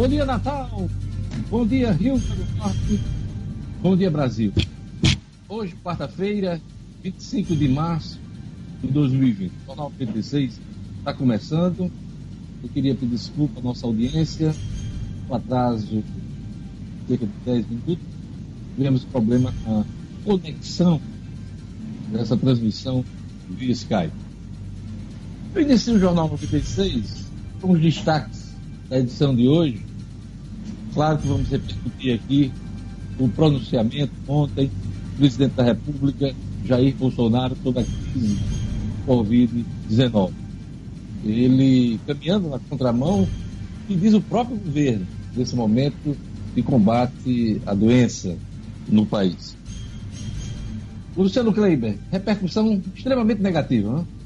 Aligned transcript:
Bom 0.00 0.08
dia, 0.08 0.24
Natal. 0.24 0.88
Bom 1.50 1.66
dia, 1.66 1.92
Rio 1.92 2.16
do 2.16 2.56
Norte. 2.56 3.00
Bom 3.82 3.94
dia, 3.94 4.10
Brasil. 4.10 4.50
Hoje, 5.46 5.74
quarta-feira, 5.84 6.58
25 7.02 7.54
de 7.54 7.68
março 7.68 8.18
de 8.82 8.88
2020. 8.88 9.50
O 9.50 9.66
Jornal 9.66 9.92
86 10.00 10.58
está 11.00 11.12
começando. 11.12 11.92
Eu 12.62 12.68
queria 12.70 12.94
pedir 12.94 13.10
desculpa 13.10 13.60
à 13.60 13.62
nossa 13.62 13.86
audiência. 13.86 14.54
O 15.28 15.34
atraso 15.34 15.86
de 15.86 16.02
cerca 17.06 17.26
de 17.26 17.32
10 17.44 17.68
minutos. 17.68 18.06
Tivemos 18.76 19.04
problema 19.04 19.52
na 19.66 19.84
conexão 20.24 20.98
dessa 22.10 22.38
transmissão 22.38 23.04
via 23.50 23.72
Skype. 23.72 24.14
Eu 25.54 25.60
iniciei 25.60 25.94
o 25.94 26.00
Jornal 26.00 26.26
96 26.30 27.26
com 27.60 27.72
os 27.72 27.80
destaques 27.82 28.48
da 28.88 28.98
edição 28.98 29.36
de 29.36 29.46
hoje. 29.46 29.89
Claro 30.94 31.18
que 31.18 31.28
vamos 31.28 31.48
repercutir 31.48 32.14
aqui 32.14 32.52
o 33.18 33.28
pronunciamento 33.28 34.12
ontem 34.26 34.66
do 34.66 35.16
presidente 35.18 35.52
da 35.52 35.62
República, 35.62 36.34
Jair 36.64 36.94
Bolsonaro, 36.96 37.56
sobre 37.62 37.82
a 37.82 37.84
crise 37.84 38.38
Covid-19. 39.06 40.32
Ele 41.24 42.00
caminhando 42.06 42.48
na 42.48 42.58
contramão 42.58 43.28
e 43.88 43.94
diz 43.94 44.14
o 44.14 44.20
próprio 44.20 44.56
governo 44.56 45.06
nesse 45.36 45.54
momento 45.54 46.16
de 46.54 46.62
combate 46.62 47.60
à 47.66 47.74
doença 47.74 48.36
no 48.88 49.06
país. 49.06 49.56
Luciano 51.16 51.52
Kleiber, 51.52 51.96
repercussão 52.10 52.80
extremamente 52.94 53.42
negativa, 53.42 53.92
não? 53.92 54.19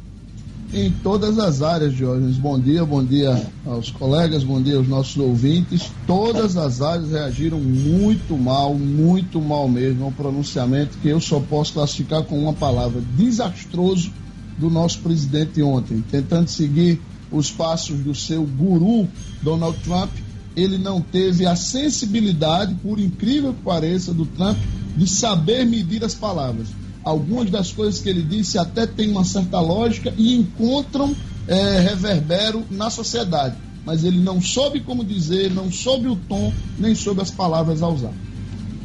Em 0.73 0.91
todas 0.91 1.39
as 1.39 1.63
áreas, 1.63 1.95
Diógenes. 1.95 2.37
Bom 2.37 2.59
dia, 2.59 2.85
bom 2.85 3.05
dia 3.05 3.47
aos 3.67 3.91
colegas, 3.91 4.43
bom 4.43 4.61
dia 4.61 4.77
aos 4.77 4.89
nossos 4.89 5.17
ouvintes. 5.17 5.91
Todas 6.07 6.57
as 6.57 6.81
áreas 6.81 7.11
reagiram 7.11 7.61
muito 7.61 8.37
mal, 8.37 8.75
muito 8.75 9.41
mal 9.41 9.69
mesmo 9.69 10.05
ao 10.05 10.13
pronunciamento 10.13 10.99
que 10.99 11.09
eu 11.09 11.21
só 11.21 11.41
posso 11.41 11.75
classificar 11.75 12.23
com 12.25 12.39
uma 12.39 12.53
palavra: 12.53 13.03
desastroso 13.17 14.13
do 14.59 14.71
nosso 14.71 15.01
presidente 15.01 15.63
ontem, 15.63 16.03
tentando 16.11 16.49
seguir 16.49 17.01
os 17.31 17.51
passos 17.51 17.99
do 17.99 18.15
seu 18.15 18.45
guru 18.45 19.09
Donald 19.43 19.77
Trump. 19.79 20.11
Ele 20.57 20.79
não 20.79 21.01
teve 21.01 21.47
a 21.47 21.57
sensibilidade, 21.57 22.77
por 22.77 23.01
incrível 23.01 23.53
que 23.53 23.63
pareça, 23.63 24.15
do 24.15 24.25
Trump 24.25 24.57
de 24.97 25.09
saber 25.09 25.67
medir 25.67 26.05
as 26.05 26.15
palavras 26.15 26.69
algumas 27.05 27.51
das 27.51 27.71
coisas 27.71 28.01
que 28.01 28.09
ele 28.09 28.23
disse 28.23 28.59
até 28.59 28.87
têm 28.87 29.11
uma 29.11 29.25
certa 29.25 29.61
lógica 29.61 30.13
e 30.17 30.35
encontram 30.35 31.15
é, 31.47 31.81
reverbero 31.81 32.65
na 32.71 32.91
sociedade. 32.91 33.57
Mas 33.85 34.03
ele 34.03 34.19
não 34.19 34.41
soube 34.41 34.81
como 34.81 35.05
dizer, 35.05 35.51
não 35.51 35.71
soube 35.71 36.09
o 36.09 36.17
tom, 36.17 36.53
nem 36.79 36.95
soube 36.95 37.21
as 37.21 37.31
palavras 37.31 37.83
a 37.83 37.89
usar. 37.89 38.13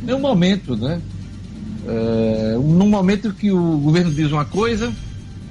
É 0.06 0.14
um 0.14 0.20
momento, 0.20 0.76
né? 0.76 1.02
É, 1.88 2.58
num 2.62 2.90
momento 2.90 3.34
que 3.34 3.52
o 3.52 3.78
governo 3.78 4.12
diz 4.12 4.32
uma 4.32 4.44
coisa 4.44 4.94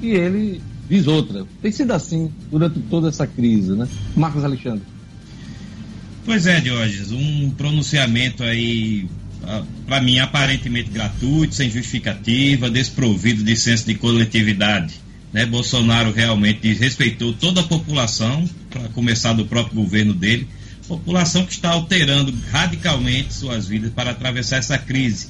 e 0.03 0.11
ele 0.11 0.61
diz 0.89 1.07
outra. 1.07 1.47
Tem 1.63 1.73
sido 1.73 1.93
assim 1.93 2.31
durante 2.51 2.79
toda 2.81 3.09
essa 3.09 3.27
crise, 3.27 3.73
né? 3.73 3.89
Marcos 4.15 4.45
Alexandre. 4.45 4.83
Pois 6.25 6.47
é, 6.47 6.61
Diógenes, 6.61 7.11
um 7.11 7.51
pronunciamento 7.51 8.43
aí 8.43 9.09
para 9.87 10.01
mim, 10.03 10.19
aparentemente 10.19 10.91
gratuito, 10.91 11.55
sem 11.55 11.71
justificativa, 11.71 12.71
desprovido 12.71 13.43
de 13.43 13.57
senso 13.57 13.87
de 13.87 13.95
coletividade. 13.95 14.95
Né? 15.33 15.47
Bolsonaro 15.47 16.13
realmente 16.13 16.61
desrespeitou 16.61 17.33
toda 17.33 17.61
a 17.61 17.65
população, 17.65 18.49
para 18.71 18.89
começar 18.91 19.33
do 19.33 19.47
próprio 19.47 19.77
governo 19.77 20.13
dele, 20.13 20.47
população 20.87 21.45
que 21.45 21.53
está 21.53 21.71
alterando 21.71 22.35
radicalmente 22.51 23.35
suas 23.35 23.67
vidas 23.67 23.93
para 23.93 24.11
atravessar 24.11 24.59
essa 24.59 24.79
crise. 24.79 25.29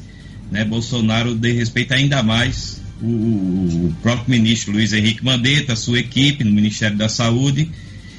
Né? 0.51 0.65
Bolsonaro 0.65 1.35
desrespeita 1.35 1.95
ainda 1.95 2.23
mais 2.23 2.81
o, 3.01 3.07
o, 3.07 3.97
próprio 4.03 4.31
ministro 4.31 4.73
Luiz 4.73 4.93
Henrique 4.93 5.25
Mandetta, 5.25 5.77
sua 5.77 6.01
equipe 6.01 6.43
no 6.43 6.51
Ministério 6.51 6.97
da 6.97 7.09
Saúde, 7.09 7.71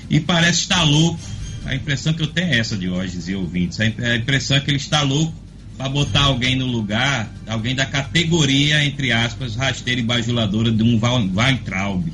e 0.10 0.20
parece 0.20 0.62
estar 0.62 0.84
louco. 0.84 1.20
A 1.66 1.76
impressão 1.76 2.14
que 2.14 2.24
eu 2.24 2.28
tenho 2.28 2.54
é 2.54 2.58
essa 2.58 2.78
de 2.78 2.90
hoje, 2.90 3.20
e 3.30 3.36
ouvintes. 3.36 3.80
A 3.80 4.16
impressão 4.16 4.58
é 4.58 4.60
que 4.62 4.72
ele 4.72 4.78
está 4.78 5.02
louco 5.02 5.34
para 5.80 5.88
botar 5.88 6.26
alguém 6.26 6.58
no 6.58 6.66
lugar, 6.66 7.32
alguém 7.48 7.74
da 7.74 7.86
categoria, 7.86 8.84
entre 8.84 9.14
aspas, 9.14 9.56
rasteira 9.56 10.02
e 10.02 10.04
bajuladora 10.04 10.70
de 10.70 10.84
um 10.84 11.00
Weintraub. 11.02 12.06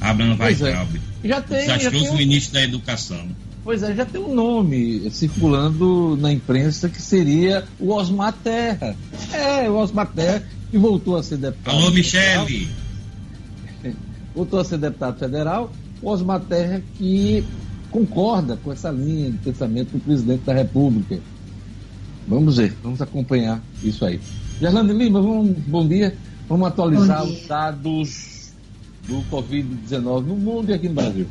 Abraham 0.00 0.38
é. 0.40 0.44
Weintraub. 0.46 0.96
É. 1.22 1.28
Já 1.28 1.42
tem. 1.42 1.58
Desastroso 1.58 2.04
já 2.04 2.10
tem 2.12 2.16
ministro 2.16 2.54
da 2.54 2.62
Educação. 2.64 3.28
Pois 3.62 3.82
é, 3.82 3.94
já 3.94 4.06
tem 4.06 4.18
um 4.18 4.34
nome 4.34 5.10
circulando 5.10 6.16
na 6.18 6.32
imprensa 6.32 6.88
que 6.88 7.00
seria 7.02 7.64
o 7.78 7.92
Osmar 7.92 8.32
Terra. 8.42 8.96
É, 9.30 9.68
o 9.68 9.74
Osmar 9.76 10.06
Terra, 10.06 10.42
que 10.70 10.78
voltou 10.78 11.18
a 11.18 11.22
ser 11.22 11.36
deputado. 11.36 11.76
Alô, 11.76 11.90
Michele! 11.90 12.68
Voltou 14.34 14.60
a 14.60 14.64
ser 14.64 14.78
deputado 14.78 15.18
federal. 15.18 15.70
O 16.00 16.08
Osmar 16.08 16.40
Terra 16.40 16.80
que 16.96 17.44
concorda 17.90 18.56
com 18.56 18.72
essa 18.72 18.90
linha 18.90 19.30
de 19.30 19.36
pensamento 19.36 19.90
do 19.90 20.00
presidente 20.00 20.44
da 20.44 20.54
República 20.54 21.20
Vamos 22.30 22.56
ver, 22.58 22.72
vamos 22.80 23.02
acompanhar 23.02 23.60
isso 23.82 24.04
aí. 24.04 24.20
Gerlane 24.60 24.92
Lima, 24.92 25.20
vamos, 25.20 25.50
bom 25.66 25.84
dia. 25.86 26.16
Vamos 26.48 26.68
atualizar 26.68 27.26
dia. 27.26 27.34
os 27.34 27.48
dados 27.48 28.52
do 29.08 29.20
Covid-19 29.28 30.26
no 30.26 30.36
mundo 30.36 30.70
e 30.70 30.74
aqui 30.74 30.88
no 30.88 30.94
Brasil. 30.94 31.26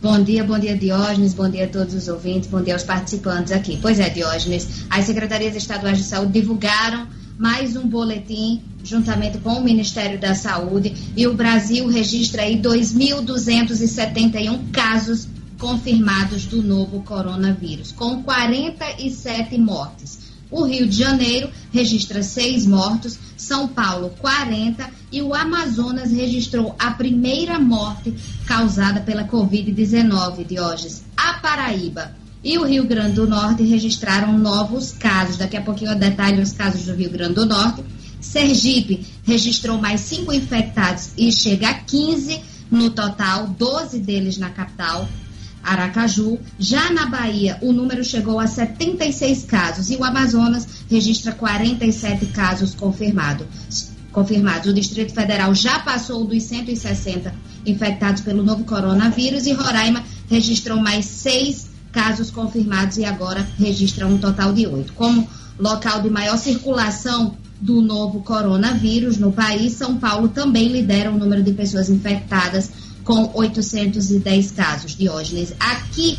Bom 0.00 0.22
dia, 0.22 0.44
bom 0.44 0.56
dia 0.56 0.76
Diógenes, 0.76 1.34
bom 1.34 1.50
dia 1.50 1.64
a 1.64 1.68
todos 1.68 1.92
os 1.92 2.06
ouvintes, 2.06 2.48
bom 2.48 2.62
dia 2.62 2.74
aos 2.74 2.84
participantes 2.84 3.50
aqui. 3.50 3.80
Pois 3.82 3.98
é, 3.98 4.08
Diógenes, 4.08 4.86
as 4.88 5.06
secretarias 5.06 5.56
estaduais 5.56 5.98
de 5.98 6.04
saúde 6.04 6.34
divulgaram 6.34 7.08
mais 7.36 7.74
um 7.74 7.88
boletim 7.88 8.62
juntamente 8.84 9.38
com 9.38 9.54
o 9.54 9.64
Ministério 9.64 10.20
da 10.20 10.36
Saúde 10.36 10.94
e 11.16 11.26
o 11.26 11.34
Brasil 11.34 11.88
registra 11.88 12.42
aí 12.42 12.62
2.271 12.62 14.70
casos 14.70 15.26
confirmados 15.58 16.46
do 16.46 16.62
novo 16.62 17.02
coronavírus, 17.02 17.92
com 17.92 18.22
47 18.22 19.58
mortes. 19.58 20.17
O 20.50 20.64
Rio 20.64 20.86
de 20.86 20.96
Janeiro 20.96 21.50
registra 21.72 22.22
seis 22.22 22.66
mortos, 22.66 23.18
São 23.36 23.68
Paulo 23.68 24.14
40 24.18 24.88
e 25.12 25.20
o 25.22 25.34
Amazonas 25.34 26.10
registrou 26.10 26.74
a 26.78 26.90
primeira 26.90 27.58
morte 27.58 28.14
causada 28.46 29.00
pela 29.00 29.24
Covid-19, 29.24 30.46
Diógenes. 30.46 31.04
A 31.16 31.34
Paraíba 31.34 32.14
e 32.42 32.56
o 32.56 32.64
Rio 32.64 32.84
Grande 32.86 33.14
do 33.14 33.26
Norte 33.26 33.62
registraram 33.62 34.38
novos 34.38 34.92
casos. 34.92 35.36
Daqui 35.36 35.56
a 35.56 35.62
pouquinho 35.62 35.92
eu 35.92 35.98
detalho 35.98 36.42
os 36.42 36.52
casos 36.52 36.84
do 36.86 36.94
Rio 36.94 37.10
Grande 37.10 37.34
do 37.34 37.46
Norte. 37.46 37.84
Sergipe 38.20 39.06
registrou 39.24 39.78
mais 39.78 40.00
cinco 40.00 40.32
infectados 40.32 41.10
e 41.16 41.30
chega 41.30 41.68
a 41.68 41.74
15 41.74 42.40
no 42.70 42.90
total, 42.90 43.48
12 43.48 44.00
deles 44.00 44.38
na 44.38 44.50
capital. 44.50 45.08
Aracaju. 45.62 46.38
Já 46.58 46.90
na 46.90 47.06
Bahia, 47.06 47.58
o 47.60 47.72
número 47.72 48.04
chegou 48.04 48.38
a 48.38 48.46
76 48.46 49.44
casos 49.44 49.90
e 49.90 49.96
o 49.96 50.04
Amazonas 50.04 50.66
registra 50.90 51.32
47 51.32 52.26
casos 52.26 52.74
confirmados. 52.74 53.46
Confirmados. 54.12 54.70
O 54.70 54.74
Distrito 54.74 55.12
Federal 55.12 55.54
já 55.54 55.78
passou 55.80 56.24
dos 56.24 56.42
160 56.44 57.34
infectados 57.66 58.22
pelo 58.22 58.42
novo 58.42 58.64
coronavírus 58.64 59.46
e 59.46 59.52
Roraima 59.52 60.02
registrou 60.30 60.78
mais 60.78 61.04
seis 61.04 61.68
casos 61.92 62.30
confirmados 62.30 62.96
e 62.98 63.04
agora 63.04 63.46
registra 63.58 64.06
um 64.06 64.18
total 64.18 64.52
de 64.52 64.66
oito. 64.66 64.92
Como 64.94 65.28
local 65.58 66.00
de 66.02 66.10
maior 66.10 66.36
circulação 66.38 67.36
do 67.60 67.82
novo 67.82 68.20
coronavírus 68.20 69.18
no 69.18 69.32
país, 69.32 69.72
São 69.72 69.96
Paulo 69.96 70.28
também 70.28 70.68
lidera 70.68 71.10
o 71.10 71.18
número 71.18 71.42
de 71.42 71.52
pessoas 71.52 71.90
infectadas 71.90 72.70
com 73.08 73.32
810 73.32 74.50
casos, 74.50 74.94
Diógenes. 74.94 75.54
Aqui 75.58 76.18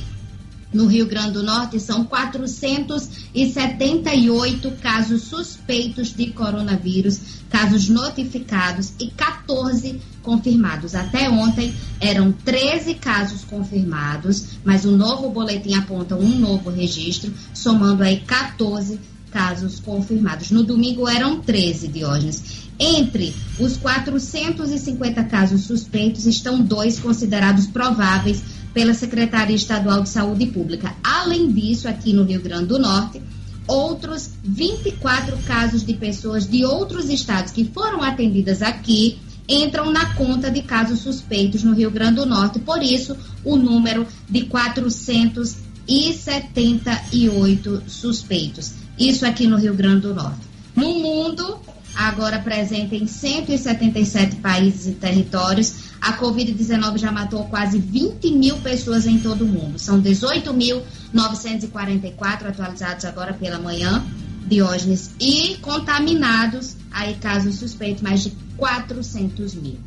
no 0.74 0.88
Rio 0.88 1.06
Grande 1.06 1.34
do 1.34 1.44
Norte 1.44 1.80
são 1.80 2.04
478 2.04 4.72
casos 4.81 5.22
suspeitos 5.22 6.12
de 6.12 6.31
coronavírus, 6.31 7.44
casos 7.48 7.88
notificados 7.90 8.94
e 9.00 9.12
14 9.12 10.02
confirmados. 10.24 10.96
Até 10.96 11.30
ontem 11.30 11.75
eram 12.00 12.31
13 12.31 12.96
casos 12.96 13.44
confirmados, 13.44 14.58
mas 14.66 14.84
o 14.84 14.98
novo 14.98 15.30
boletim 15.30 15.75
aponta 15.75 16.16
um 16.16 16.40
novo 16.40 16.72
registro, 16.72 17.31
somando 17.54 18.02
aí 18.02 18.22
14 18.22 19.00
casos 19.30 19.80
confirmados. 19.80 20.50
No 20.50 20.63
domingo 20.63 21.08
eram 21.08 21.40
13, 21.40 21.88
Diógenes. 21.88 22.68
Entre 22.80 23.36
os 23.60 23.76
450 23.76 25.24
casos 25.26 25.64
suspeitos 25.66 26.26
estão 26.26 26.62
dois 26.62 26.98
considerados 26.98 27.68
prováveis 27.68 28.42
pela 28.74 28.94
Secretaria 28.94 29.56
Estadual 29.56 30.02
de 30.02 30.10
Saúde 30.10 30.46
Pública. 30.46 30.96
Além 31.04 31.52
disso, 31.52 31.90
aqui 31.90 32.14
no 32.14 32.24
Rio 32.24 32.42
Grande 32.42 32.68
do 32.68 32.80
Norte, 32.80 33.22
outros 33.68 34.31
24 34.44 35.38
casos 35.40 35.86
de 35.86 35.94
pessoas 35.94 36.48
de 36.48 36.64
outros 36.64 37.10
estados 37.10 37.52
que 37.52 37.66
foram 37.66 38.02
atendidas 38.02 38.62
aqui 38.62 39.20
entram 39.48 39.92
na 39.92 40.14
conta 40.14 40.50
de 40.50 40.62
casos 40.62 41.00
suspeitos 41.00 41.64
no 41.64 41.74
Rio 41.74 41.92
Grande 41.92 42.16
do 42.16 42.25
Norte. 42.25 42.60
Por 42.60 42.82
isso, 42.82 43.18
o 43.44 43.58
número 43.58 44.08
de 44.30 44.46
400 44.46 45.58
e 45.88 46.14
78 46.14 47.84
suspeitos. 47.88 48.74
Isso 48.98 49.25
aqui 49.25 49.48
no 49.48 49.58
Rio 49.58 49.74
Grande 49.74 50.02
do 50.02 50.14
Norte. 50.14 50.48
No 50.75 50.94
mundo, 51.00 51.60
agora 51.95 52.39
presente 52.39 52.95
em 52.95 53.07
177 53.07 54.36
países 54.38 54.88
e 54.88 54.91
territórios, 54.91 55.89
a 56.01 56.18
Covid-19 56.18 56.97
já 56.97 57.12
matou 57.12 57.44
quase 57.45 57.77
20 57.77 58.31
mil 58.31 58.57
pessoas 58.57 59.06
em 59.06 59.19
todo 59.19 59.44
o 59.44 59.47
mundo. 59.47 59.77
São 59.77 60.01
18.944 60.01 62.47
atualizados 62.47 63.06
agora 63.06 63.33
pela 63.33 63.59
manhã, 63.59 64.03
Diógenes, 64.47 65.12
e 65.19 65.57
contaminados, 65.57 66.77
aí 66.91 67.13
casos 67.15 67.56
suspeitos, 67.56 68.01
mais 68.01 68.24
de 68.24 68.31
400 68.57 69.53
mil. 69.56 69.77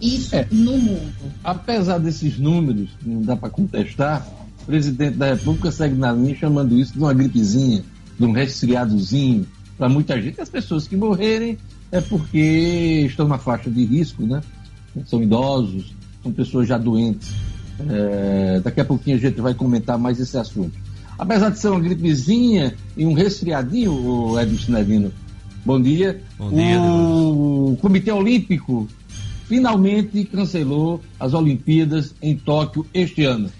Isso 0.00 0.34
é, 0.34 0.46
no 0.50 0.78
mundo. 0.78 1.12
Apesar 1.44 1.98
desses 1.98 2.38
números, 2.38 2.88
não 3.04 3.20
dá 3.22 3.36
para 3.36 3.50
contestar, 3.50 4.26
o 4.62 4.66
presidente 4.66 5.16
da 5.16 5.34
República 5.34 5.70
segue 5.70 5.94
na 5.94 6.12
linha 6.12 6.36
chamando 6.36 6.78
isso 6.78 6.92
de 6.92 6.98
uma 6.98 7.14
gripezinha, 7.14 7.84
de 8.18 8.24
um 8.24 8.32
resfriadozinho. 8.32 9.46
Para 9.76 9.88
muita 9.88 10.20
gente, 10.20 10.40
as 10.40 10.48
pessoas 10.48 10.86
que 10.86 10.96
morrerem 10.96 11.58
é 11.90 12.00
porque 12.00 13.04
estão 13.06 13.26
na 13.26 13.38
faixa 13.38 13.70
de 13.70 13.84
risco, 13.84 14.24
né? 14.24 14.40
São 15.06 15.22
idosos, 15.22 15.94
são 16.22 16.32
pessoas 16.32 16.68
já 16.68 16.78
doentes. 16.78 17.32
É, 17.88 18.60
daqui 18.62 18.80
a 18.80 18.84
pouquinho 18.84 19.16
a 19.16 19.20
gente 19.20 19.40
vai 19.40 19.54
comentar 19.54 19.98
mais 19.98 20.20
esse 20.20 20.36
assunto. 20.36 20.72
Apesar 21.18 21.50
de 21.50 21.58
ser 21.58 21.68
uma 21.68 21.80
gripezinha 21.80 22.74
e 22.96 23.04
um 23.04 23.12
resfriadinho, 23.12 23.92
o 23.92 24.40
Edson 24.40 24.72
Nevino, 24.72 25.12
bom 25.64 25.80
dia. 25.80 26.20
Bom 26.38 26.50
dia 26.50 26.80
o 26.80 27.66
Deus. 27.70 27.80
Comitê 27.80 28.12
Olímpico 28.12 28.88
finalmente 29.46 30.24
cancelou 30.24 31.00
as 31.20 31.34
Olimpíadas 31.34 32.14
em 32.22 32.36
Tóquio 32.36 32.86
este 32.94 33.24
ano. 33.24 33.50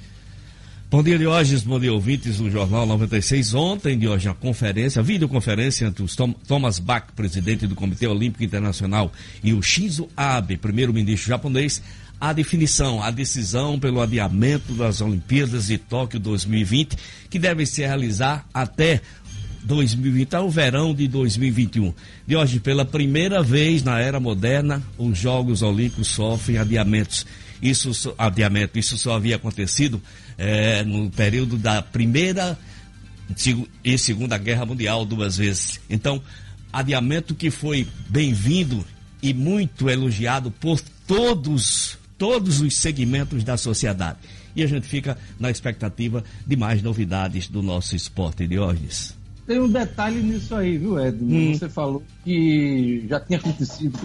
Bom 0.92 1.02
dia, 1.02 1.18
Diógenes. 1.18 1.62
Bom 1.62 1.80
dia, 1.80 1.90
ouvintes 1.90 2.36
do 2.36 2.50
Jornal 2.50 2.84
96. 2.84 3.54
Ontem, 3.54 3.98
Diógenes, 3.98 4.26
a 4.26 4.34
conferência, 4.34 5.02
videoconferência 5.02 5.86
entre 5.86 6.04
o 6.04 6.34
Thomas 6.46 6.78
Bach, 6.78 7.06
presidente 7.16 7.66
do 7.66 7.74
Comitê 7.74 8.06
Olímpico 8.06 8.44
Internacional, 8.44 9.10
e 9.42 9.54
o 9.54 9.62
Shinzo 9.62 10.06
Abe, 10.14 10.58
primeiro-ministro 10.58 11.30
japonês, 11.30 11.82
a 12.20 12.34
definição, 12.34 13.02
a 13.02 13.10
decisão 13.10 13.80
pelo 13.80 14.02
adiamento 14.02 14.74
das 14.74 15.00
Olimpíadas 15.00 15.68
de 15.68 15.78
Tóquio 15.78 16.20
2020, 16.20 16.94
que 17.30 17.38
devem 17.38 17.64
se 17.64 17.80
realizar 17.80 18.46
até 18.52 19.00
2020 19.62 20.34
ao 20.34 20.50
verão 20.50 20.94
de 20.94 21.08
2021. 21.08 21.94
De 22.26 22.36
hoje, 22.36 22.60
pela 22.60 22.84
primeira 22.84 23.42
vez 23.42 23.82
na 23.82 23.98
era 23.98 24.20
moderna, 24.20 24.82
os 24.98 25.16
Jogos 25.16 25.62
Olímpicos 25.62 26.08
sofrem 26.08 26.58
adiamentos. 26.58 27.24
Isso, 27.62 28.14
adiamento, 28.18 28.78
isso 28.78 28.98
só 28.98 29.14
havia 29.14 29.36
acontecido 29.36 30.02
é, 30.36 30.82
no 30.84 31.10
período 31.10 31.56
da 31.56 31.82
Primeira 31.82 32.58
e 33.84 33.96
Segunda 33.98 34.36
Guerra 34.38 34.66
Mundial, 34.66 35.04
duas 35.04 35.36
vezes. 35.36 35.80
Então, 35.88 36.22
adiamento 36.72 37.34
que 37.34 37.50
foi 37.50 37.86
bem-vindo 38.08 38.84
e 39.22 39.32
muito 39.32 39.88
elogiado 39.88 40.50
por 40.50 40.80
todos, 41.06 41.98
todos 42.18 42.60
os 42.60 42.76
segmentos 42.76 43.44
da 43.44 43.56
sociedade. 43.56 44.18
E 44.54 44.62
a 44.62 44.66
gente 44.66 44.86
fica 44.86 45.16
na 45.38 45.50
expectativa 45.50 46.22
de 46.46 46.56
mais 46.56 46.82
novidades 46.82 47.48
do 47.48 47.62
nosso 47.62 47.96
esporte 47.96 48.46
de 48.46 48.58
hoje. 48.58 49.14
Tem 49.46 49.60
um 49.60 49.68
detalhe 49.68 50.22
nisso 50.22 50.54
aí, 50.54 50.78
viu, 50.78 50.98
Ed? 50.98 51.18
Hum. 51.22 51.54
Você 51.54 51.68
falou 51.68 52.02
que 52.24 53.04
já 53.08 53.18
tinha 53.20 53.38
acontecido 53.38 53.98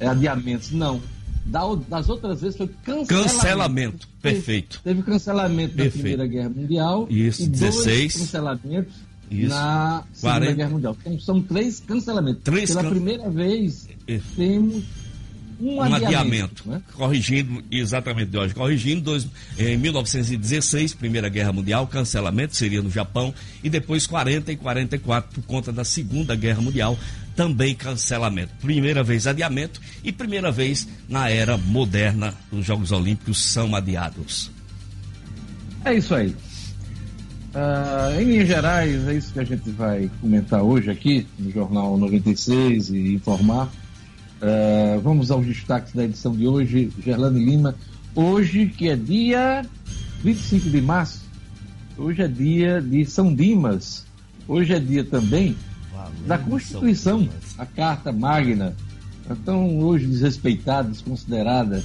é, 0.00 0.06
adiamentos. 0.06 0.70
Não. 0.70 1.00
Das 1.44 2.08
outras 2.08 2.40
vezes 2.40 2.56
foi 2.56 2.68
cancelamento. 2.84 3.08
Cancelamento, 3.08 4.08
perfeito. 4.22 4.80
Teve, 4.82 4.96
teve 4.96 5.10
cancelamento 5.10 5.74
Perfeito. 5.74 5.96
da 5.96 6.00
Primeira 6.00 6.26
Guerra 6.26 6.48
Mundial. 6.48 7.06
Isso, 7.10 7.42
e 7.42 7.46
16. 7.48 7.84
Dois 7.84 8.16
cancelamentos 8.16 8.94
Isso. 9.30 9.48
na 9.50 10.04
Segunda 10.12 10.38
40. 10.38 10.52
Guerra 10.54 10.70
Mundial. 10.70 10.96
Então 11.00 11.20
são 11.20 11.42
três 11.42 11.80
cancelamentos. 11.80 12.42
Três 12.42 12.70
Pela 12.70 12.82
can... 12.82 12.90
primeira 12.90 13.30
vez, 13.30 13.88
temos 14.36 14.84
um, 15.60 15.76
um 15.76 15.82
adiamento. 15.82 16.06
adiamento 16.06 16.70
né? 16.70 16.82
Corrigindo, 16.94 17.64
exatamente, 17.70 18.36
hoje, 18.36 18.54
corrigindo, 18.54 19.02
dois, 19.02 19.26
em 19.58 19.76
1916, 19.76 20.94
Primeira 20.94 21.28
Guerra 21.28 21.52
Mundial, 21.52 21.86
cancelamento 21.86 22.56
seria 22.56 22.82
no 22.82 22.90
Japão, 22.90 23.32
e 23.62 23.70
depois 23.70 24.06
40 24.06 24.52
e 24.52 24.56
44 24.56 25.30
por 25.34 25.46
conta 25.46 25.72
da 25.72 25.84
Segunda 25.84 26.34
Guerra 26.34 26.60
Mundial, 26.60 26.98
também 27.34 27.74
cancelamento. 27.74 28.52
Primeira 28.60 29.02
vez 29.02 29.26
adiamento 29.26 29.80
e 30.02 30.12
primeira 30.12 30.50
vez 30.50 30.86
na 31.08 31.28
era 31.28 31.56
moderna 31.56 32.34
os 32.50 32.64
Jogos 32.64 32.92
Olímpicos 32.92 33.38
são 33.38 33.74
adiados. 33.74 34.50
É 35.84 35.94
isso 35.94 36.14
aí. 36.14 36.34
Uh, 37.54 38.20
em 38.20 38.24
linhas 38.24 38.48
gerais, 38.48 39.06
é 39.06 39.14
isso 39.14 39.32
que 39.32 39.38
a 39.38 39.44
gente 39.44 39.70
vai 39.70 40.10
comentar 40.20 40.62
hoje 40.62 40.90
aqui 40.90 41.26
no 41.38 41.50
Jornal 41.52 41.96
96 41.96 42.88
e 42.90 43.14
informar. 43.14 43.66
Uh, 43.66 45.00
vamos 45.00 45.30
aos 45.30 45.46
destaques 45.46 45.92
da 45.92 46.04
edição 46.04 46.34
de 46.34 46.46
hoje, 46.46 46.90
Gerlane 47.04 47.44
Lima. 47.44 47.76
Hoje, 48.14 48.66
que 48.66 48.88
é 48.88 48.96
dia 48.96 49.64
25 50.22 50.70
de 50.70 50.80
março, 50.80 51.22
hoje 51.96 52.22
é 52.22 52.28
dia 52.28 52.80
de 52.80 53.04
São 53.04 53.32
Dimas. 53.34 54.04
Hoje 54.48 54.74
é 54.74 54.80
dia 54.80 55.04
também 55.04 55.56
da 56.26 56.38
Constituição, 56.38 57.28
a 57.58 57.66
Carta 57.66 58.12
Magna. 58.12 58.74
Então, 59.30 59.78
hoje 59.80 60.06
desrespeitada, 60.06 60.88
desconsiderada. 60.88 61.82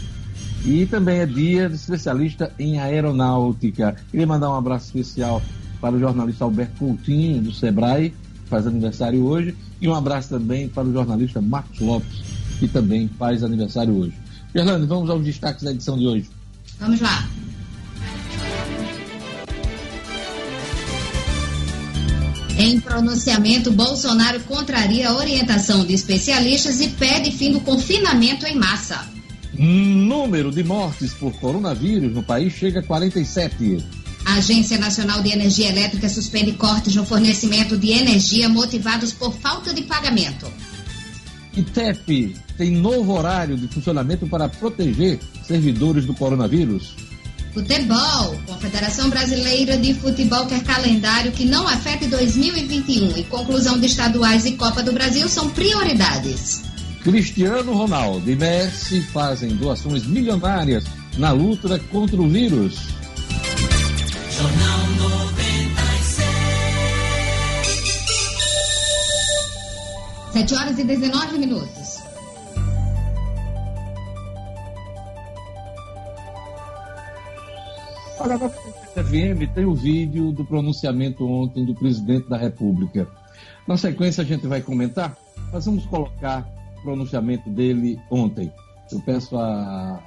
E 0.66 0.86
também 0.86 1.20
é 1.20 1.26
dia 1.26 1.70
de 1.70 1.76
especialista 1.76 2.52
em 2.60 2.80
aeronáutica. 2.80 3.96
Queria 4.12 4.28
mandar 4.28 4.50
um 4.50 4.56
abraço 4.56 4.88
especial 4.88 5.42
para 5.80 5.96
o 5.96 6.00
jornalista 6.00 6.44
Alberto 6.44 6.78
Coutinho, 6.80 7.42
do 7.42 7.54
Sebrae, 7.54 8.10
que 8.10 8.50
faz 8.50 8.68
aniversário 8.68 9.24
hoje. 9.26 9.56
E 9.80 9.88
um 9.88 9.96
abraço 9.96 10.30
também 10.30 10.68
para 10.68 10.88
o 10.88 10.92
jornalista 10.92 11.42
Marcos 11.42 11.80
Lopes, 11.80 12.22
que 12.60 12.68
também 12.68 13.10
faz 13.18 13.44
aniversário 13.44 13.96
hoje. 13.96 14.14
Fernando, 14.52 14.86
vamos 14.88 15.10
aos 15.10 15.24
destaques 15.24 15.64
da 15.64 15.72
edição 15.72 15.98
de 15.98 16.08
hoje. 16.08 16.30
Vamos 16.80 17.00
lá. 17.00 17.28
Em 22.60 22.78
pronunciamento, 22.78 23.72
Bolsonaro 23.72 24.42
contraria 24.42 25.08
a 25.08 25.16
orientação 25.16 25.86
de 25.86 25.94
especialistas 25.94 26.82
e 26.82 26.90
pede 26.90 27.32
fim 27.32 27.54
do 27.54 27.62
confinamento 27.62 28.46
em 28.46 28.56
massa. 28.56 29.10
Número 29.58 30.52
de 30.52 30.62
mortes 30.62 31.14
por 31.14 31.32
coronavírus 31.40 32.14
no 32.14 32.22
país 32.22 32.52
chega 32.52 32.82
a 32.82 32.84
47. 32.84 33.78
A 34.26 34.34
Agência 34.34 34.78
Nacional 34.78 35.24
de 35.24 35.32
Energia 35.32 35.70
Elétrica 35.70 36.10
suspende 36.10 36.52
cortes 36.52 36.94
no 36.96 37.06
fornecimento 37.06 37.78
de 37.78 37.92
energia 37.92 38.50
motivados 38.50 39.14
por 39.14 39.34
falta 39.36 39.74
de 39.74 39.84
pagamento. 39.84 40.46
ITEP 41.56 42.36
tem 42.58 42.72
novo 42.72 43.14
horário 43.14 43.56
de 43.56 43.70
funcionamento 43.70 44.28
para 44.28 44.50
proteger 44.50 45.18
servidores 45.48 46.06
do 46.06 46.14
coronavírus. 46.14 46.94
Futebol. 47.54 48.40
Confederação 48.46 49.10
Brasileira 49.10 49.78
de 49.78 49.94
Futebol 49.94 50.46
quer 50.46 50.64
calendário 50.64 51.32
que 51.32 51.46
não 51.46 51.68
afete 51.68 52.08
2021 52.08 53.18
e 53.18 53.24
conclusão 53.24 53.80
de 53.80 53.88
estaduais 53.88 54.46
e 54.46 54.54
Copa 54.54 54.84
do 54.84 54.92
Brasil 54.92 55.28
são 55.28 55.50
prioridades. 55.50 56.62
Cristiano 57.04 57.74
Ronaldo 57.74 58.30
e 58.30 58.36
Messi 58.36 59.02
fazem 59.02 59.56
doações 59.56 60.06
milionárias 60.06 60.84
na 61.18 61.32
luta 61.32 61.80
contra 61.92 62.22
o 62.22 62.28
vírus. 62.28 62.76
Jornal 64.38 64.88
96. 64.98 66.30
7 70.34 70.56
horas 70.56 70.78
e 70.80 70.84
19 70.84 71.38
minutos. 71.38 71.79
Na 78.30 78.38
FM 78.38 79.52
tem 79.56 79.66
o 79.66 79.74
vídeo 79.74 80.32
do 80.32 80.46
pronunciamento 80.46 81.26
ontem 81.26 81.66
do 81.66 81.74
presidente 81.74 82.30
da 82.30 82.38
República. 82.38 83.08
Na 83.68 83.76
sequência, 83.76 84.24
a 84.24 84.26
gente 84.26 84.46
vai 84.46 84.62
comentar, 84.62 85.18
mas 85.52 85.66
vamos 85.66 85.84
colocar 85.88 86.48
o 86.78 86.82
pronunciamento 86.84 87.50
dele 87.50 88.00
ontem. 88.12 88.54
Eu 88.92 89.00
peço 89.02 89.36
a, 89.36 90.00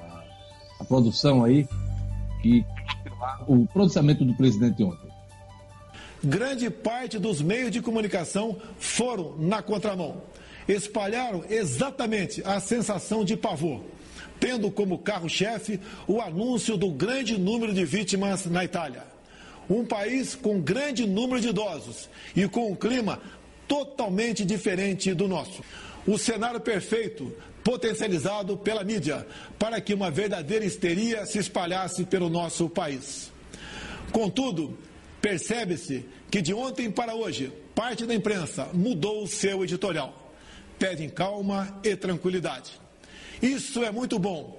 a 0.79 0.85
produção 0.85 1.43
aí 1.43 1.67
que 2.41 2.65
o 3.49 3.67
pronunciamento 3.67 4.25
do 4.25 4.35
presidente 4.35 4.85
ontem. 4.85 5.11
Grande 6.23 6.71
parte 6.71 7.19
dos 7.19 7.43
meios 7.43 7.73
de 7.73 7.83
comunicação 7.83 8.57
foram 8.79 9.37
na 9.37 9.61
contramão 9.61 10.23
espalharam 10.69 11.45
exatamente 11.49 12.43
a 12.45 12.61
sensação 12.61 13.25
de 13.25 13.37
pavor, 13.37 13.81
tendo 14.43 14.73
como 14.73 14.99
carro-chefe 14.99 15.79
o 16.09 16.21
anúncio 16.21 16.77
do 16.77 16.91
grande 16.91 17.39
número 17.39 17.73
de 17.73 17.85
vítimas 17.85 18.45
na 18.47 18.65
Itália. 18.65 19.05
Um 19.71 19.85
país 19.85 20.35
com 20.35 20.61
grande 20.61 21.07
número 21.07 21.41
de 21.41 21.51
idosos 21.51 22.11
e 22.35 22.49
com 22.49 22.73
um 22.73 22.75
clima 22.75 23.21
totalmente 23.69 24.45
diferente 24.45 25.15
do 25.15 25.29
nosso. 25.29 25.63
O 26.05 26.19
cenário 26.19 26.61
perfeito 26.61 27.33
potencializado 27.63 28.57
pela 28.57 28.83
mídia 28.83 29.25
para 29.61 29.81
que 29.81 29.95
uma 29.95 30.11
verdadeira 30.11 30.65
histeria 30.65 31.25
se 31.25 31.39
espalhasse 31.39 32.05
pelo 32.05 32.29
nosso 32.29 32.69
país. 32.69 33.31
Contudo, 34.11 34.77
Percebe-se 35.23 36.05
que 36.29 36.43
de 36.43 36.53
ontem 36.53 36.91
para 36.91 37.15
hoje, 37.15 37.53
parte 37.77 38.05
da 38.05 38.13
imprensa 38.13 38.69
mudou 38.75 39.23
o 39.23 39.29
seu 39.29 39.63
editorial. 39.63 40.33
Pedem 40.81 41.09
calma 41.09 41.81
e 41.85 41.95
tranquilidade. 41.95 42.82
Isso 43.43 43.83
é 43.83 43.91
muito 43.91 44.19
bom. 44.19 44.59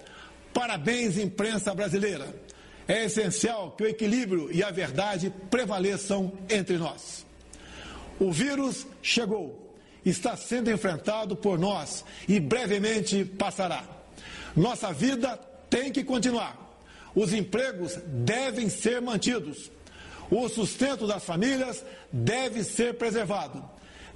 Parabéns, 0.53 1.17
imprensa 1.17 1.73
brasileira. 1.73 2.35
É 2.87 3.05
essencial 3.05 3.71
que 3.71 3.83
o 3.83 3.87
equilíbrio 3.87 4.51
e 4.51 4.61
a 4.61 4.69
verdade 4.69 5.33
prevaleçam 5.49 6.33
entre 6.49 6.77
nós. 6.77 7.25
O 8.19 8.31
vírus 8.31 8.85
chegou, 9.01 9.73
está 10.05 10.35
sendo 10.35 10.69
enfrentado 10.69 11.35
por 11.35 11.57
nós 11.57 12.03
e 12.27 12.39
brevemente 12.39 13.23
passará. 13.23 13.85
Nossa 14.55 14.91
vida 14.91 15.37
tem 15.69 15.91
que 15.91 16.03
continuar. 16.03 16.59
Os 17.15 17.33
empregos 17.33 17.97
devem 18.05 18.69
ser 18.69 19.01
mantidos. 19.01 19.71
O 20.29 20.47
sustento 20.49 21.07
das 21.07 21.23
famílias 21.23 21.83
deve 22.11 22.63
ser 22.63 22.95
preservado. 22.95 23.63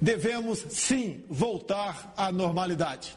Devemos, 0.00 0.64
sim, 0.70 1.24
voltar 1.28 2.12
à 2.16 2.30
normalidade. 2.30 3.16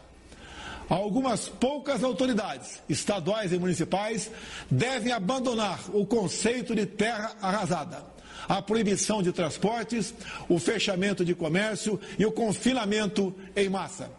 Algumas 0.92 1.48
poucas 1.48 2.04
autoridades, 2.04 2.82
estaduais 2.90 3.54
e 3.54 3.58
municipais, 3.58 4.30
devem 4.70 5.14
abandonar 5.14 5.80
o 5.94 6.06
conceito 6.06 6.76
de 6.76 6.86
terra 6.86 7.34
arrasada, 7.42 8.04
a 8.46 8.62
proibição 8.62 9.24
de 9.24 9.32
transportes, 9.32 10.14
o 10.50 10.60
fechamento 10.60 11.24
de 11.24 11.34
comércio 11.34 11.98
e 12.20 12.26
o 12.26 12.32
confinamento 12.34 13.34
em 13.56 13.70
massa. 13.70 14.12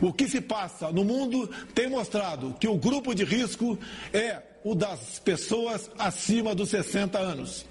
O 0.00 0.10
que 0.10 0.26
se 0.26 0.40
passa 0.40 0.90
no 0.90 1.04
mundo 1.04 1.46
tem 1.74 1.90
mostrado 1.90 2.56
que 2.58 2.66
o 2.66 2.78
grupo 2.78 3.14
de 3.14 3.22
risco 3.22 3.78
é 4.10 4.40
o 4.64 4.74
das 4.74 5.18
pessoas 5.18 5.90
acima 5.98 6.54
dos 6.54 6.70
60 6.70 7.18
anos. 7.18 7.66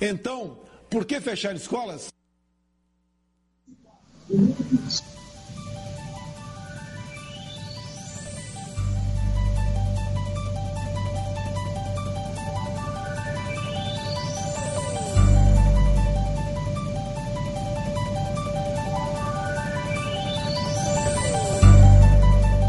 Então, 0.00 0.58
por 0.88 1.04
que 1.04 1.20
fechar 1.20 1.54
escolas? 1.54 2.08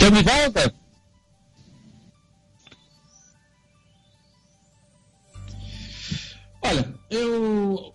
Estamos 0.08 0.24
de 0.24 0.32
volta? 0.32 0.74
Olha, 6.62 6.96
eu. 7.10 7.94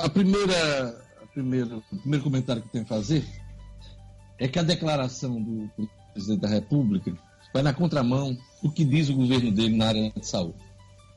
A 0.00 0.10
primeira. 0.10 0.88
A 1.22 1.26
primeira 1.28 1.76
o 1.78 1.96
primeiro 2.00 2.22
comentário 2.22 2.60
que 2.60 2.68
tenho 2.68 2.84
a 2.84 2.86
fazer 2.86 3.26
é 4.38 4.46
que 4.46 4.58
a 4.58 4.62
declaração 4.62 5.40
do 5.40 5.70
presidente 6.12 6.40
da 6.40 6.48
República 6.48 7.16
vai 7.54 7.62
na 7.62 7.72
contramão 7.72 8.36
do 8.62 8.70
que 8.70 8.84
diz 8.84 9.08
o 9.08 9.14
governo 9.14 9.50
dele 9.50 9.74
na 9.74 9.86
área 9.86 10.12
de 10.12 10.26
saúde. 10.26 10.58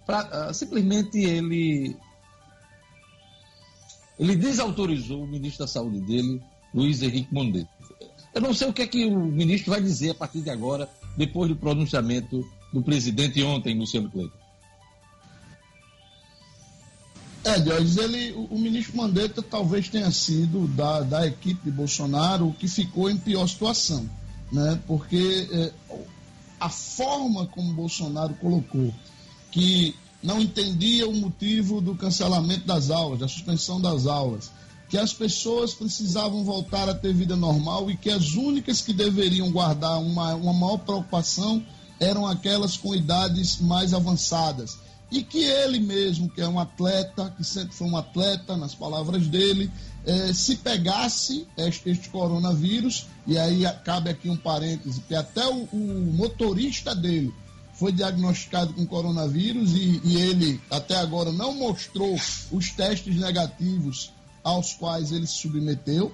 Pra, 0.05 0.49
uh, 0.49 0.53
simplesmente 0.53 1.19
ele. 1.19 1.97
Ele 4.17 4.37
desautorizou 4.37 5.25
o 5.25 5.27
ministro 5.27 5.65
da 5.65 5.67
Saúde 5.67 5.99
dele, 5.99 6.41
Luiz 6.73 7.01
Henrique 7.01 7.33
Mondetta. 7.33 7.74
Eu 8.35 8.41
não 8.41 8.53
sei 8.53 8.67
o 8.67 8.73
que 8.73 8.81
é 8.81 8.87
que 8.87 9.05
o 9.05 9.17
ministro 9.17 9.71
vai 9.71 9.81
dizer 9.81 10.09
a 10.09 10.13
partir 10.13 10.41
de 10.41 10.49
agora, 10.49 10.89
depois 11.15 11.47
do 11.47 11.55
pronunciamento 11.55 12.45
do 12.73 12.83
presidente 12.83 13.41
ontem, 13.41 13.79
Luciano 13.79 14.11
Cleiton. 14.11 14.37
É, 17.45 17.59
Diógenes, 17.59 17.95
ele, 17.95 18.33
o, 18.33 18.57
ministro 18.57 18.97
Mandetta 18.97 19.41
talvez 19.41 19.87
tenha 19.87 20.11
sido 20.11 20.67
da, 20.67 20.99
da 21.01 21.25
equipe 21.25 21.63
de 21.63 21.71
Bolsonaro 21.71 22.49
o 22.49 22.53
que 22.53 22.67
ficou 22.67 23.09
em 23.09 23.15
pior 23.15 23.47
situação, 23.47 24.09
né? 24.51 24.81
Porque 24.85 25.47
é, 25.51 25.71
a 26.59 26.69
forma 26.69 27.45
como 27.45 27.71
Bolsonaro 27.73 28.33
colocou 28.33 28.93
que 29.49 29.95
não 30.21 30.41
entendia 30.41 31.07
o 31.07 31.13
motivo 31.13 31.79
do 31.79 31.95
cancelamento 31.95 32.65
das 32.65 32.89
aulas, 32.89 33.19
da 33.19 33.27
suspensão 33.29 33.79
das 33.79 34.07
aulas, 34.07 34.51
que 34.89 34.97
as 34.97 35.13
pessoas 35.13 35.73
precisavam 35.73 36.43
voltar 36.43 36.87
a 36.87 36.93
ter 36.93 37.13
vida 37.13 37.35
normal 37.35 37.89
e 37.89 37.97
que 37.97 38.09
as 38.09 38.33
únicas 38.33 38.81
que 38.81 38.93
deveriam 38.93 39.51
guardar 39.51 39.99
uma, 39.99 40.35
uma 40.35 40.53
maior 40.53 40.77
preocupação 40.77 41.63
eram 41.99 42.27
aquelas 42.27 42.77
com 42.77 42.93
idades 42.93 43.59
mais 43.59 43.93
avançadas. 43.93 44.77
E 45.11 45.23
que 45.23 45.43
ele 45.43 45.79
mesmo, 45.79 46.29
que 46.29 46.41
é 46.41 46.47
um 46.47 46.59
atleta, 46.59 47.33
que 47.37 47.43
sempre 47.43 47.75
foi 47.75 47.87
um 47.87 47.95
atleta, 47.95 48.57
nas 48.57 48.75
palavras 48.75 49.27
dele, 49.27 49.71
eh, 50.05 50.33
se 50.33 50.57
pegasse 50.57 51.47
este, 51.57 51.89
este, 51.89 52.09
coronavírus, 52.09 53.05
e 53.25 53.37
aí 53.37 53.63
cabe 53.83 54.09
aqui 54.09 54.29
um 54.29 54.35
parêntese, 54.35 55.01
que 55.01 55.15
até 55.15 55.45
o, 55.47 55.67
o 55.71 56.13
motorista 56.13 56.93
dele 56.93 57.33
foi 57.75 57.91
diagnosticado 57.91 58.73
com 58.73 58.85
coronavírus 58.85 59.73
e, 59.73 60.01
e 60.03 60.17
ele 60.17 60.61
até 60.71 60.95
agora 60.95 61.31
não 61.31 61.53
mostrou 61.53 62.15
os 62.51 62.71
testes 62.71 63.15
negativos 63.15 64.11
aos 64.45 64.73
quais 64.73 65.11
ele 65.11 65.25
se 65.25 65.39
submeteu. 65.39 66.13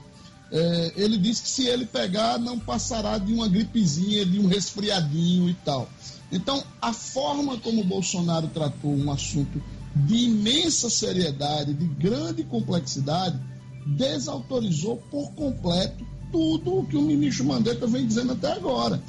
É, 0.51 0.93
ele 0.95 1.17
disse 1.17 1.43
que 1.43 1.49
se 1.49 1.67
ele 1.67 1.85
pegar, 1.85 2.39
não 2.39 2.57
passará 2.57 3.17
de 3.17 3.31
uma 3.33 3.47
gripezinha, 3.47 4.25
de 4.25 4.39
um 4.39 4.47
resfriadinho 4.47 5.49
e 5.49 5.53
tal. 5.53 5.87
Então, 6.31 6.63
a 6.81 6.93
forma 6.93 7.57
como 7.57 7.83
Bolsonaro 7.83 8.47
tratou 8.47 8.91
um 8.91 9.11
assunto 9.11 9.61
de 9.93 10.15
imensa 10.15 10.89
seriedade, 10.89 11.73
de 11.73 11.85
grande 11.85 12.43
complexidade, 12.43 13.37
desautorizou 13.85 14.97
por 15.11 15.31
completo 15.33 16.05
tudo 16.31 16.79
o 16.79 16.85
que 16.85 16.95
o 16.95 17.01
ministro 17.01 17.45
Mandetta 17.45 17.85
vem 17.87 18.07
dizendo 18.07 18.31
até 18.33 18.53
agora. 18.53 19.01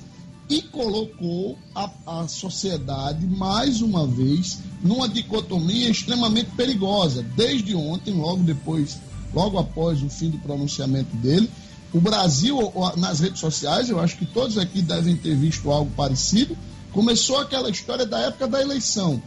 E 0.49 0.61
colocou 0.63 1.57
a, 1.75 1.91
a 2.07 2.29
sociedade, 2.29 3.25
mais 3.27 3.81
uma 3.81 4.07
vez, 4.07 4.59
numa 4.83 5.09
dicotomia 5.09 5.89
extremamente 5.89 6.51
perigosa. 6.57 7.23
Desde 7.37 7.75
ontem, 7.77 8.13
logo 8.15 8.43
depois 8.43 8.99
logo 9.35 9.59
após 9.59 10.03
o 10.03 10.09
fim 10.09 10.31
do 10.31 10.39
pronunciamento 10.39 11.15
dele. 11.17 11.51
O 11.93 12.01
Brasil, 12.01 12.59
nas 12.97 13.21
redes 13.21 13.41
sociais, 13.41 13.91
eu 13.91 14.01
acho 14.01 14.17
que 14.17 14.25
todos 14.25 14.57
aqui 14.57 14.81
devem 14.81 15.17
ter 15.17 15.37
visto 15.37 15.71
algo 15.71 15.91
parecido. 15.95 16.57
Começou 16.93 17.39
aquela 17.39 17.71
história 17.71 18.07
da 18.07 18.19
época 18.21 18.49
da 18.49 18.61
eleição. 18.61 19.23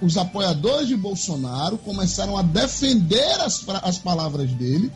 Os 0.00 0.16
apoiadores 0.16 0.88
de 0.88 0.96
Bolsonaro 0.96 1.76
começaram 1.78 2.36
a 2.36 2.42
defender 2.42 3.40
as, 3.40 3.64
as 3.82 3.98
palavras 3.98 4.50
dele 4.52 4.90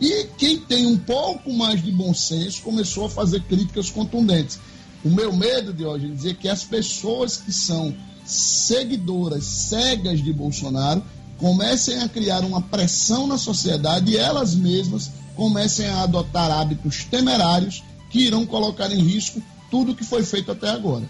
e 0.00 0.26
quem 0.36 0.58
tem 0.58 0.86
um 0.86 0.98
pouco 0.98 1.52
mais 1.52 1.82
de 1.82 1.90
bom 1.90 2.12
senso 2.12 2.62
começou 2.62 3.06
a 3.06 3.10
fazer 3.10 3.42
críticas 3.44 3.90
contundentes. 3.90 4.58
O 5.04 5.08
meu 5.08 5.32
medo 5.32 5.72
de 5.72 5.84
hoje 5.84 6.06
é 6.06 6.08
dizer 6.08 6.36
que 6.36 6.48
as 6.48 6.64
pessoas 6.64 7.36
que 7.36 7.52
são 7.52 7.94
seguidoras 8.24 9.44
cegas 9.44 10.22
de 10.22 10.32
Bolsonaro 10.32 11.02
comecem 11.38 12.02
a 12.02 12.08
criar 12.08 12.40
uma 12.40 12.60
pressão 12.60 13.26
na 13.26 13.38
sociedade 13.38 14.12
e 14.12 14.16
elas 14.16 14.54
mesmas 14.54 15.10
comecem 15.34 15.86
a 15.86 16.02
adotar 16.02 16.50
hábitos 16.50 17.04
temerários 17.04 17.82
que 18.10 18.20
irão 18.20 18.46
colocar 18.46 18.90
em 18.92 19.02
risco 19.02 19.42
tudo 19.70 19.94
que 19.94 20.04
foi 20.04 20.22
feito 20.22 20.52
até 20.52 20.70
agora. 20.70 21.04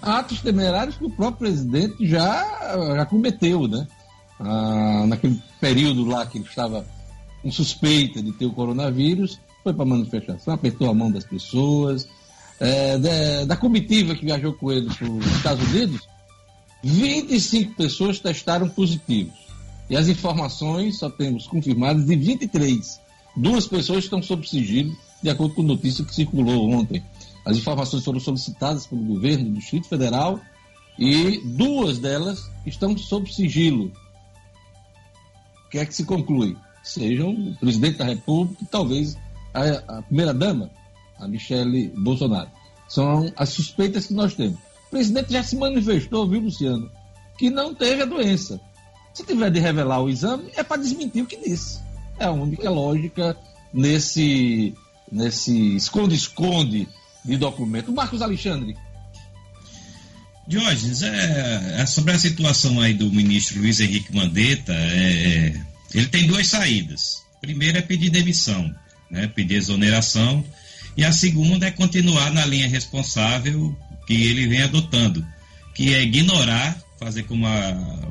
Atos 0.00 0.40
temerários 0.40 0.96
que 0.96 1.04
o 1.04 1.10
próprio 1.10 1.50
presidente 1.50 2.06
já, 2.06 2.76
já 2.96 3.06
cometeu, 3.06 3.68
né? 3.68 3.86
Ah, 4.40 5.04
naquele 5.06 5.40
período 5.60 6.04
lá 6.04 6.26
que 6.26 6.38
ele 6.38 6.46
estava 6.46 6.84
com 7.42 7.50
suspeita 7.50 8.22
de 8.22 8.32
ter 8.32 8.46
o 8.46 8.52
coronavírus, 8.52 9.38
foi 9.62 9.72
para 9.72 9.82
a 9.82 9.86
manifestação, 9.86 10.54
apertou 10.54 10.90
a 10.90 10.94
mão 10.94 11.10
das 11.10 11.24
pessoas. 11.24 12.08
É, 12.60 12.96
da, 12.98 13.44
da 13.46 13.56
comitiva 13.56 14.14
que 14.14 14.24
viajou 14.24 14.52
com 14.52 14.70
ele 14.70 14.88
para 14.94 15.10
os 15.10 15.26
Estados 15.26 15.68
Unidos, 15.68 16.08
25 16.84 17.74
pessoas 17.76 18.20
testaram 18.20 18.68
positivos. 18.68 19.32
E 19.88 19.96
as 19.96 20.06
informações 20.06 20.98
só 20.98 21.08
temos 21.08 21.46
confirmadas 21.46 22.04
de 22.04 22.14
23. 22.14 23.00
Duas 23.34 23.66
pessoas 23.66 24.04
estão 24.04 24.22
sob 24.22 24.46
sigilo, 24.46 24.94
de 25.22 25.30
acordo 25.30 25.54
com 25.54 25.62
notícia 25.62 26.04
que 26.04 26.14
circulou 26.14 26.70
ontem. 26.70 27.02
As 27.44 27.56
informações 27.56 28.04
foram 28.04 28.20
solicitadas 28.20 28.86
pelo 28.86 29.02
governo 29.02 29.46
do 29.46 29.58
Distrito 29.58 29.88
Federal 29.88 30.38
e 30.98 31.40
duas 31.44 31.98
delas 31.98 32.50
estão 32.66 32.96
sob 32.96 33.32
sigilo. 33.32 33.90
O 35.66 35.70
que 35.70 35.78
é 35.78 35.86
que 35.86 35.94
se 35.94 36.04
conclui? 36.04 36.56
Sejam 36.82 37.30
o 37.30 37.56
presidente 37.56 37.96
da 37.96 38.04
República 38.04 38.62
e 38.62 38.66
talvez 38.66 39.16
a, 39.54 39.98
a 39.98 40.02
primeira-dama, 40.02 40.70
a 41.18 41.26
Michele 41.26 41.88
Bolsonaro. 41.96 42.50
São 42.88 43.32
as 43.36 43.48
suspeitas 43.48 44.06
que 44.06 44.14
nós 44.14 44.34
temos. 44.34 44.58
Presidente 44.94 45.32
já 45.32 45.42
se 45.42 45.56
manifestou, 45.56 46.28
viu, 46.28 46.38
Luciano, 46.38 46.88
que 47.36 47.50
não 47.50 47.74
teve 47.74 48.02
a 48.02 48.06
doença. 48.06 48.60
Se 49.12 49.26
tiver 49.26 49.50
de 49.50 49.58
revelar 49.58 50.00
o 50.00 50.08
exame, 50.08 50.52
é 50.54 50.62
para 50.62 50.80
desmentir 50.80 51.20
o 51.20 51.26
que 51.26 51.36
disse. 51.36 51.80
É 52.16 52.26
a 52.26 52.30
única 52.30 52.70
lógica 52.70 53.36
nesse 53.72 54.72
nesse 55.10 55.74
esconde-esconde 55.74 56.86
de 57.24 57.36
documento. 57.36 57.92
Marcos 57.92 58.22
Alexandre. 58.22 58.76
Diógenes, 60.46 61.02
é, 61.02 61.80
é, 61.80 61.86
sobre 61.86 62.12
a 62.12 62.18
situação 62.18 62.80
aí 62.80 62.94
do 62.94 63.10
ministro 63.10 63.58
Luiz 63.58 63.80
Henrique 63.80 64.14
Mandetta, 64.14 64.72
é, 64.72 65.60
ele 65.92 66.06
tem 66.06 66.28
duas 66.28 66.46
saídas. 66.46 67.24
Primeiro 67.40 67.78
é 67.78 67.82
pedir 67.82 68.10
demissão, 68.10 68.72
né, 69.10 69.26
pedir 69.26 69.56
exoneração, 69.56 70.44
e 70.96 71.04
a 71.04 71.10
segunda 71.10 71.66
é 71.66 71.72
continuar 71.72 72.32
na 72.32 72.46
linha 72.46 72.68
responsável 72.68 73.76
que 74.06 74.14
ele 74.24 74.46
vem 74.46 74.62
adotando, 74.62 75.24
que 75.74 75.94
é 75.94 76.02
ignorar, 76.02 76.78
fazer 76.98 77.24
como 77.24 77.46
a, 77.46 77.70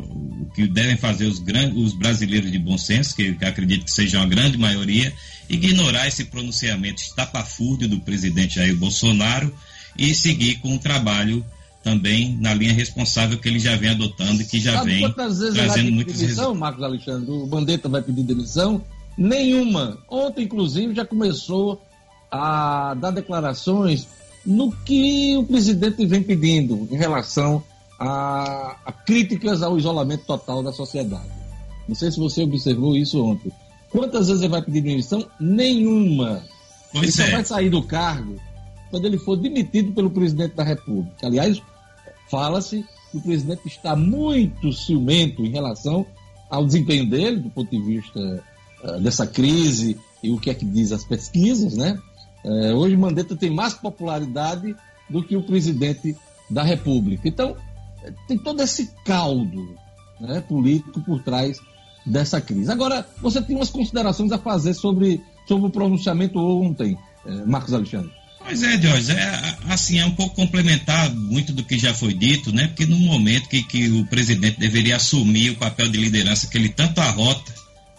o 0.09 0.49
que 0.53 0.67
devem 0.67 0.97
fazer 0.97 1.25
os, 1.25 1.41
os 1.75 1.93
brasileiros 1.93 2.51
de 2.51 2.59
bom 2.59 2.77
senso, 2.77 3.15
que, 3.15 3.33
que 3.33 3.45
acredito 3.45 3.85
que 3.85 3.91
sejam 3.91 4.21
a 4.21 4.25
grande 4.25 4.57
maioria, 4.57 5.13
ignorar 5.49 6.07
esse 6.07 6.25
pronunciamento 6.25 7.01
estapafúrdio 7.01 7.87
do 7.87 7.99
presidente 7.99 8.55
Jair 8.55 8.75
Bolsonaro 8.75 9.53
e 9.97 10.13
seguir 10.13 10.55
com 10.55 10.75
o 10.75 10.79
trabalho 10.79 11.45
também 11.83 12.37
na 12.39 12.53
linha 12.53 12.73
responsável 12.73 13.37
que 13.37 13.47
ele 13.47 13.59
já 13.59 13.75
vem 13.75 13.89
adotando 13.89 14.41
e 14.41 14.45
que 14.45 14.59
já 14.59 14.73
Sabe 14.73 14.91
vem 14.91 15.11
trazendo 15.11 15.91
muitas 15.91 16.17
demissão, 16.17 16.55
Marcos 16.55 16.83
Alexandre? 16.83 17.29
O 17.29 17.45
Bandeta 17.45 17.89
vai 17.89 18.01
pedir 18.01 18.23
demissão? 18.23 18.83
Nenhuma. 19.17 19.99
Ontem, 20.09 20.45
inclusive, 20.45 20.95
já 20.95 21.05
começou 21.05 21.81
a 22.31 22.95
dar 22.95 23.11
declarações 23.11 24.07
no 24.45 24.71
que 24.71 25.37
o 25.37 25.43
presidente 25.43 26.05
vem 26.05 26.21
pedindo 26.21 26.87
em 26.91 26.97
relação 26.97 27.63
a, 27.99 28.77
a 28.85 28.91
críticas 28.91 29.61
ao 29.61 29.77
isolamento 29.77 30.25
total 30.25 30.61
da 30.61 30.71
sociedade. 30.71 31.29
Não 31.87 31.95
sei 31.95 32.11
se 32.11 32.19
você 32.19 32.43
observou 32.43 32.95
isso 32.95 33.23
ontem. 33.23 33.51
Quantas 33.89 34.27
vezes 34.27 34.41
ele 34.41 34.51
vai 34.51 34.61
pedir 34.61 34.81
demissão? 34.81 35.25
Nenhuma. 35.39 36.43
Pois 36.91 37.17
ele 37.17 37.27
é. 37.27 37.29
só 37.29 37.35
vai 37.35 37.45
sair 37.45 37.69
do 37.69 37.83
cargo 37.83 38.39
quando 38.89 39.05
ele 39.05 39.17
for 39.17 39.35
demitido 39.35 39.91
pelo 39.93 40.09
presidente 40.09 40.55
da 40.55 40.63
República. 40.63 41.25
Aliás, 41.25 41.61
fala-se 42.29 42.85
que 43.11 43.17
o 43.17 43.21
presidente 43.21 43.67
está 43.67 43.95
muito 43.95 44.71
ciumento 44.71 45.43
em 45.45 45.49
relação 45.49 46.05
ao 46.49 46.65
desempenho 46.65 47.09
dele, 47.09 47.37
do 47.37 47.49
ponto 47.49 47.69
de 47.69 47.81
vista 47.81 48.43
uh, 48.83 48.99
dessa 48.99 49.25
crise 49.25 49.97
e 50.21 50.31
o 50.31 50.39
que 50.39 50.49
é 50.49 50.53
que 50.53 50.65
diz 50.65 50.91
as 50.91 51.03
pesquisas, 51.03 51.75
né? 51.75 51.99
Uh, 52.43 52.73
hoje 52.75 52.97
Mandetta 52.97 53.35
tem 53.35 53.49
mais 53.49 53.73
popularidade 53.73 54.75
do 55.09 55.23
que 55.23 55.35
o 55.35 55.43
presidente 55.43 56.15
da 56.49 56.63
República. 56.63 57.27
Então, 57.27 57.55
tem 58.27 58.37
todo 58.37 58.61
esse 58.61 58.91
caldo 59.05 59.75
né, 60.19 60.41
político 60.41 61.01
por 61.01 61.21
trás 61.23 61.57
dessa 62.05 62.41
crise. 62.41 62.71
Agora, 62.71 63.07
você 63.21 63.41
tem 63.41 63.55
umas 63.55 63.69
considerações 63.69 64.31
a 64.31 64.37
fazer 64.37 64.73
sobre, 64.73 65.21
sobre 65.47 65.67
o 65.67 65.71
pronunciamento 65.71 66.39
ontem, 66.39 66.97
uh, 67.25 67.47
Marcos 67.47 67.73
Alexandre. 67.73 68.11
Pois 68.45 68.61
é, 68.61 68.79
Jorge, 68.79 69.11
é, 69.13 69.57
assim, 69.69 69.99
é 69.99 70.05
um 70.05 70.11
pouco 70.11 70.35
complementar 70.35 71.09
muito 71.15 71.53
do 71.53 71.63
que 71.63 71.77
já 71.79 71.93
foi 71.93 72.13
dito, 72.13 72.53
né? 72.53 72.67
Porque 72.67 72.85
no 72.85 72.97
momento 72.97 73.47
que, 73.47 73.63
que 73.63 73.89
o 73.89 74.05
presidente 74.05 74.59
deveria 74.59 74.97
assumir 74.97 75.51
o 75.51 75.55
papel 75.55 75.89
de 75.89 75.97
liderança 75.97 76.47
que 76.47 76.57
ele 76.57 76.67
tanto 76.67 76.99
arrota, 76.99 77.53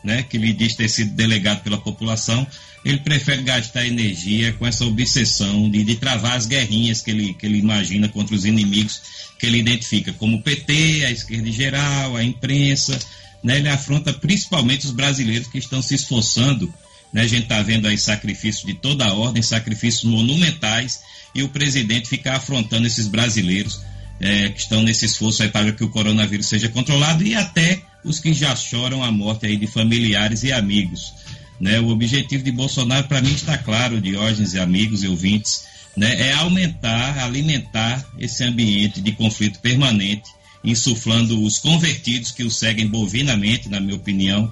né? 0.04 0.22
Que 0.22 0.36
ele 0.36 0.52
diz 0.52 0.74
ter 0.74 0.88
sido 0.88 1.14
delegado 1.14 1.62
pela 1.62 1.78
população, 1.78 2.46
ele 2.84 2.98
prefere 2.98 3.42
gastar 3.42 3.86
energia 3.86 4.52
com 4.52 4.66
essa 4.66 4.84
obsessão 4.84 5.70
de, 5.70 5.82
de 5.82 5.96
travar 5.96 6.36
as 6.36 6.46
guerrinhas 6.46 7.00
que 7.00 7.10
ele, 7.10 7.34
que 7.34 7.46
ele 7.46 7.58
imagina 7.58 8.08
contra 8.08 8.34
os 8.34 8.44
inimigos 8.44 9.00
que 9.38 9.46
ele 9.46 9.58
identifica, 9.58 10.12
como 10.12 10.36
o 10.36 10.42
PT, 10.42 11.04
a 11.06 11.10
esquerda 11.10 11.48
em 11.48 11.52
geral, 11.52 12.16
a 12.16 12.22
imprensa, 12.22 12.98
né? 13.42 13.58
Ele 13.58 13.68
afronta 13.68 14.12
principalmente 14.12 14.86
os 14.86 14.92
brasileiros 14.92 15.48
que 15.48 15.58
estão 15.58 15.82
se 15.82 15.94
esforçando 15.94 16.72
né? 17.14 17.22
A 17.22 17.26
gente 17.28 17.44
está 17.44 17.62
vendo 17.62 17.86
aí 17.86 17.96
sacrifícios 17.96 18.66
de 18.66 18.74
toda 18.74 19.06
a 19.06 19.14
ordem, 19.14 19.40
sacrifícios 19.40 20.02
monumentais, 20.02 21.00
e 21.32 21.44
o 21.44 21.48
presidente 21.48 22.08
ficar 22.08 22.36
afrontando 22.36 22.86
esses 22.88 23.06
brasileiros 23.06 23.80
é, 24.20 24.48
que 24.48 24.60
estão 24.60 24.82
nesse 24.82 25.06
esforço 25.06 25.42
aí 25.42 25.48
para 25.48 25.72
que 25.72 25.84
o 25.84 25.88
coronavírus 25.88 26.46
seja 26.46 26.68
controlado 26.68 27.24
e 27.24 27.34
até 27.34 27.82
os 28.04 28.18
que 28.18 28.32
já 28.32 28.54
choram 28.54 29.02
a 29.02 29.10
morte 29.10 29.46
aí 29.46 29.56
de 29.56 29.66
familiares 29.66 30.42
e 30.42 30.52
amigos. 30.52 31.14
Né? 31.60 31.80
O 31.80 31.88
objetivo 31.88 32.42
de 32.42 32.50
Bolsonaro, 32.50 33.06
para 33.06 33.22
mim, 33.22 33.32
está 33.32 33.56
claro, 33.56 34.00
Diógenes 34.00 34.54
e 34.54 34.58
amigos 34.58 35.02
e 35.02 35.08
ouvintes, 35.08 35.64
né? 35.96 36.28
é 36.28 36.32
aumentar, 36.32 37.18
alimentar 37.18 38.04
esse 38.18 38.42
ambiente 38.44 39.00
de 39.00 39.12
conflito 39.12 39.60
permanente, 39.60 40.30
insuflando 40.62 41.42
os 41.42 41.58
convertidos 41.58 42.30
que 42.30 42.42
o 42.42 42.50
seguem 42.50 42.88
bovinamente, 42.88 43.68
na 43.68 43.80
minha 43.80 43.96
opinião, 43.96 44.50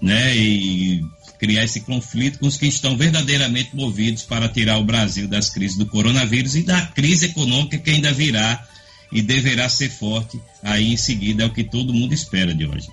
né? 0.00 0.36
e 0.36 1.04
criar 1.38 1.64
esse 1.64 1.80
conflito 1.80 2.38
com 2.38 2.46
os 2.46 2.56
que 2.56 2.66
estão 2.66 2.96
verdadeiramente 2.96 3.74
movidos 3.74 4.22
para 4.22 4.48
tirar 4.48 4.78
o 4.78 4.84
Brasil 4.84 5.26
das 5.26 5.50
crises 5.50 5.76
do 5.76 5.86
coronavírus 5.86 6.54
e 6.54 6.62
da 6.62 6.82
crise 6.86 7.26
econômica 7.26 7.78
que 7.78 7.90
ainda 7.90 8.12
virá 8.12 8.64
e 9.10 9.20
deverá 9.20 9.68
ser 9.68 9.90
forte 9.90 10.40
aí 10.62 10.92
em 10.92 10.96
seguida, 10.96 11.42
é 11.42 11.46
o 11.46 11.52
que 11.52 11.64
todo 11.64 11.92
mundo 11.92 12.14
espera 12.14 12.52
hoje. 12.52 12.88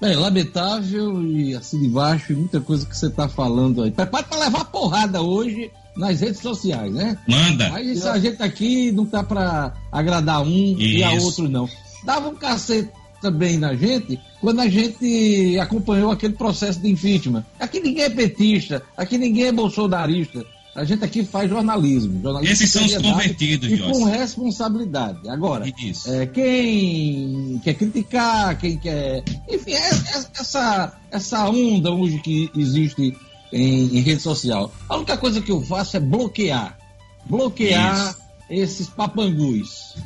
É 0.00 0.14
lamentável 0.14 1.22
e 1.26 1.54
assim 1.56 1.80
de 1.80 1.88
baixo, 1.88 2.32
muita 2.34 2.60
coisa 2.60 2.86
que 2.86 2.96
você 2.96 3.06
está 3.06 3.28
falando 3.28 3.82
aí. 3.82 3.90
Prepare 3.90 4.24
para 4.24 4.38
levar 4.38 4.64
porrada 4.66 5.20
hoje 5.20 5.70
nas 5.96 6.20
redes 6.20 6.40
sociais, 6.40 6.92
né? 6.92 7.18
Manda. 7.26 7.68
Mas 7.70 8.06
a 8.06 8.18
gente 8.18 8.40
aqui 8.40 8.92
não 8.92 9.04
tá 9.04 9.24
para 9.24 9.72
agradar 9.90 10.42
um 10.42 10.76
Isso. 10.78 10.82
e 10.82 11.02
a 11.02 11.10
outro, 11.12 11.48
não. 11.48 11.68
Dava 12.04 12.28
um 12.28 12.36
cacete 12.36 12.90
também 13.20 13.58
na 13.58 13.74
gente 13.74 14.20
quando 14.40 14.60
a 14.60 14.68
gente 14.68 15.58
acompanhou 15.58 16.12
aquele 16.12 16.34
processo 16.34 16.80
de 16.80 16.88
impeachment. 16.88 17.44
Aqui 17.58 17.80
ninguém 17.80 18.04
é 18.04 18.10
petista, 18.10 18.82
aqui 18.96 19.18
ninguém 19.18 19.46
é 19.46 19.52
bolsonarista. 19.52 20.44
A 20.74 20.84
gente 20.84 21.04
aqui 21.04 21.24
faz 21.24 21.50
jornalismo. 21.50 22.20
jornalismo 22.22 22.52
Esses 22.52 22.70
são 22.70 22.84
os 22.84 22.96
convertidos, 22.96 23.70
E 23.70 23.78
com 23.78 24.04
responsabilidade. 24.04 25.28
Agora, 25.28 25.66
é, 26.06 26.26
quem 26.26 27.60
quer 27.64 27.74
criticar, 27.74 28.56
quem 28.58 28.78
quer. 28.78 29.24
Enfim, 29.48 29.72
é, 29.72 29.76
é, 29.76 30.26
essa, 30.38 30.96
essa 31.10 31.48
onda 31.48 31.90
hoje 31.90 32.18
que 32.18 32.50
existe 32.56 33.16
em, 33.52 33.98
em, 33.98 34.00
rede 34.00 34.22
social. 34.22 34.72
A 34.88 34.96
única 34.96 35.16
coisa 35.16 35.40
que 35.40 35.50
eu 35.50 35.62
faço 35.62 35.96
é 35.96 36.00
bloquear. 36.00 36.78
Bloquear 37.26 38.10
Isso. 38.10 38.18
esses 38.48 38.88
papangus. 38.88 39.96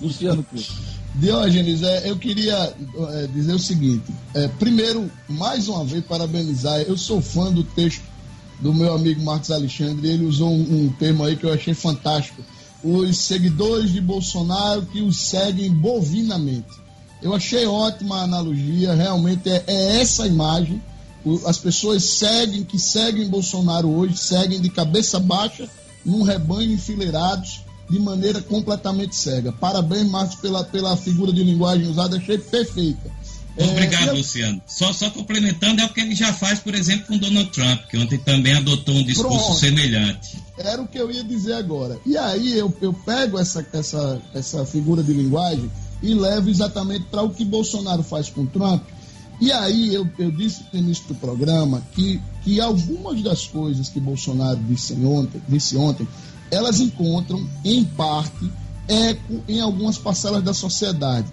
Luciano 0.00 0.42
Cruz. 0.42 0.72
Diógenes, 1.14 1.82
é, 1.82 2.10
eu 2.10 2.16
queria 2.16 2.74
é, 3.10 3.26
dizer 3.28 3.54
o 3.54 3.58
seguinte: 3.58 4.04
é, 4.34 4.48
primeiro, 4.48 5.10
mais 5.28 5.68
uma 5.68 5.84
vez, 5.84 6.04
parabenizar. 6.04 6.80
Eu 6.80 6.98
sou 6.98 7.22
fã 7.22 7.52
do 7.52 7.62
texto 7.62 8.02
do 8.60 8.72
meu 8.72 8.94
amigo 8.94 9.22
Marcos 9.22 9.50
Alexandre. 9.50 10.08
Ele 10.08 10.24
usou 10.24 10.50
um, 10.50 10.84
um 10.84 10.88
termo 10.98 11.24
aí 11.24 11.36
que 11.36 11.44
eu 11.44 11.52
achei 11.52 11.74
fantástico. 11.74 12.42
Os 12.82 13.18
seguidores 13.18 13.92
de 13.92 14.00
Bolsonaro 14.00 14.82
que 14.86 15.00
os 15.00 15.18
seguem 15.18 15.72
bovinamente. 15.72 16.86
Eu 17.22 17.34
achei 17.34 17.66
ótima 17.66 18.20
a 18.20 18.24
analogia, 18.24 18.94
realmente 18.94 19.48
é, 19.48 19.64
é 19.66 20.00
essa 20.00 20.26
imagem. 20.26 20.82
O, 21.24 21.40
as 21.46 21.58
pessoas 21.58 22.04
seguem, 22.04 22.62
que 22.62 22.78
seguem 22.78 23.28
Bolsonaro 23.28 23.88
hoje, 23.88 24.16
seguem 24.16 24.60
de 24.60 24.68
cabeça 24.68 25.18
baixa, 25.18 25.68
num 26.04 26.22
rebanho 26.22 26.72
enfileirados 26.72 27.62
de 27.88 27.98
maneira 27.98 28.40
completamente 28.42 29.16
cega. 29.16 29.52
Parabéns, 29.52 30.08
Márcio, 30.08 30.38
pela, 30.40 30.62
pela 30.64 30.96
figura 30.96 31.32
de 31.32 31.42
linguagem 31.42 31.88
usada, 31.88 32.16
achei 32.16 32.38
perfeita. 32.38 33.10
Obrigado, 33.58 34.10
é, 34.10 34.12
Luciano. 34.12 34.60
Só, 34.66 34.92
só 34.92 35.10
complementando, 35.10 35.80
é 35.80 35.84
o 35.84 35.88
que 35.88 36.00
ele 36.00 36.14
já 36.14 36.32
faz, 36.32 36.58
por 36.58 36.74
exemplo, 36.74 37.06
com 37.06 37.18
Donald 37.18 37.50
Trump, 37.50 37.80
que 37.88 37.96
ontem 37.96 38.18
também 38.18 38.54
adotou 38.54 38.94
um 38.94 39.04
discurso 39.04 39.38
Pronto. 39.38 39.58
semelhante. 39.58 40.38
Era 40.58 40.82
o 40.82 40.86
que 40.86 40.98
eu 40.98 41.10
ia 41.10 41.24
dizer 41.24 41.54
agora. 41.54 41.98
E 42.04 42.16
aí 42.16 42.56
eu, 42.56 42.74
eu 42.80 42.92
pego 42.92 43.38
essa, 43.38 43.66
essa, 43.72 44.20
essa 44.34 44.66
figura 44.66 45.02
de 45.02 45.12
linguagem 45.12 45.70
e 46.02 46.14
levo 46.14 46.50
exatamente 46.50 47.06
para 47.06 47.22
o 47.22 47.30
que 47.30 47.44
Bolsonaro 47.44 48.02
faz 48.02 48.28
com 48.28 48.44
Trump. 48.46 48.82
E 49.40 49.52
aí 49.52 49.94
eu, 49.94 50.08
eu 50.18 50.30
disse 50.30 50.64
no 50.72 50.78
início 50.78 51.04
do 51.08 51.14
programa 51.14 51.82
que, 51.94 52.20
que 52.42 52.60
algumas 52.60 53.22
das 53.22 53.46
coisas 53.46 53.88
que 53.88 54.00
Bolsonaro 54.00 54.58
disse 54.68 54.94
ontem, 54.94 55.42
disse 55.48 55.76
ontem 55.76 56.06
elas 56.50 56.80
encontram, 56.80 57.46
em 57.64 57.84
parte, 57.84 58.50
eco 58.88 59.42
em 59.48 59.60
algumas 59.60 59.98
parcelas 59.98 60.42
da 60.42 60.54
sociedade. 60.54 61.26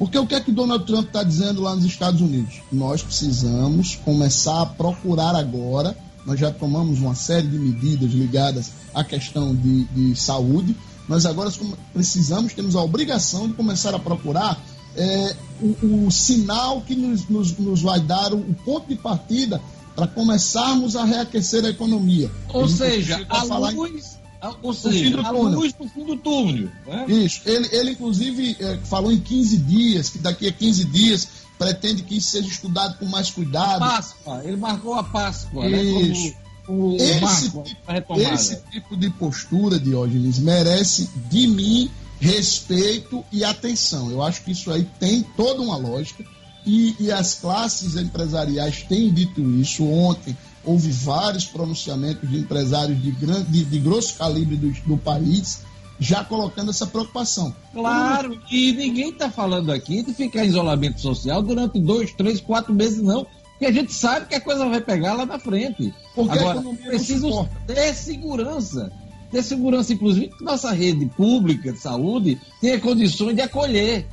Porque 0.00 0.18
o 0.18 0.26
que 0.26 0.34
é 0.34 0.40
que 0.40 0.50
Donald 0.50 0.86
Trump 0.86 1.08
está 1.08 1.22
dizendo 1.22 1.60
lá 1.60 1.76
nos 1.76 1.84
Estados 1.84 2.22
Unidos? 2.22 2.62
Nós 2.72 3.02
precisamos 3.02 3.96
começar 3.96 4.62
a 4.62 4.64
procurar 4.64 5.36
agora, 5.36 5.94
nós 6.24 6.40
já 6.40 6.50
tomamos 6.50 7.00
uma 7.00 7.14
série 7.14 7.46
de 7.46 7.58
medidas 7.58 8.10
ligadas 8.10 8.72
à 8.94 9.04
questão 9.04 9.54
de, 9.54 9.84
de 9.84 10.16
saúde, 10.16 10.74
nós 11.06 11.26
agora 11.26 11.52
precisamos, 11.92 12.54
temos 12.54 12.74
a 12.76 12.82
obrigação 12.82 13.46
de 13.46 13.52
começar 13.52 13.94
a 13.94 13.98
procurar 13.98 14.58
é, 14.96 15.36
o, 15.60 16.06
o, 16.06 16.10
sinal 16.10 16.80
que 16.80 16.94
nos, 16.94 17.28
nos, 17.28 17.58
nos 17.58 17.82
vai 17.82 18.00
dar 18.00 18.32
o, 18.32 18.38
o 18.38 18.56
ponto 18.64 18.88
de 18.88 18.96
partida 18.96 19.60
para 19.94 20.06
começarmos 20.06 20.96
a 20.96 21.04
reaquecer 21.04 21.62
a 21.66 21.68
economia. 21.68 22.30
Ou 22.48 22.66
seja, 22.66 23.22
a 23.28 23.42
luz, 23.42 24.18
ou 24.62 24.72
seja, 24.72 25.20
a 25.20 25.30
luz 25.30 25.74
no 25.78 25.88
fim 25.88 26.04
do 26.04 26.16
túnel. 26.16 26.70
Né? 26.86 27.06
Isso. 27.08 27.42
Ele, 27.44 27.68
ele 27.72 27.90
inclusive, 27.92 28.56
é, 28.58 28.78
falou 28.84 29.12
em 29.12 29.20
15 29.20 29.56
dias, 29.58 30.08
que 30.08 30.18
daqui 30.18 30.48
a 30.48 30.52
15 30.52 30.84
dias 30.86 31.28
pretende 31.58 32.02
que 32.02 32.16
isso 32.16 32.30
seja 32.30 32.48
estudado 32.48 32.98
com 32.98 33.04
mais 33.06 33.30
cuidado. 33.30 33.84
A 33.84 33.88
Páscoa. 33.88 34.40
Ele 34.44 34.56
marcou 34.56 34.94
a 34.94 35.04
Páscoa, 35.04 35.68
isso. 35.68 36.24
né? 36.28 36.34
Como, 36.66 36.96
esse, 36.96 37.50
tipo, 37.50 37.64
esse 38.16 38.56
tipo 38.70 38.96
de 38.96 39.10
postura, 39.10 39.78
Diógenes, 39.78 40.38
merece 40.38 41.10
de 41.28 41.46
mim 41.46 41.90
respeito 42.20 43.24
e 43.32 43.44
atenção. 43.44 44.10
Eu 44.10 44.22
acho 44.22 44.42
que 44.42 44.52
isso 44.52 44.70
aí 44.70 44.86
tem 44.98 45.22
toda 45.36 45.60
uma 45.60 45.76
lógica 45.76 46.24
e, 46.64 46.94
e 47.00 47.10
as 47.10 47.34
classes 47.34 47.96
empresariais 47.96 48.82
têm 48.82 49.12
dito 49.12 49.40
isso. 49.40 49.84
Ontem 49.84 50.36
houve 50.64 50.90
vários 50.90 51.44
pronunciamentos 51.44 52.28
de 52.28 52.38
empresários 52.38 53.00
de, 53.02 53.10
grande, 53.12 53.50
de, 53.50 53.64
de 53.64 53.78
grosso 53.78 54.14
calibre 54.16 54.56
do, 54.56 54.70
do 54.86 54.96
país 54.96 55.62
já 55.98 56.24
colocando 56.24 56.70
essa 56.70 56.86
preocupação. 56.86 57.54
Claro, 57.74 58.40
e 58.50 58.72
ninguém 58.72 59.10
está 59.10 59.30
falando 59.30 59.70
aqui 59.70 60.02
de 60.02 60.14
ficar 60.14 60.44
em 60.44 60.48
isolamento 60.48 60.98
social 61.00 61.42
durante 61.42 61.78
dois, 61.78 62.12
três, 62.12 62.40
quatro 62.40 62.72
meses, 62.72 63.02
não. 63.02 63.26
Porque 63.50 63.66
a 63.66 63.72
gente 63.72 63.92
sabe 63.92 64.26
que 64.26 64.34
a 64.34 64.40
coisa 64.40 64.66
vai 64.66 64.80
pegar 64.80 65.12
lá 65.12 65.26
na 65.26 65.38
frente. 65.38 65.92
Porque 66.14 66.38
Agora, 66.38 66.62
preciso 66.86 67.46
ter 67.66 67.94
segurança. 67.94 68.90
Ter 69.30 69.42
segurança, 69.42 69.92
inclusive, 69.92 70.28
que 70.28 70.42
nossa 70.42 70.72
rede 70.72 71.04
pública 71.06 71.70
de 71.70 71.78
saúde 71.78 72.40
tenha 72.60 72.80
condições 72.80 73.34
de 73.34 73.42
acolher 73.42 74.06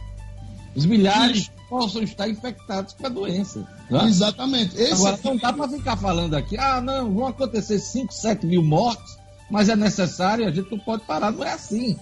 os 0.76 0.86
milhares 0.86 1.50
possam 1.70 2.02
estar 2.04 2.30
infectados 2.30 2.94
com 2.94 3.06
a 3.06 3.10
doença. 3.10 3.68
Né? 3.90 4.06
Exatamente. 4.06 4.76
Esse 4.78 4.94
Agora, 4.94 5.20
não 5.24 5.38
dá 5.38 5.54
para 5.54 5.70
ficar 5.70 5.98
falando 5.98 6.34
aqui, 6.36 6.58
ah, 6.58 6.82
não, 6.82 7.14
vão 7.14 7.28
acontecer 7.28 7.80
5, 7.80 8.14
7 8.14 8.46
mil 8.46 8.64
mortes 8.64 9.18
mas 9.50 9.70
é 9.70 9.76
necessário, 9.76 10.48
a 10.48 10.52
gente 10.52 10.70
não 10.70 10.80
pode 10.80 11.04
parar, 11.04 11.32
não 11.32 11.44
é 11.44 11.54
assim. 11.54 11.98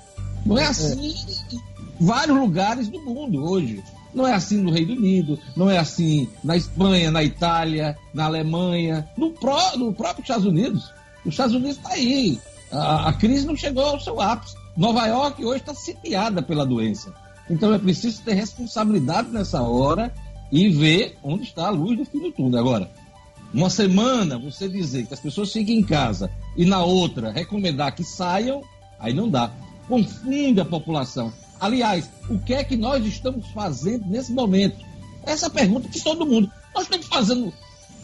Não 0.45 0.57
é, 0.57 0.63
é. 0.63 0.67
assim 0.67 1.15
é. 1.51 1.55
em 1.55 1.61
vários 1.99 2.37
lugares 2.37 2.87
do 2.87 2.99
mundo 3.01 3.43
hoje. 3.43 3.83
Não 4.13 4.25
é 4.25 4.33
assim 4.33 4.61
no 4.61 4.71
Reino 4.71 4.93
Unido, 4.93 5.37
não 5.57 5.69
é 5.69 5.77
assim 5.77 6.29
na 6.43 6.55
Espanha, 6.55 7.11
na 7.11 7.21
Itália, 7.21 7.97
na 8.13 8.25
Alemanha, 8.25 9.07
no, 9.17 9.31
pró, 9.31 9.75
no 9.77 9.93
próprio 9.93 10.21
Estados 10.21 10.45
Unidos. 10.45 10.91
Os 11.25 11.33
Estados 11.33 11.53
Unidos 11.53 11.77
está 11.77 11.89
aí. 11.89 12.39
A, 12.71 13.09
a, 13.09 13.13
crise 13.13 13.45
não 13.45 13.57
chegou 13.57 13.85
ao 13.85 13.99
seu 13.99 14.21
ápice. 14.21 14.55
Nova 14.77 15.05
York 15.05 15.43
hoje 15.43 15.59
está 15.59 15.73
sitiada 15.73 16.41
pela 16.41 16.65
doença. 16.65 17.13
Então 17.49 17.73
é 17.73 17.79
preciso 17.79 18.21
ter 18.21 18.33
responsabilidade 18.33 19.29
nessa 19.29 19.61
hora 19.61 20.13
e 20.51 20.69
ver 20.69 21.17
onde 21.23 21.43
está 21.43 21.67
a 21.67 21.71
luz 21.71 21.97
do 21.97 22.05
fim 22.05 22.19
do 22.19 22.31
túnel. 22.31 22.59
Agora, 22.59 22.91
uma 23.53 23.69
semana 23.69 24.37
você 24.37 24.67
dizer 24.67 25.05
que 25.05 25.13
as 25.13 25.19
pessoas 25.19 25.51
fiquem 25.51 25.79
em 25.79 25.83
casa 25.83 26.29
e 26.57 26.65
na 26.65 26.83
outra 26.83 27.31
recomendar 27.31 27.95
que 27.95 28.03
saiam, 28.03 28.61
aí 28.99 29.13
não 29.13 29.29
dá. 29.29 29.51
Confunde 29.87 30.59
a 30.59 30.65
população. 30.65 31.31
Aliás, 31.59 32.09
o 32.29 32.39
que 32.39 32.53
é 32.53 32.63
que 32.63 32.75
nós 32.75 33.05
estamos 33.05 33.47
fazendo 33.47 34.05
nesse 34.07 34.33
momento? 34.33 34.83
Essa 35.25 35.47
é 35.47 35.49
pergunta 35.49 35.87
que 35.87 36.01
todo 36.01 36.25
mundo. 36.25 36.51
Nós 36.73 36.83
estamos 36.83 37.07
fazendo. 37.07 37.53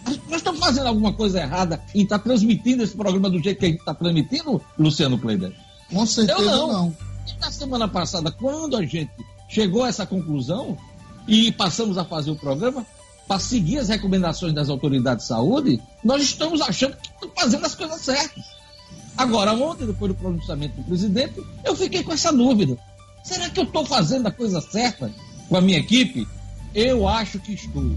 Nós 0.05 0.37
estamos 0.37 0.59
fazendo 0.59 0.87
alguma 0.87 1.13
coisa 1.13 1.39
errada 1.39 1.81
em 1.93 2.03
estar 2.03 2.17
tá 2.17 2.23
transmitindo 2.23 2.83
esse 2.83 2.95
programa 2.95 3.29
do 3.29 3.41
jeito 3.41 3.59
que 3.59 3.65
a 3.65 3.69
gente 3.69 3.79
está 3.79 3.93
transmitindo, 3.93 4.61
Luciano 4.77 5.19
Kleiber? 5.19 5.53
Com 5.91 6.05
certeza 6.05 6.39
Eu 6.39 6.45
não. 6.45 6.67
não. 6.67 6.97
Na 7.39 7.51
semana 7.51 7.87
passada, 7.87 8.31
quando 8.31 8.77
a 8.77 8.85
gente 8.85 9.11
chegou 9.49 9.83
a 9.83 9.89
essa 9.89 10.05
conclusão 10.05 10.77
e 11.27 11.51
passamos 11.51 11.97
a 11.97 12.05
fazer 12.05 12.31
o 12.31 12.35
programa, 12.35 12.85
para 13.27 13.39
seguir 13.39 13.77
as 13.77 13.89
recomendações 13.89 14.53
das 14.53 14.69
autoridades 14.69 15.23
de 15.23 15.29
saúde, 15.29 15.81
nós 16.03 16.21
estamos 16.21 16.61
achando 16.61 16.97
que 16.97 17.07
estamos 17.07 17.35
fazendo 17.35 17.65
as 17.65 17.75
coisas 17.75 18.01
certas. 18.01 18.43
Agora, 19.17 19.53
ontem, 19.53 19.85
depois 19.85 20.11
do 20.11 20.17
pronunciamento 20.17 20.75
do 20.75 20.83
presidente, 20.83 21.41
eu 21.63 21.75
fiquei 21.75 22.03
com 22.03 22.11
essa 22.11 22.31
dúvida. 22.31 22.77
Será 23.23 23.49
que 23.49 23.59
eu 23.59 23.65
estou 23.65 23.85
fazendo 23.85 24.27
a 24.27 24.31
coisa 24.31 24.59
certa 24.59 25.11
com 25.47 25.57
a 25.57 25.61
minha 25.61 25.77
equipe? 25.77 26.27
Eu 26.73 27.07
acho 27.07 27.39
que 27.39 27.53
estou. 27.53 27.95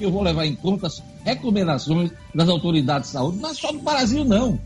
Eu 0.00 0.10
vou 0.10 0.22
levar 0.22 0.46
em 0.46 0.54
conta 0.54 0.86
as 0.86 1.02
recomendações 1.24 2.10
das 2.34 2.48
autoridades 2.48 3.08
de 3.08 3.12
saúde, 3.12 3.38
não 3.38 3.50
é 3.50 3.54
só 3.54 3.72
do 3.72 3.80
Brasil, 3.80 4.24
não. 4.24 4.58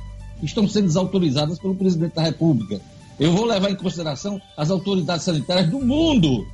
Estão 0.42 0.68
sendo 0.68 0.86
desautorizadas 0.86 1.58
pelo 1.58 1.74
presidente 1.74 2.14
da 2.14 2.22
República. 2.22 2.80
Eu 3.18 3.32
vou 3.32 3.46
levar 3.46 3.70
em 3.70 3.76
consideração 3.76 4.40
as 4.56 4.70
autoridades 4.70 5.24
sanitárias 5.24 5.70
do 5.70 5.80
mundo, 5.80 6.46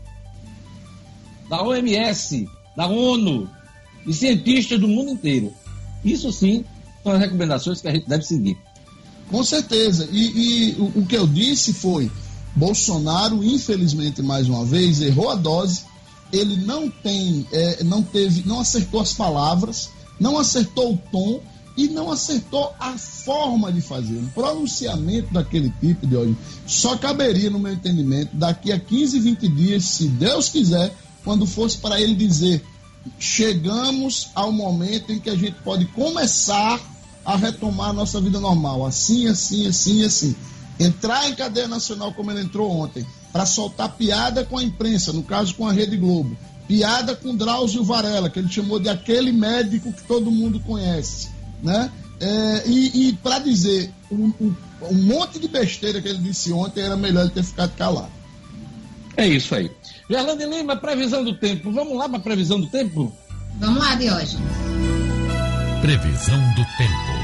da 1.48 1.62
OMS, 1.62 2.48
da 2.76 2.86
ONU, 2.86 3.48
de 4.06 4.14
cientistas 4.14 4.78
do 4.78 4.86
mundo 4.86 5.10
inteiro. 5.10 5.52
Isso 6.04 6.32
sim 6.32 6.64
são 7.02 7.12
as 7.12 7.20
recomendações 7.20 7.80
que 7.80 7.88
a 7.88 7.92
gente 7.92 8.08
deve 8.08 8.24
seguir. 8.24 8.56
Com 9.30 9.42
certeza. 9.42 10.08
E, 10.12 10.18
e 10.18 10.72
o, 10.78 11.00
o, 11.00 11.06
que 11.06 11.16
eu 11.16 11.26
disse 11.26 11.72
foi: 11.72 12.10
Bolsonaro, 12.54 13.42
infelizmente, 13.42 14.22
mais 14.22 14.48
uma 14.48 14.64
vez, 14.64 15.00
errou 15.00 15.30
a 15.30 15.34
dose. 15.34 15.84
Ele 16.32 16.56
não 16.64 16.88
tem, 16.88 17.46
é, 17.52 17.84
não 17.84 18.02
teve, 18.02 18.46
não 18.46 18.60
acertou 18.60 19.00
as 19.00 19.12
palavras, 19.12 19.90
não 20.18 20.38
acertou 20.38 20.94
o 20.94 20.98
tom 21.10 21.42
e 21.76 21.88
não 21.88 22.10
acertou 22.10 22.74
a 22.78 22.96
forma 22.98 23.72
de 23.72 23.80
fazer. 23.80 24.16
Um 24.16 24.28
pronunciamento 24.28 25.32
daquele 25.32 25.72
tipo 25.80 26.06
de 26.06 26.16
hoje 26.16 26.36
só 26.66 26.96
caberia, 26.96 27.50
no 27.50 27.58
meu 27.58 27.72
entendimento, 27.72 28.36
daqui 28.36 28.72
a 28.72 28.78
15, 28.78 29.18
20 29.20 29.48
dias, 29.48 29.84
se 29.84 30.08
Deus 30.08 30.48
quiser, 30.48 30.94
quando 31.24 31.46
fosse 31.46 31.78
para 31.78 32.00
ele 32.00 32.14
dizer: 32.14 32.62
chegamos 33.18 34.30
ao 34.34 34.52
momento 34.52 35.12
em 35.12 35.18
que 35.18 35.30
a 35.30 35.36
gente 35.36 35.56
pode 35.62 35.86
começar 35.86 36.80
a 37.24 37.36
retomar 37.36 37.90
a 37.90 37.92
nossa 37.92 38.20
vida 38.20 38.40
normal, 38.40 38.84
assim, 38.84 39.28
assim, 39.28 39.66
assim, 39.66 40.04
assim. 40.04 40.34
Entrar 40.78 41.28
em 41.28 41.34
cadeia 41.34 41.68
nacional 41.68 42.12
como 42.12 42.30
ele 42.30 42.40
entrou 42.40 42.70
ontem, 42.70 43.06
para 43.32 43.46
soltar 43.46 43.96
piada 43.96 44.44
com 44.44 44.58
a 44.58 44.64
imprensa, 44.64 45.12
no 45.12 45.22
caso 45.22 45.54
com 45.54 45.66
a 45.66 45.72
Rede 45.72 45.96
Globo, 45.96 46.36
piada 46.66 47.14
com 47.14 47.36
Drauzio 47.36 47.84
Varela, 47.84 48.28
que 48.28 48.38
ele 48.38 48.48
chamou 48.48 48.78
de 48.78 48.88
aquele 48.88 49.32
médico 49.32 49.92
que 49.92 50.02
todo 50.02 50.30
mundo 50.30 50.60
conhece, 50.60 51.28
né? 51.62 51.90
É, 52.20 52.62
e, 52.66 53.08
e 53.08 53.12
para 53.14 53.38
dizer 53.38 53.90
um, 54.10 54.32
um, 54.40 54.54
um 54.90 54.94
monte 54.94 55.38
de 55.38 55.48
besteira 55.48 56.00
que 56.00 56.08
ele 56.08 56.18
disse 56.18 56.52
ontem, 56.52 56.82
era 56.82 56.96
melhor 56.96 57.22
ele 57.22 57.30
ter 57.30 57.42
ficado 57.42 57.74
calado. 57.76 58.10
É 59.16 59.26
isso 59.26 59.54
aí. 59.54 59.70
Gerlande 60.08 60.44
Lima, 60.44 60.76
previsão 60.76 61.24
do 61.24 61.34
tempo. 61.34 61.70
Vamos 61.72 61.96
lá 61.96 62.08
para 62.08 62.18
a 62.18 62.22
previsão 62.22 62.60
do 62.60 62.66
tempo? 62.66 63.12
Vamos 63.58 63.78
lá, 63.78 63.94
de 63.94 64.10
hoje. 64.10 64.36
Previsão 65.80 66.38
do 66.54 66.64
tempo. 66.76 67.22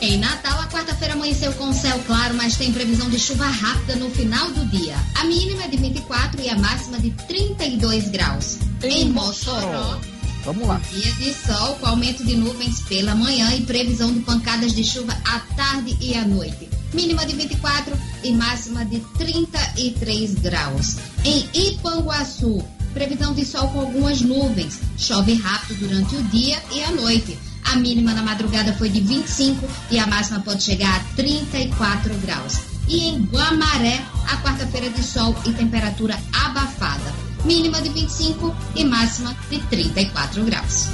Em 0.00 0.18
Natal, 0.18 0.53
quarta-feira 0.84 1.14
amanheceu 1.14 1.50
com 1.54 1.72
céu 1.72 1.98
claro, 2.06 2.34
mas 2.34 2.56
tem 2.56 2.70
previsão 2.70 3.08
de 3.08 3.18
chuva 3.18 3.46
rápida 3.46 3.96
no 3.96 4.10
final 4.10 4.50
do 4.50 4.66
dia. 4.66 4.94
A 5.14 5.24
mínima 5.24 5.64
é 5.64 5.68
de 5.68 5.78
24 5.78 6.42
e 6.42 6.50
a 6.50 6.58
máxima 6.58 6.98
de 7.00 7.10
32 7.10 8.08
graus. 8.08 8.58
Em, 8.82 9.02
em 9.02 9.08
Mossoró, 9.08 9.98
Vamos 10.44 10.68
lá. 10.68 10.78
Dia 10.92 11.10
de 11.12 11.32
sol 11.32 11.76
com 11.76 11.86
aumento 11.86 12.22
de 12.22 12.36
nuvens 12.36 12.82
pela 12.82 13.14
manhã 13.14 13.54
e 13.54 13.62
previsão 13.62 14.12
de 14.12 14.20
pancadas 14.20 14.74
de 14.74 14.84
chuva 14.84 15.16
à 15.24 15.38
tarde 15.56 15.96
e 16.02 16.14
à 16.14 16.26
noite. 16.26 16.68
Mínima 16.92 17.24
de 17.24 17.34
24 17.34 17.96
e 18.22 18.30
máxima 18.32 18.84
de 18.84 19.00
33 19.16 20.34
graus. 20.34 20.96
Em 21.24 21.48
Ipanguaçu, 21.54 22.62
previsão 22.94 23.34
de 23.34 23.44
sol 23.44 23.68
com 23.68 23.80
algumas 23.80 24.22
nuvens. 24.22 24.80
Chove 24.96 25.34
rápido 25.34 25.80
durante 25.80 26.16
o 26.16 26.22
dia 26.24 26.56
e 26.72 26.82
a 26.84 26.92
noite. 26.92 27.36
A 27.64 27.76
mínima 27.76 28.14
na 28.14 28.22
madrugada 28.22 28.72
foi 28.74 28.88
de 28.88 29.00
25 29.00 29.68
e 29.90 29.98
a 29.98 30.06
máxima 30.06 30.40
pode 30.40 30.62
chegar 30.62 30.96
a 30.96 31.04
34 31.16 32.14
graus. 32.18 32.60
E 32.88 33.08
em 33.08 33.22
Guamaré, 33.24 34.02
a 34.28 34.36
quarta-feira 34.38 34.88
de 34.88 35.02
sol 35.02 35.34
e 35.44 35.52
temperatura 35.52 36.18
abafada 36.32 37.24
mínima 37.44 37.80
de 37.80 37.90
25 37.90 38.54
e 38.74 38.84
máxima 38.84 39.36
de 39.50 39.58
34 39.60 40.44
graus. 40.44 40.88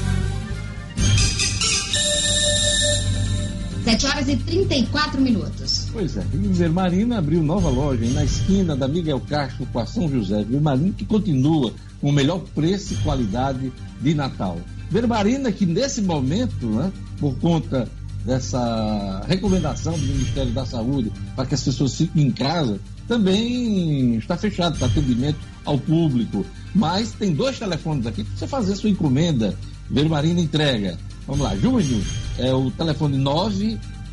7 3.85 4.07
horas 4.07 4.29
e 4.29 4.37
34 4.37 5.21
minutos. 5.21 5.70
Pois 5.93 6.17
é, 6.17 6.25
e 6.33 6.37
Vermarina 6.37 7.19
abriu 7.19 7.43
nova 7.43 7.69
loja 7.69 8.05
na 8.11 8.25
esquina 8.25 8.77
da 8.77 8.87
Miguel 8.87 9.21
Castro 9.29 9.67
com 9.73 9.79
a 9.81 9.87
São 9.87 10.09
José. 10.09 10.45
Vermarina 10.45 10.95
que 10.97 11.05
continua 11.05 11.73
com 12.01 12.11
o 12.11 12.13
melhor 12.13 12.41
preço 12.55 12.95
e 12.95 12.97
qualidade 12.99 13.73
de 14.01 14.15
Natal. 14.15 14.59
Vermarina 14.89 15.51
que 15.51 15.67
nesse 15.67 16.01
momento, 16.01 16.67
né, 16.67 16.93
por 17.19 17.35
conta 17.39 17.89
dessa 18.25 19.25
recomendação 19.27 19.99
do 19.99 20.07
Ministério 20.07 20.53
da 20.53 20.65
Saúde 20.65 21.11
para 21.35 21.47
que 21.47 21.55
as 21.55 21.63
pessoas 21.63 21.97
fiquem 21.97 22.27
em 22.27 22.31
casa, 22.31 22.79
também 23.09 24.17
está 24.17 24.37
fechado 24.37 24.79
para 24.79 24.87
atendimento 24.87 25.39
ao 25.65 25.77
público. 25.77 26.47
Mas 26.73 27.13
tem 27.13 27.33
dois 27.33 27.59
telefones 27.59 28.07
aqui 28.07 28.23
para 28.23 28.37
você 28.37 28.47
fazer 28.47 28.77
sua 28.77 28.91
encomenda. 28.91 29.57
Vermarina 29.91 30.41
entrega. 30.41 30.97
Vamos 31.27 31.43
lá, 31.45 31.57
Júnior, 31.57 32.03
é 32.39 32.55
o 32.55 32.71
telefone 32.71 33.17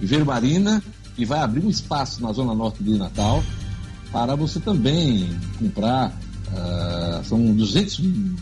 Viveiro 0.00 0.26
Marina, 0.26 0.80
que 1.16 1.24
vai 1.24 1.40
abrir 1.40 1.64
um 1.64 1.70
espaço 1.70 2.22
na 2.22 2.32
Zona 2.32 2.54
Norte 2.54 2.84
de 2.84 2.96
Natal 2.96 3.42
para 4.12 4.36
você 4.36 4.60
também 4.60 5.28
comprar 5.58 6.16
Uh, 6.52 7.24
são 7.24 7.54
200 7.54 8.00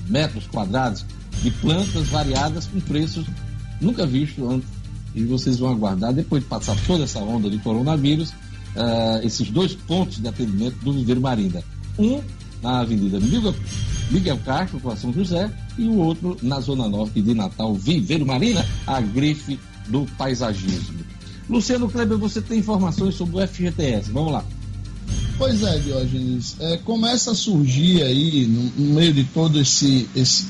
metros 0.09 0.47
quadrados 0.47 1.05
de 1.43 1.51
plantas 1.51 2.09
variadas 2.09 2.67
com 2.67 2.81
preços 2.81 3.27
nunca 3.81 4.07
vistos 4.07 4.49
antes. 4.49 4.69
E 5.15 5.25
vocês 5.25 5.59
vão 5.59 5.71
aguardar, 5.71 6.13
depois 6.13 6.43
de 6.43 6.49
passar 6.49 6.77
toda 6.87 7.05
essa 7.05 7.19
onda 7.21 7.49
de 7.49 7.59
coronavírus, 7.59 8.31
uh, 8.31 9.25
esses 9.25 9.51
dois 9.51 9.75
pontos 9.75 10.21
de 10.21 10.29
atendimento 10.29 10.77
do 10.85 10.93
Viveiro 10.93 11.21
Marinda. 11.21 11.65
Um 11.99 12.21
na 12.63 12.81
Avenida 12.81 13.19
Miguel, 13.21 13.55
Miguel 14.11 14.39
Castro, 14.45 14.81
com 14.81 14.91
a 14.91 14.97
São 14.97 15.13
José, 15.13 15.51
e 15.79 15.89
o 15.89 15.97
outro 15.97 16.37
na 16.43 16.61
Zona 16.61 16.89
Norte 16.89 17.21
de 17.21 17.35
Natal, 17.35 17.75
Viveiro 17.75 18.27
Marina, 18.27 18.65
a 18.87 19.01
grife 19.01 19.59
do 19.89 20.07
paisagismo. 20.19 20.99
Luciano 21.49 21.89
Kleber, 21.89 22.19
você 22.19 22.43
tem 22.43 22.59
informações 22.59 23.15
sobre 23.15 23.37
o 23.37 23.47
FGTS. 23.47 24.11
Vamos 24.11 24.33
lá. 24.33 24.45
Pois 25.39 25.63
é, 25.63 25.79
Diógenes. 25.79 26.57
É, 26.59 26.79
começa 26.79 27.33
a 27.33 27.35
surgir 27.35 28.03
aí, 28.03 28.47
no, 28.47 28.63
no 28.71 28.95
meio 28.95 29.13
de 29.13 29.25
todo 29.25 29.61
esse, 29.61 30.09
esse, 30.17 30.47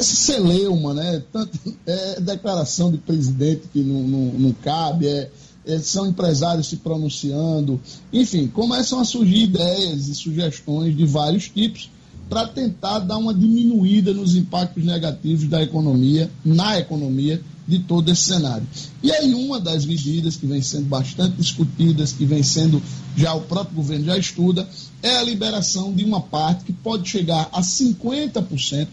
esse 0.00 0.16
celeuma, 0.16 0.94
né? 0.94 1.22
Tanto, 1.30 1.58
é 1.86 2.20
declaração 2.20 2.90
de 2.90 2.96
presidente 2.96 3.68
que 3.70 3.80
não, 3.80 4.02
não, 4.02 4.32
não 4.38 4.52
cabe, 4.52 5.06
é, 5.06 5.30
é, 5.66 5.78
são 5.80 6.06
empresários 6.06 6.66
se 6.68 6.76
pronunciando. 6.76 7.78
Enfim, 8.10 8.48
começam 8.48 9.00
a 9.00 9.04
surgir 9.04 9.44
ideias 9.44 10.08
e 10.08 10.14
sugestões 10.14 10.96
de 10.96 11.04
vários 11.04 11.50
tipos 11.50 11.90
para 12.28 12.48
tentar 12.48 13.00
dar 13.00 13.18
uma 13.18 13.34
diminuída 13.34 14.14
nos 14.14 14.34
impactos 14.34 14.82
negativos 14.82 15.46
da 15.46 15.62
economia, 15.62 16.30
na 16.42 16.78
economia, 16.78 17.40
de 17.66 17.78
todo 17.78 18.10
esse 18.10 18.22
cenário. 18.22 18.66
E 19.02 19.10
aí, 19.10 19.34
uma 19.34 19.60
das 19.60 19.86
medidas 19.86 20.36
que 20.36 20.46
vem 20.46 20.60
sendo 20.60 20.86
bastante 20.86 21.36
discutidas, 21.36 22.12
que 22.12 22.24
vem 22.24 22.42
sendo, 22.42 22.82
já 23.16 23.32
o 23.34 23.40
próprio 23.42 23.76
governo 23.76 24.06
já 24.06 24.18
estuda, 24.18 24.68
é 25.02 25.16
a 25.16 25.22
liberação 25.22 25.92
de 25.92 26.04
uma 26.04 26.20
parte 26.20 26.64
que 26.64 26.72
pode 26.72 27.08
chegar 27.08 27.48
a 27.52 27.62
50% 27.62 28.88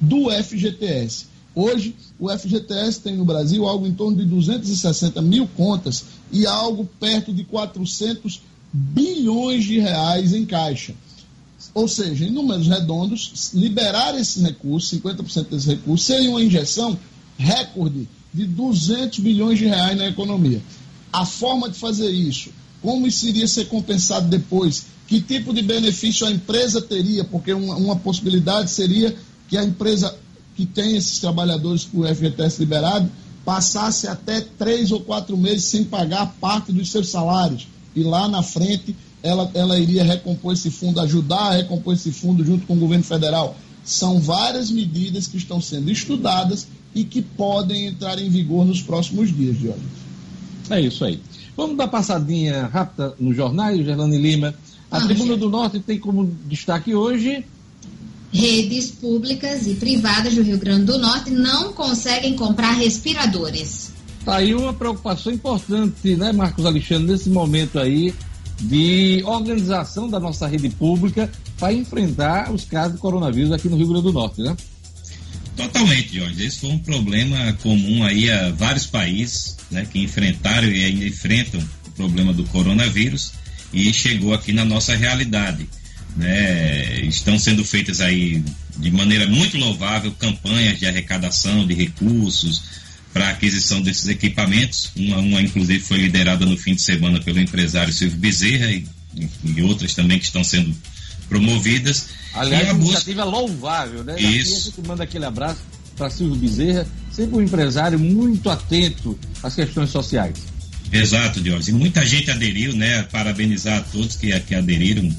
do 0.00 0.30
FGTS. 0.30 1.26
Hoje, 1.54 1.94
o 2.18 2.28
FGTS 2.28 3.00
tem 3.00 3.16
no 3.16 3.24
Brasil 3.24 3.66
algo 3.66 3.86
em 3.86 3.94
torno 3.94 4.16
de 4.16 4.26
260 4.26 5.22
mil 5.22 5.48
contas 5.48 6.04
e 6.30 6.46
algo 6.46 6.86
perto 7.00 7.32
de 7.32 7.44
400 7.44 8.42
bilhões 8.72 9.64
de 9.64 9.78
reais 9.78 10.34
em 10.34 10.44
caixa. 10.44 10.94
Ou 11.72 11.88
seja, 11.88 12.26
em 12.26 12.30
números 12.30 12.66
redondos, 12.66 13.50
liberar 13.54 14.18
esses 14.18 14.42
recursos, 14.42 14.98
50% 14.98 15.48
desses 15.48 15.66
recursos, 15.66 16.06
seria 16.06 16.30
uma 16.30 16.42
injeção 16.42 16.98
recorde 17.38 18.08
de 18.32 18.46
200 18.46 19.18
bilhões 19.20 19.58
de 19.58 19.66
reais 19.66 19.96
na 19.96 20.06
economia. 20.06 20.62
A 21.12 21.24
forma 21.24 21.68
de 21.68 21.78
fazer 21.78 22.10
isso, 22.10 22.50
como 22.82 23.06
isso 23.06 23.26
iria 23.26 23.46
ser 23.46 23.66
compensado 23.66 24.28
depois, 24.28 24.86
que 25.06 25.20
tipo 25.20 25.54
de 25.54 25.62
benefício 25.62 26.26
a 26.26 26.30
empresa 26.30 26.82
teria, 26.82 27.24
porque 27.24 27.52
uma, 27.52 27.76
uma 27.76 27.96
possibilidade 27.96 28.70
seria 28.70 29.16
que 29.48 29.56
a 29.56 29.64
empresa 29.64 30.14
que 30.56 30.66
tem 30.66 30.96
esses 30.96 31.18
trabalhadores 31.18 31.84
com 31.84 32.00
o 32.00 32.06
FGTS 32.06 32.58
liberado 32.58 33.10
passasse 33.44 34.08
até 34.08 34.40
três 34.40 34.90
ou 34.90 35.00
quatro 35.00 35.36
meses 35.36 35.64
sem 35.64 35.84
pagar 35.84 36.34
parte 36.40 36.72
dos 36.72 36.90
seus 36.90 37.08
salários. 37.08 37.68
E 37.94 38.02
lá 38.02 38.28
na 38.28 38.42
frente 38.42 38.96
ela, 39.22 39.50
ela 39.54 39.78
iria 39.78 40.04
recompor 40.04 40.52
esse 40.52 40.70
fundo, 40.70 41.00
ajudar 41.00 41.48
a 41.48 41.52
recompor 41.52 41.94
esse 41.94 42.10
fundo 42.10 42.44
junto 42.44 42.66
com 42.66 42.74
o 42.74 42.78
governo 42.78 43.04
federal. 43.04 43.56
São 43.86 44.20
várias 44.20 44.70
medidas 44.70 45.28
que 45.28 45.36
estão 45.36 45.60
sendo 45.60 45.90
estudadas 45.90 46.66
e 46.92 47.04
que 47.04 47.22
podem 47.22 47.86
entrar 47.86 48.18
em 48.18 48.28
vigor 48.28 48.66
nos 48.66 48.82
próximos 48.82 49.34
dias, 49.34 49.56
Jorge. 49.56 49.80
É 50.68 50.80
isso 50.80 51.04
aí. 51.04 51.20
Vamos 51.56 51.76
dar 51.76 51.86
passadinha 51.86 52.66
rápida 52.66 53.14
nos 53.18 53.36
jornais, 53.36 53.84
Gerlane 53.84 54.18
Lima. 54.18 54.54
A 54.90 54.98
ah, 54.98 55.00
Tribuna 55.00 55.36
do 55.36 55.48
Norte 55.48 55.78
tem 55.78 55.98
como 55.98 56.34
destaque 56.46 56.94
hoje. 56.94 57.44
Redes 58.32 58.90
públicas 58.90 59.66
e 59.66 59.74
privadas 59.74 60.34
do 60.34 60.42
Rio 60.42 60.58
Grande 60.58 60.86
do 60.86 60.98
Norte 60.98 61.30
não 61.30 61.72
conseguem 61.72 62.34
comprar 62.34 62.72
respiradores. 62.72 63.92
Está 64.18 64.38
aí 64.38 64.52
uma 64.54 64.72
preocupação 64.72 65.32
importante, 65.32 66.16
né, 66.16 66.32
Marcos 66.32 66.66
Alexandre, 66.66 67.12
nesse 67.12 67.30
momento 67.30 67.78
aí 67.78 68.12
de 68.60 69.22
organização 69.24 70.08
da 70.08 70.18
nossa 70.18 70.46
rede 70.46 70.68
pública 70.70 71.30
para 71.58 71.72
enfrentar 71.72 72.52
os 72.52 72.64
casos 72.64 72.94
de 72.94 72.98
coronavírus 72.98 73.52
aqui 73.52 73.68
no 73.68 73.76
Rio 73.76 73.88
Grande 73.88 74.04
do 74.04 74.12
Norte, 74.12 74.42
né? 74.42 74.56
Totalmente, 75.56 76.18
Jorge. 76.18 76.44
Esse 76.44 76.60
foi 76.60 76.70
um 76.70 76.78
problema 76.78 77.52
comum 77.62 78.04
aí 78.04 78.30
a 78.30 78.50
vários 78.50 78.86
países 78.86 79.56
né, 79.70 79.86
que 79.90 80.00
enfrentaram 80.00 80.68
e 80.68 80.84
ainda 80.84 81.06
enfrentam 81.06 81.60
o 81.86 81.90
problema 81.92 82.32
do 82.32 82.44
coronavírus 82.44 83.32
e 83.72 83.92
chegou 83.92 84.34
aqui 84.34 84.52
na 84.52 84.64
nossa 84.64 84.94
realidade. 84.94 85.68
Né? 86.14 87.00
Estão 87.00 87.38
sendo 87.38 87.64
feitas 87.64 88.00
aí 88.00 88.42
de 88.76 88.90
maneira 88.90 89.26
muito 89.26 89.56
louvável 89.56 90.12
campanhas 90.12 90.78
de 90.78 90.86
arrecadação 90.86 91.66
de 91.66 91.74
recursos 91.74 92.85
para 93.16 93.30
aquisição 93.30 93.80
desses 93.80 94.06
equipamentos. 94.08 94.90
Uma, 94.94 95.16
uma, 95.16 95.40
inclusive, 95.40 95.80
foi 95.80 95.96
liderada 95.96 96.44
no 96.44 96.54
fim 96.58 96.74
de 96.74 96.82
semana 96.82 97.18
pelo 97.18 97.40
empresário 97.40 97.90
Silvio 97.90 98.18
Bezerra 98.18 98.70
e, 98.70 98.86
e 99.42 99.62
outras 99.62 99.94
também 99.94 100.18
que 100.18 100.26
estão 100.26 100.44
sendo 100.44 100.76
promovidas. 101.26 102.08
Aliás, 102.34 102.68
a 102.68 102.72
iniciativa 102.74 103.24
busca... 103.24 103.38
louvável, 103.38 104.04
né? 104.04 104.20
Isso. 104.20 104.68
Aqui 104.68 104.82
a 104.84 104.88
manda 104.88 105.04
aquele 105.04 105.24
abraço 105.24 105.60
para 105.96 106.10
Silvio 106.10 106.36
Bezerra, 106.36 106.86
sempre 107.10 107.36
um 107.36 107.40
empresário 107.40 107.98
muito 107.98 108.50
atento 108.50 109.18
às 109.42 109.54
questões 109.54 109.88
sociais. 109.88 110.36
Exato, 110.92 111.40
Diógenes. 111.40 111.68
E 111.68 111.72
muita 111.72 112.04
gente 112.04 112.30
aderiu, 112.30 112.74
né? 112.74 113.02
Parabenizar 113.04 113.78
a 113.78 113.80
todos 113.80 114.16
que, 114.16 114.38
que 114.40 114.54
aderiram, 114.54 115.10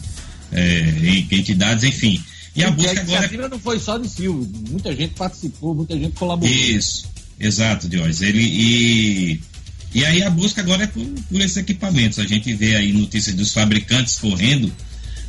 é, 0.51 0.79
em 1.01 1.27
entidades, 1.31 1.83
enfim. 1.83 2.23
E 2.55 2.63
a 2.63 2.69
busca 2.69 2.91
a 2.91 2.93
iniciativa 2.93 3.33
agora... 3.33 3.49
não 3.49 3.59
foi 3.59 3.79
só 3.79 3.97
de 3.97 4.07
Silvio, 4.07 4.47
muita 4.69 4.95
gente 4.95 5.15
participou, 5.15 5.73
muita 5.73 5.97
gente 5.97 6.13
colaborou. 6.13 6.55
Isso, 6.55 7.07
exato, 7.39 7.87
Diógenes. 7.87 8.21
Ele, 8.21 8.41
e, 8.41 9.41
e 9.93 10.05
aí 10.05 10.23
a 10.23 10.29
busca 10.29 10.61
agora 10.61 10.83
é 10.83 10.87
por, 10.87 11.05
por 11.05 11.41
esses 11.41 11.57
equipamentos. 11.57 12.19
A 12.19 12.25
gente 12.25 12.53
vê 12.53 12.75
aí 12.75 12.93
notícias 12.93 13.35
dos 13.35 13.53
fabricantes 13.53 14.17
correndo 14.17 14.71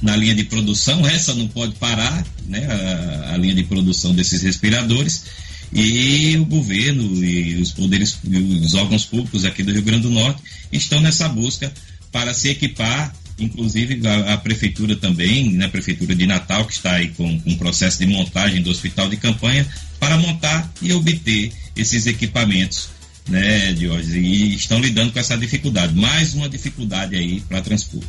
na 0.01 0.17
linha 0.17 0.35
de 0.35 0.45
produção, 0.45 1.07
essa 1.07 1.35
não 1.35 1.49
pode 1.49 1.75
parar, 1.75 2.25
né, 2.47 2.67
a, 2.67 3.35
a, 3.35 3.37
linha 3.37 3.55
de 3.55 3.65
produção 3.65 4.15
desses 4.15 4.43
respiradores, 4.43 5.25
e 5.73 6.37
o 6.37 6.47
governo 6.47 7.25
e 7.25 7.57
os 7.57 7.73
poderes, 7.73 8.17
os 8.63 8.75
órgãos 8.75 9.05
públicos 9.05 9.45
aqui 9.45 9.63
do 9.63 9.73
Rio 9.73 9.83
Grande 9.83 10.03
do 10.03 10.11
Norte 10.11 10.41
estão 10.73 11.01
nessa 11.01 11.29
busca 11.29 11.73
para 12.11 12.33
se 12.33 12.49
equipar, 12.49 13.15
inclusive 13.39 14.01
a, 14.07 14.35
a 14.35 14.39
prefeitura 14.39 14.97
também, 14.97 15.51
né, 15.51 15.67
a 15.67 15.69
prefeitura 15.69 16.15
de 16.15 16.27
Natal, 16.27 16.65
que 16.65 16.73
está 16.73 16.93
aí 16.93 17.09
com, 17.09 17.39
com 17.41 17.51
um 17.51 17.57
processo 17.59 17.99
de 17.99 18.07
montagem 18.07 18.63
do 18.63 18.71
hospital 18.71 19.09
de 19.09 19.17
campanha, 19.17 19.67
para 19.99 20.17
montar 20.17 20.73
e 20.81 20.93
obter 20.93 21.53
esses 21.79 22.07
equipamentos 22.07 22.91
né, 23.29 23.73
Diógenes, 23.73 24.15
e 24.15 24.55
estão 24.55 24.81
lidando 24.81 25.13
com 25.13 25.19
essa 25.19 25.37
dificuldade, 25.37 25.95
mais 25.95 26.35
uma 26.35 26.49
dificuldade 26.49 27.15
aí 27.15 27.41
para 27.41 27.61
transporte. 27.61 28.09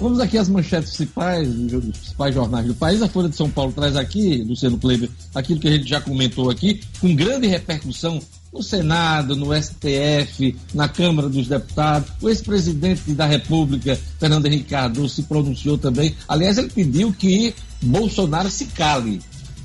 Vamos 0.00 0.20
aqui 0.20 0.38
às 0.38 0.48
manchetes 0.48 0.90
principais, 0.90 1.48
dos 1.48 1.98
principais 1.98 2.32
jornais 2.32 2.66
do 2.66 2.74
país. 2.74 3.02
A 3.02 3.08
Folha 3.08 3.28
de 3.28 3.34
São 3.34 3.50
Paulo 3.50 3.72
traz 3.72 3.96
aqui, 3.96 4.44
Luciano 4.46 4.78
Kleber, 4.78 5.10
aquilo 5.34 5.58
que 5.58 5.66
a 5.66 5.72
gente 5.72 5.88
já 5.88 6.00
comentou 6.00 6.50
aqui, 6.50 6.80
com 7.00 7.12
grande 7.16 7.48
repercussão 7.48 8.20
no 8.52 8.62
Senado, 8.62 9.34
no 9.34 9.52
STF, 9.52 10.56
na 10.72 10.88
Câmara 10.88 11.28
dos 11.28 11.48
Deputados. 11.48 12.12
O 12.22 12.28
ex-presidente 12.28 13.10
da 13.12 13.26
República, 13.26 13.98
Fernando 14.20 14.46
Henrique 14.46 14.70
Cardoso, 14.70 15.16
se 15.16 15.22
pronunciou 15.24 15.76
também. 15.76 16.14
Aliás, 16.28 16.58
ele 16.58 16.70
pediu 16.70 17.12
que 17.12 17.52
Bolsonaro 17.82 18.50
se 18.50 18.66
cale 18.66 19.20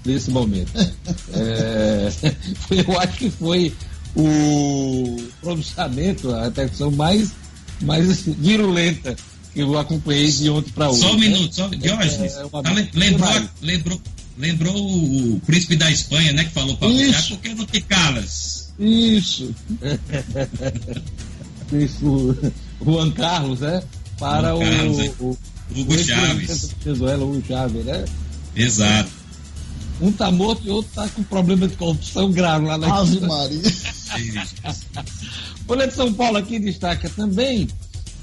nesse 0.06 0.32
momento. 0.32 0.72
é, 1.34 2.12
eu 2.88 3.00
acho 3.00 3.18
que 3.18 3.30
foi 3.30 3.74
o 4.16 5.18
pronunciamento, 5.42 6.34
a 6.34 6.46
repercussão 6.46 6.92
mais, 6.92 7.32
mais 7.82 8.22
virulenta 8.22 9.16
que 9.54 9.60
eu 9.60 9.78
acompanhei 9.78 10.32
de 10.32 10.50
ontem 10.50 10.72
para 10.72 10.90
hoje. 10.90 11.00
Só 11.00 11.14
um 11.14 11.20
minuto, 11.20 11.56
só, 11.56 11.68
Diógenes, 11.68 12.36
é, 12.36 12.42
é 12.42 12.50
tá, 12.50 12.88
lembrou, 12.94 13.30
lembrou, 13.62 14.02
lembrou 14.38 14.76
o 14.76 15.40
príncipe 15.46 15.76
da 15.76 15.92
Espanha, 15.92 16.34
né, 16.34 16.44
que 16.44 16.52
falou 16.52 16.76
para 16.78 16.88
você, 16.88 17.14
por 17.30 17.38
que 17.40 17.54
não 17.54 17.66
te 17.66 17.82
calas? 17.82 18.74
Isso. 18.80 19.54
Isso, 21.72 22.38
Juan 22.84 23.12
Carlos, 23.12 23.62
né, 23.62 23.82
para 24.20 24.56
Juan 24.56 24.70
Carlos, 24.70 24.98
o, 24.98 25.02
é. 25.02 25.12
o, 25.20 25.38
Hugo 25.76 25.98
Chaves. 25.98 26.70
Venezuela, 26.84 27.24
Hugo 27.24 27.44
Chaves, 27.48 27.86
né? 27.86 28.06
Exato. 28.56 29.23
Um 30.02 30.12
tá 30.12 30.32
morto 30.32 30.66
e 30.66 30.70
outro 30.70 30.92
tá 30.94 31.08
com 31.10 31.24
problema 31.24 31.68
de 31.68 31.76
corrupção 31.76 32.32
grave 32.32 32.66
lá 32.66 32.78
na 32.78 33.00
Ave 33.00 33.20
Maria. 33.22 33.62
Folha 35.66 35.88
de 35.88 35.94
São 35.94 36.14
Paulo 36.14 36.38
aqui 36.38 36.60
destaca 36.60 37.10
também 37.10 37.68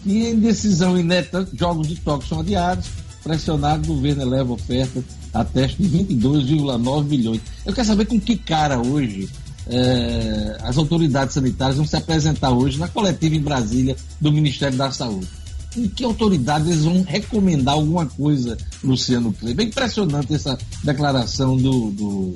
e 0.04 0.26
em 0.26 0.38
decisão 0.38 0.98
inédita, 0.98 1.48
jogos 1.52 1.88
de 1.88 1.96
toque 1.96 2.28
são 2.28 2.40
adiados. 2.40 2.87
Pressionado, 3.22 3.90
o 3.90 3.96
governo 3.96 4.22
eleva 4.22 4.52
oferta 4.52 5.04
a 5.33 5.44
teste 5.44 5.83
de 5.83 6.04
22,9 6.04 7.04
milhões. 7.04 7.40
Eu 7.66 7.74
quero 7.74 7.87
saber 7.87 8.06
com 8.06 8.18
que 8.18 8.37
cara 8.37 8.80
hoje 8.80 9.28
é, 9.66 10.56
as 10.62 10.78
autoridades 10.78 11.35
sanitárias 11.35 11.76
vão 11.76 11.87
se 11.87 11.96
apresentar 11.96 12.50
hoje 12.50 12.78
na 12.78 12.88
coletiva 12.88 13.37
em 13.37 13.40
Brasília 13.40 13.94
do 14.20 14.33
Ministério 14.33 14.76
da 14.76 14.90
Saúde. 14.90 15.28
Com 15.74 15.88
que 15.88 16.04
autoridade 16.04 16.70
eles 16.70 16.85
vão 16.85 17.02
recomendar 17.02 17.74
alguma 17.74 18.06
coisa, 18.06 18.56
Luciano 18.83 19.33
Kleber? 19.33 19.66
É 19.66 19.68
impressionante 19.68 20.35
essa 20.35 20.59
declaração 20.83 21.56
do, 21.56 21.90
do, 21.90 22.35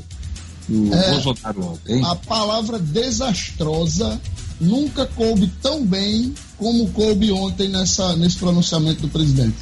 do 0.69 0.95
é, 0.95 1.11
Bolsonaro 1.11 1.67
ontem. 1.73 2.05
A 2.05 2.15
palavra 2.15 2.79
desastrosa 2.79 4.21
nunca 4.61 5.07
coube 5.07 5.51
tão 5.61 5.85
bem 5.85 6.35
como 6.57 6.89
coube 6.91 7.33
ontem 7.33 7.69
nessa, 7.69 8.17
nesse 8.17 8.37
pronunciamento 8.37 9.03
do 9.03 9.09
presidente. 9.09 9.57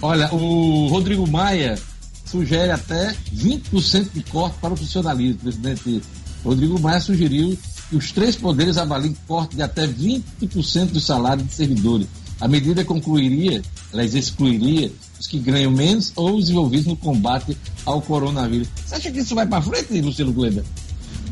Olha, 0.00 0.32
o 0.32 0.88
Rodrigo 0.88 1.26
Maia 1.26 1.78
sugere 2.24 2.70
até 2.70 3.14
20% 3.34 4.08
de 4.12 4.22
corte 4.24 4.56
para 4.60 4.74
o 4.74 4.76
funcionalismo. 4.76 5.36
O 5.36 5.42
presidente 5.42 6.02
Rodrigo 6.44 6.78
Maia 6.78 7.00
sugeriu 7.00 7.58
que 7.88 7.96
os 7.96 8.12
três 8.12 8.36
poderes 8.36 8.76
avaliem 8.76 9.16
corte 9.26 9.56
de 9.56 9.62
até 9.62 9.86
20% 9.86 10.86
do 10.86 11.00
salário 11.00 11.44
de 11.44 11.52
servidores. 11.52 12.06
A 12.40 12.46
medida 12.46 12.84
concluiria, 12.84 13.62
aliás, 13.92 14.14
excluiria 14.14 14.92
os 15.18 15.26
que 15.26 15.38
ganham 15.38 15.70
menos 15.70 16.12
ou 16.14 16.36
os 16.36 16.50
envolvidos 16.50 16.86
no 16.86 16.96
combate 16.96 17.56
ao 17.84 18.02
coronavírus. 18.02 18.68
Você 18.84 18.94
acha 18.94 19.10
que 19.10 19.20
isso 19.20 19.34
vai 19.34 19.46
para 19.46 19.62
frente, 19.62 20.00
Luciano 20.00 20.34
Kleber? 20.34 20.62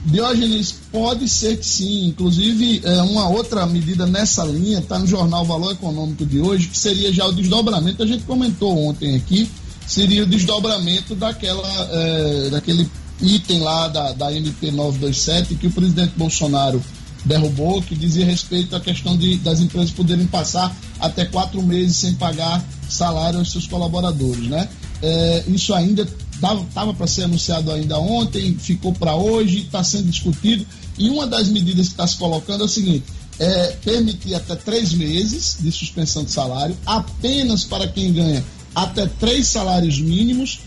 Diógenes, 0.06 0.74
pode 0.92 1.28
ser 1.28 1.58
que 1.58 1.66
sim. 1.66 2.08
Inclusive, 2.08 2.80
é, 2.84 3.02
uma 3.02 3.28
outra 3.28 3.66
medida 3.66 4.06
nessa 4.06 4.44
linha 4.44 4.78
está 4.78 4.98
no 4.98 5.06
jornal 5.06 5.44
Valor 5.44 5.72
Econômico 5.72 6.26
de 6.26 6.40
hoje, 6.40 6.68
que 6.68 6.78
seria 6.78 7.12
já 7.12 7.26
o 7.26 7.32
desdobramento. 7.32 8.02
A 8.02 8.06
gente 8.06 8.24
comentou 8.24 8.86
ontem 8.86 9.16
aqui, 9.16 9.48
seria 9.86 10.22
o 10.22 10.26
desdobramento 10.26 11.14
daquela, 11.14 11.68
é, 11.90 12.50
daquele 12.50 12.88
item 13.20 13.60
lá 13.60 13.88
da, 13.88 14.12
da 14.12 14.32
MP 14.32 14.70
927 14.70 15.54
que 15.54 15.66
o 15.68 15.70
presidente 15.70 16.12
Bolsonaro 16.16 16.82
derrubou, 17.24 17.80
que 17.80 17.94
dizia 17.94 18.26
respeito 18.26 18.76
à 18.76 18.80
questão 18.80 19.16
de, 19.16 19.38
das 19.38 19.60
empresas 19.60 19.90
poderem 19.90 20.26
passar 20.26 20.74
até 21.04 21.24
quatro 21.24 21.62
meses 21.62 21.96
sem 21.96 22.14
pagar 22.14 22.64
salário 22.88 23.38
aos 23.38 23.50
seus 23.50 23.66
colaboradores, 23.66 24.48
né? 24.48 24.68
É, 25.02 25.44
isso 25.48 25.74
ainda 25.74 26.08
estava 26.34 26.94
para 26.94 27.06
ser 27.06 27.24
anunciado 27.24 27.70
ainda 27.70 27.98
ontem, 27.98 28.56
ficou 28.58 28.92
para 28.92 29.14
hoje, 29.14 29.62
está 29.62 29.82
sendo 29.82 30.10
discutido. 30.10 30.66
E 30.98 31.08
uma 31.08 31.26
das 31.26 31.48
medidas 31.48 31.86
que 31.86 31.92
está 31.92 32.06
se 32.06 32.16
colocando 32.16 32.62
é 32.62 32.64
o 32.64 32.68
seguinte: 32.68 33.04
é 33.38 33.76
permitir 33.84 34.34
até 34.34 34.54
três 34.54 34.92
meses 34.92 35.56
de 35.60 35.70
suspensão 35.72 36.24
de 36.24 36.30
salário, 36.30 36.76
apenas 36.86 37.64
para 37.64 37.88
quem 37.88 38.12
ganha 38.12 38.44
até 38.74 39.06
três 39.06 39.48
salários 39.48 39.98
mínimos. 39.98 40.60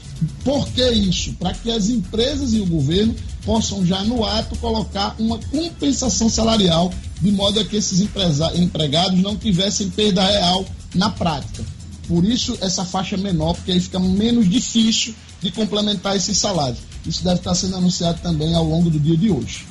Por 0.44 0.68
que 0.70 0.90
isso? 0.90 1.34
Para 1.34 1.54
que 1.54 1.72
as 1.72 1.90
empresas 1.90 2.54
e 2.54 2.60
o 2.60 2.66
governo 2.66 3.16
possam 3.48 3.86
já 3.86 4.04
no 4.04 4.26
ato 4.26 4.58
colocar 4.58 5.16
uma 5.18 5.40
compensação 5.40 6.30
salarial, 6.30 6.94
de 7.22 7.32
modo 7.32 7.62
a 7.62 7.64
que 7.64 7.78
esses 7.78 8.02
empregados 8.56 9.22
não 9.22 9.38
tivessem 9.38 9.90
perda 9.90 10.22
real 10.22 10.66
na 10.94 11.10
prática. 11.10 11.64
Por 12.10 12.26
isso, 12.26 12.58
essa 12.60 12.84
faixa 12.84 13.16
menor, 13.16 13.54
porque 13.54 13.72
aí 13.72 13.80
fica 13.80 14.00
menos 14.00 14.50
difícil 14.50 15.16
de 15.42 15.50
complementar 15.50 16.18
esses 16.18 16.38
salários. 16.38 16.80
Isso 17.06 17.24
deve 17.24 17.38
estar 17.38 17.56
sendo 17.56 17.78
anunciado 17.78 18.20
também 18.22 18.54
ao 18.54 18.66
longo 18.66 18.90
do 18.90 19.00
dia 19.00 19.16
de 19.16 19.32
hoje. 19.32 19.66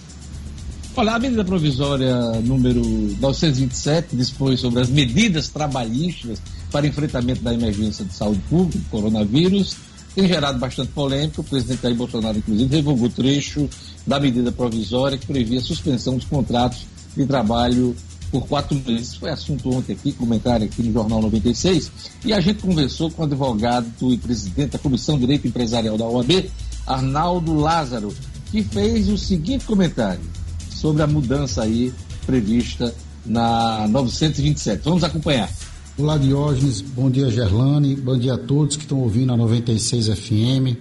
Olha, 0.96 1.12
a 1.12 1.18
medida 1.18 1.44
provisória 1.44 2.18
número 2.40 2.80
927 3.20 4.16
dispõe 4.16 4.56
sobre 4.56 4.80
as 4.80 4.88
medidas 4.88 5.48
trabalhistas 5.48 6.38
para 6.72 6.86
enfrentamento 6.86 7.42
da 7.42 7.52
emergência 7.52 8.06
de 8.06 8.14
saúde 8.14 8.40
pública, 8.48 8.82
coronavírus, 8.90 9.76
tem 10.16 10.26
gerado 10.26 10.58
bastante 10.58 10.90
polêmica. 10.92 11.42
O 11.42 11.44
presidente 11.44 11.82
Jair 11.82 11.94
Bolsonaro, 11.94 12.38
inclusive, 12.38 12.74
revogou 12.74 13.10
trecho 13.10 13.68
da 14.06 14.18
medida 14.18 14.50
provisória 14.50 15.18
que 15.18 15.26
previa 15.26 15.58
a 15.58 15.62
suspensão 15.62 16.16
dos 16.16 16.24
contratos 16.24 16.86
de 17.14 17.26
trabalho 17.26 17.94
por 18.30 18.46
quatro 18.48 18.80
meses. 18.86 19.14
Foi 19.14 19.28
assunto 19.28 19.70
ontem 19.70 19.92
aqui, 19.92 20.12
comentário 20.12 20.64
aqui 20.64 20.82
no 20.82 20.92
Jornal 20.92 21.20
96, 21.20 21.92
e 22.24 22.32
a 22.32 22.40
gente 22.40 22.62
conversou 22.62 23.10
com 23.10 23.22
o 23.22 23.24
advogado 23.26 23.86
e 24.10 24.16
presidente 24.16 24.70
da 24.70 24.78
Comissão 24.78 25.16
de 25.16 25.20
Direito 25.20 25.46
Empresarial 25.46 25.98
da 25.98 26.06
OAB, 26.06 26.50
Arnaldo 26.86 27.54
Lázaro, 27.54 28.12
que 28.50 28.62
fez 28.62 29.10
o 29.10 29.18
seguinte 29.18 29.66
comentário 29.66 30.24
sobre 30.70 31.02
a 31.02 31.06
mudança 31.06 31.62
aí 31.62 31.92
prevista 32.24 32.94
na 33.24 33.86
927. 33.88 34.82
Vamos 34.82 35.04
acompanhar. 35.04 35.50
Olá, 35.98 36.18
Diógenes. 36.18 36.82
Bom 36.82 37.10
dia, 37.10 37.30
Gerlane. 37.30 37.96
Bom 37.96 38.18
dia 38.18 38.34
a 38.34 38.38
todos 38.38 38.76
que 38.76 38.82
estão 38.82 39.00
ouvindo 39.00 39.32
a 39.32 39.36
96 39.38 40.08
FM. 40.08 40.76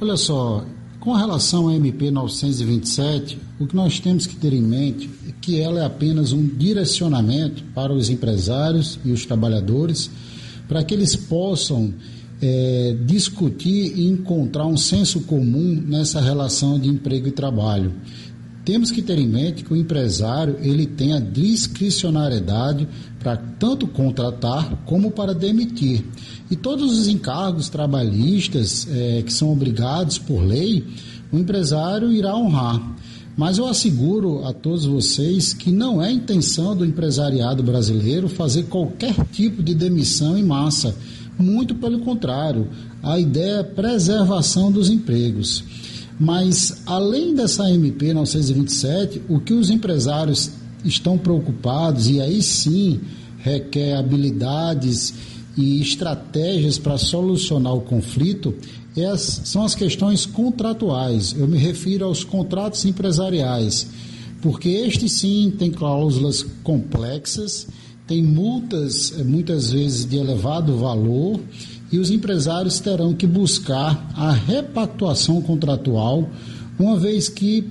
Olha 0.00 0.16
só, 0.16 0.66
com 0.98 1.12
relação 1.12 1.68
à 1.68 1.74
MP 1.76 2.10
927, 2.10 3.38
o 3.60 3.66
que 3.68 3.76
nós 3.76 4.00
temos 4.00 4.26
que 4.26 4.34
ter 4.34 4.52
em 4.52 4.60
mente 4.60 5.08
é 5.28 5.32
que 5.40 5.60
ela 5.60 5.78
é 5.78 5.84
apenas 5.86 6.32
um 6.32 6.44
direcionamento 6.44 7.62
para 7.72 7.92
os 7.92 8.10
empresários 8.10 8.98
e 9.04 9.12
os 9.12 9.24
trabalhadores 9.24 10.10
para 10.66 10.82
que 10.82 10.94
eles 10.94 11.14
possam 11.14 11.94
é, 12.42 12.96
discutir 13.06 13.96
e 13.96 14.08
encontrar 14.08 14.66
um 14.66 14.76
senso 14.76 15.20
comum 15.20 15.80
nessa 15.86 16.20
relação 16.20 16.76
de 16.76 16.88
emprego 16.88 17.28
e 17.28 17.30
trabalho. 17.30 17.92
Temos 18.64 18.90
que 18.90 19.00
ter 19.00 19.18
em 19.18 19.28
mente 19.28 19.64
que 19.64 19.72
o 19.72 19.76
empresário 19.76 20.56
ele 20.60 20.86
tem 20.86 21.12
a 21.14 21.20
discricionariedade 21.20 22.86
para 23.20 23.36
tanto 23.36 23.86
contratar 23.86 24.82
como 24.86 25.10
para 25.10 25.34
demitir. 25.34 26.04
E 26.50 26.56
todos 26.56 26.98
os 26.98 27.06
encargos 27.06 27.68
trabalhistas 27.68 28.88
é, 28.90 29.22
que 29.22 29.32
são 29.32 29.52
obrigados 29.52 30.18
por 30.18 30.42
lei, 30.42 30.84
o 31.30 31.38
empresário 31.38 32.10
irá 32.10 32.34
honrar. 32.34 32.80
Mas 33.36 33.58
eu 33.58 33.66
asseguro 33.66 34.44
a 34.44 34.52
todos 34.52 34.84
vocês 34.84 35.52
que 35.52 35.70
não 35.70 36.02
é 36.02 36.10
intenção 36.10 36.74
do 36.74 36.84
empresariado 36.84 37.62
brasileiro 37.62 38.28
fazer 38.28 38.64
qualquer 38.64 39.14
tipo 39.32 39.62
de 39.62 39.74
demissão 39.74 40.36
em 40.36 40.42
massa. 40.42 40.94
Muito 41.38 41.74
pelo 41.74 42.00
contrário, 42.00 42.68
a 43.02 43.18
ideia 43.18 43.60
é 43.60 43.62
preservação 43.62 44.70
dos 44.72 44.90
empregos. 44.90 45.64
Mas, 46.18 46.82
além 46.84 47.34
dessa 47.34 47.70
MP 47.70 48.12
927, 48.12 49.22
o 49.26 49.40
que 49.40 49.54
os 49.54 49.70
empresários 49.70 50.50
estão 50.84 51.18
preocupados, 51.18 52.08
e 52.08 52.20
aí 52.20 52.42
sim 52.42 53.00
requer 53.38 53.96
habilidades 53.96 55.14
e 55.56 55.80
estratégias 55.80 56.78
para 56.78 56.98
solucionar 56.98 57.74
o 57.74 57.80
conflito, 57.80 58.54
é 58.96 59.16
são 59.16 59.62
as 59.62 59.74
questões 59.74 60.26
contratuais. 60.26 61.34
Eu 61.36 61.46
me 61.46 61.58
refiro 61.58 62.04
aos 62.04 62.24
contratos 62.24 62.84
empresariais, 62.84 63.86
porque 64.42 64.68
este 64.68 65.08
sim 65.08 65.52
tem 65.56 65.70
cláusulas 65.70 66.42
complexas, 66.62 67.66
tem 68.06 68.22
multas 68.22 69.14
eh, 69.16 69.22
muitas 69.22 69.70
vezes 69.70 70.04
de 70.04 70.16
elevado 70.16 70.76
valor 70.76 71.38
e 71.92 71.98
os 71.98 72.10
empresários 72.10 72.80
terão 72.80 73.14
que 73.14 73.26
buscar 73.26 74.10
a 74.16 74.32
repactuação 74.32 75.40
contratual, 75.40 76.28
uma 76.78 76.96
vez 76.96 77.28
que 77.28 77.68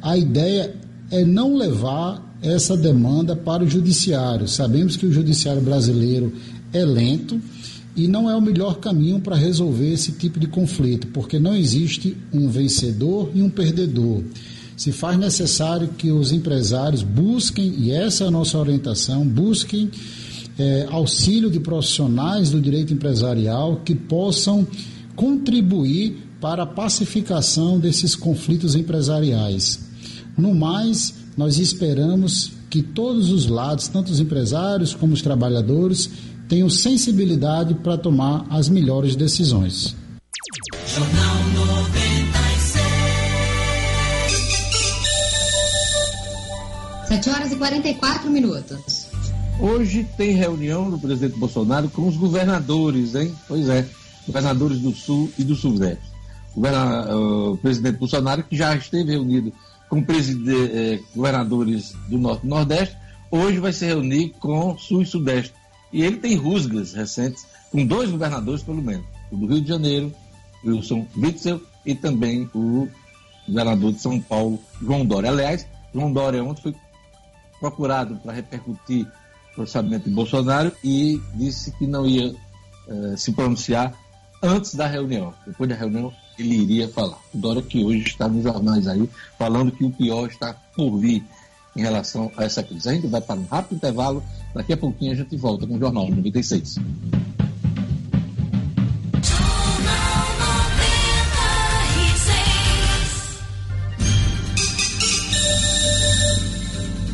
a 0.00 0.16
ideia 0.16 0.74
é 1.10 1.24
não 1.24 1.56
levar 1.56 2.33
essa 2.44 2.76
demanda 2.76 3.34
para 3.34 3.64
o 3.64 3.68
judiciário. 3.68 4.46
Sabemos 4.46 4.96
que 4.96 5.06
o 5.06 5.12
judiciário 5.12 5.62
brasileiro 5.62 6.32
é 6.72 6.84
lento 6.84 7.40
e 7.96 8.06
não 8.06 8.28
é 8.28 8.36
o 8.36 8.40
melhor 8.40 8.78
caminho 8.78 9.20
para 9.20 9.34
resolver 9.34 9.90
esse 9.90 10.12
tipo 10.12 10.38
de 10.38 10.46
conflito, 10.46 11.06
porque 11.08 11.38
não 11.38 11.56
existe 11.56 12.16
um 12.32 12.48
vencedor 12.48 13.30
e 13.34 13.40
um 13.40 13.48
perdedor. 13.48 14.22
Se 14.76 14.92
faz 14.92 15.18
necessário 15.18 15.88
que 15.96 16.10
os 16.10 16.32
empresários 16.32 17.02
busquem, 17.02 17.72
e 17.78 17.92
essa 17.92 18.24
é 18.24 18.26
a 18.26 18.30
nossa 18.30 18.58
orientação, 18.58 19.26
busquem 19.26 19.90
é, 20.58 20.86
auxílio 20.90 21.50
de 21.50 21.60
profissionais 21.60 22.50
do 22.50 22.60
direito 22.60 22.92
empresarial 22.92 23.80
que 23.84 23.94
possam 23.94 24.66
contribuir 25.16 26.18
para 26.40 26.64
a 26.64 26.66
pacificação 26.66 27.78
desses 27.78 28.14
conflitos 28.14 28.74
empresariais. 28.74 29.93
No 30.36 30.54
mais, 30.54 31.14
nós 31.36 31.58
esperamos 31.58 32.52
que 32.68 32.82
todos 32.82 33.30
os 33.30 33.46
lados, 33.46 33.86
tanto 33.86 34.10
os 34.10 34.18
empresários 34.18 34.94
como 34.94 35.14
os 35.14 35.22
trabalhadores, 35.22 36.10
tenham 36.48 36.68
sensibilidade 36.68 37.74
para 37.74 37.96
tomar 37.96 38.44
as 38.50 38.68
melhores 38.68 39.14
decisões. 39.14 39.94
Jornal 40.86 41.36
96. 41.54 42.84
7 47.08 47.30
horas 47.30 47.52
e 47.52 47.56
44 47.56 48.30
minutos. 48.30 49.06
Hoje 49.60 50.04
tem 50.16 50.34
reunião 50.34 50.90
do 50.90 50.98
presidente 50.98 51.38
Bolsonaro 51.38 51.88
com 51.88 52.08
os 52.08 52.16
governadores, 52.16 53.14
hein? 53.14 53.32
Pois 53.46 53.68
é, 53.68 53.86
governadores 54.26 54.80
do 54.80 54.90
Sul 54.92 55.30
e 55.38 55.44
do 55.44 55.54
Sudeste. 55.54 56.12
O, 56.56 57.52
o 57.52 57.56
presidente 57.56 57.98
Bolsonaro, 57.98 58.42
que 58.42 58.56
já 58.56 58.74
esteve 58.74 59.12
reunido 59.12 59.52
com 59.88 59.98
eh, 59.98 61.00
governadores 61.14 61.94
do 62.08 62.18
Norte 62.18 62.44
e 62.44 62.48
Nordeste, 62.48 62.96
hoje 63.30 63.58
vai 63.58 63.72
se 63.72 63.86
reunir 63.86 64.30
com 64.40 64.76
Sul 64.78 65.02
e 65.02 65.06
Sudeste. 65.06 65.54
E 65.92 66.02
ele 66.02 66.16
tem 66.16 66.36
rusgas 66.36 66.92
recentes 66.92 67.46
com 67.70 67.84
dois 67.84 68.10
governadores, 68.10 68.62
pelo 68.62 68.82
menos, 68.82 69.06
o 69.30 69.36
do 69.36 69.46
Rio 69.46 69.60
de 69.60 69.68
Janeiro, 69.68 70.12
Wilson 70.64 71.06
Witzel, 71.16 71.60
e 71.84 71.94
também 71.94 72.48
o 72.54 72.88
governador 73.46 73.92
de 73.92 74.00
São 74.00 74.20
Paulo, 74.20 74.58
João 74.80 75.04
Dória. 75.04 75.30
Aliás, 75.30 75.66
João 75.92 76.12
Dória 76.12 76.42
ontem 76.42 76.62
foi 76.62 76.74
procurado 77.60 78.16
para 78.16 78.32
repercutir 78.32 79.06
pronunciamento 79.54 80.08
de 80.08 80.14
Bolsonaro 80.14 80.72
e 80.82 81.20
disse 81.34 81.70
que 81.72 81.86
não 81.86 82.04
ia 82.06 82.30
uh, 82.30 83.16
se 83.16 83.32
pronunciar 83.32 83.94
antes 84.42 84.74
da 84.74 84.86
reunião. 84.86 85.32
Depois 85.46 85.68
da 85.68 85.76
reunião, 85.76 86.12
ele 86.38 86.56
iria 86.56 86.88
falar. 86.88 87.18
O 87.32 87.38
Dória 87.38 87.62
que 87.62 87.84
hoje 87.84 88.04
está 88.04 88.28
nos 88.28 88.42
jornais 88.42 88.86
aí, 88.86 89.08
falando 89.38 89.72
que 89.72 89.84
o 89.84 89.90
pior 89.90 90.28
está 90.28 90.54
por 90.76 90.98
vir 90.98 91.24
em 91.76 91.82
relação 91.82 92.30
a 92.36 92.44
essa 92.44 92.62
crise. 92.62 92.88
A 92.88 92.92
gente 92.92 93.06
vai 93.06 93.20
para 93.20 93.38
um 93.38 93.46
rápido 93.46 93.76
intervalo, 93.76 94.22
daqui 94.54 94.72
a 94.72 94.76
pouquinho 94.76 95.12
a 95.12 95.16
gente 95.16 95.36
volta 95.36 95.66
com 95.66 95.74
o 95.74 95.78
Jornal 95.78 96.08
96. 96.08 96.76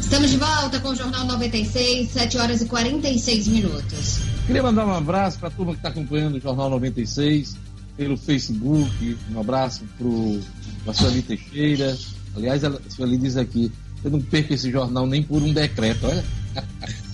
Estamos 0.01 0.31
de 0.31 0.37
volta 0.37 0.81
com 0.81 0.89
o 0.89 0.95
Jornal 0.95 1.25
96, 1.25 2.11
7 2.11 2.39
horas 2.39 2.61
e 2.61 2.67
46 2.67 3.49
minutos. 3.49 4.19
Queria 4.47 4.63
mandar 4.63 4.85
um 4.85 4.93
abraço 4.93 5.39
para 5.39 5.49
a 5.49 5.51
turma 5.51 5.73
que 5.73 5.79
está 5.79 5.89
acompanhando 5.89 6.37
o 6.37 6.41
Jornal 6.41 6.69
96 6.69 7.70
pelo 8.01 8.17
Facebook. 8.17 9.19
Um 9.31 9.41
abraço 9.41 9.85
para 9.99 10.91
a 10.91 10.95
Sueli 10.95 11.21
Teixeira. 11.21 11.99
Aliás, 12.35 12.65
a 12.65 12.81
Sueli 12.89 13.19
diz 13.19 13.37
aqui: 13.37 13.71
eu 14.03 14.11
não 14.11 14.23
perco 14.23 14.55
esse 14.55 14.71
jornal 14.71 15.07
nem 15.07 15.23
por 15.23 15.43
um 15.43 15.53
decreto, 15.53 16.07
olha. 16.07 16.25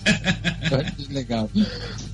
Legal. 1.11 1.51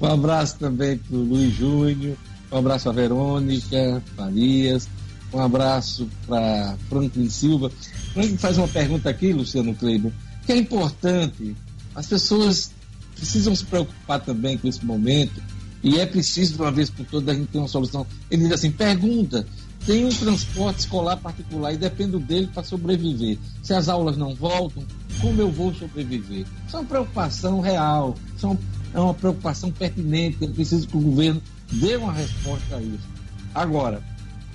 Um 0.01 0.07
abraço 0.07 0.57
também 0.59 0.97
para 0.97 1.17
o 1.17 1.23
Luiz 1.23 1.55
Júnior. 1.55 2.17
Um 2.51 2.57
abraço 2.57 2.85
para 2.85 2.93
Verônica 2.95 4.03
Farias. 4.17 4.89
Um 5.31 5.41
abraço 5.41 6.09
para 6.27 6.75
Franklin 6.89 7.29
Silva. 7.29 7.71
Franklin 8.15 8.39
faz 8.39 8.57
uma 8.57 8.69
pergunta 8.69 9.11
aqui, 9.11 9.35
Luciano 9.35 9.75
Kleber 9.75 10.13
que 10.45 10.53
é 10.53 10.57
importante. 10.57 11.55
As 11.95 12.07
pessoas 12.07 12.73
precisam 13.15 13.55
se 13.55 13.65
preocupar 13.65 14.21
também 14.21 14.59
com 14.59 14.67
esse 14.67 14.85
momento 14.85 15.41
e 15.83 15.99
é 15.99 16.07
preciso, 16.07 16.55
de 16.55 16.63
uma 16.63 16.71
vez 16.71 16.89
por 16.89 17.05
todas, 17.07 17.35
a 17.35 17.39
gente 17.39 17.49
ter 17.49 17.59
uma 17.59 17.69
solução. 17.69 18.07
Ele 18.31 18.45
diz 18.45 18.53
assim: 18.53 18.71
pergunta, 18.71 19.47
tem 19.85 20.05
um 20.05 20.11
transporte 20.11 20.81
escolar 20.81 21.17
particular 21.17 21.73
e 21.73 21.77
dependo 21.77 22.21
dele 22.21 22.47
para 22.47 22.63
sobreviver. 22.63 23.37
Se 23.63 23.75
as 23.75 23.89
aulas 23.89 24.17
não 24.17 24.35
voltam, 24.35 24.85
como 25.21 25.41
eu 25.41 25.51
vou 25.51 25.75
sobreviver? 25.75 26.47
Isso 26.67 26.77
é 26.77 26.81
uma 26.81 26.87
preocupação 26.87 27.61
real, 27.61 28.15
isso 28.37 28.59
é 28.95 29.01
uma 29.01 29.15
preocupação 29.15 29.73
pertinente. 29.73 30.45
É 30.45 30.49
preciso 30.49 30.87
que 30.87 30.97
o 30.97 31.01
governo 31.01 31.43
dê 31.73 31.97
uma 31.97 32.13
resposta 32.13 32.77
a 32.77 32.83
isso. 32.83 33.09
Agora, 33.53 34.03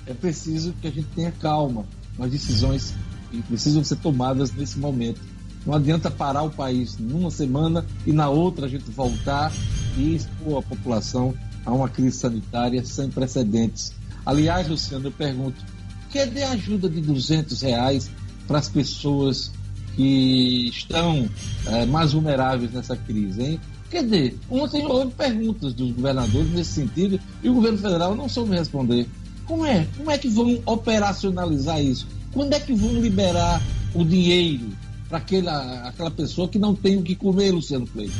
é 0.06 0.14
preciso 0.14 0.72
que 0.80 0.88
a 0.88 0.90
gente 0.90 1.08
tenha 1.14 1.30
calma 1.30 1.84
nas 2.18 2.30
decisões 2.30 2.94
que 3.30 3.42
precisam 3.42 3.84
ser 3.84 3.96
tomadas 3.96 4.50
nesse 4.52 4.78
momento 4.78 5.20
não 5.68 5.74
adianta 5.74 6.10
parar 6.10 6.44
o 6.44 6.50
país 6.50 6.96
numa 6.96 7.30
semana 7.30 7.84
e 8.06 8.10
na 8.10 8.30
outra 8.30 8.64
a 8.64 8.68
gente 8.70 8.90
voltar 8.90 9.52
e 9.98 10.14
expor 10.14 10.60
a 10.60 10.62
população 10.62 11.34
a 11.66 11.70
uma 11.70 11.90
crise 11.90 12.16
sanitária 12.16 12.82
sem 12.86 13.10
precedentes. 13.10 13.92
Aliás, 14.24 14.66
Luciano, 14.66 15.08
eu 15.08 15.12
pergunto, 15.12 15.62
cadê 16.10 16.42
a 16.42 16.52
ajuda 16.52 16.88
de 16.88 17.02
200 17.02 17.60
reais 17.60 18.10
para 18.46 18.58
as 18.58 18.66
pessoas 18.70 19.52
que 19.94 20.70
estão 20.70 21.28
é, 21.66 21.84
mais 21.84 22.14
vulneráveis 22.14 22.72
nessa 22.72 22.96
crise, 22.96 23.42
hein? 23.42 23.60
Cadê? 23.90 24.36
Ontem 24.48 24.86
houve 24.86 25.12
perguntas 25.12 25.74
dos 25.74 25.92
governadores 25.92 26.50
nesse 26.50 26.72
sentido 26.72 27.20
e 27.42 27.50
o 27.50 27.52
governo 27.52 27.76
federal 27.76 28.14
não 28.14 28.26
soube 28.26 28.56
responder. 28.56 29.06
Como 29.44 29.66
é? 29.66 29.86
Como 29.98 30.10
é 30.10 30.16
que 30.16 30.28
vão 30.28 30.62
operacionalizar 30.64 31.78
isso? 31.78 32.06
Quando 32.32 32.54
é 32.54 32.60
que 32.60 32.72
vão 32.72 33.02
liberar 33.02 33.60
o 33.94 34.02
dinheiro 34.02 34.70
para 35.08 35.18
aquela, 35.18 35.88
aquela 35.88 36.10
pessoa 36.10 36.48
que 36.48 36.58
não 36.58 36.74
tem 36.74 36.96
o 36.96 37.02
que 37.02 37.14
comer, 37.14 37.52
Luciano 37.52 37.86
Cleiton? 37.86 38.14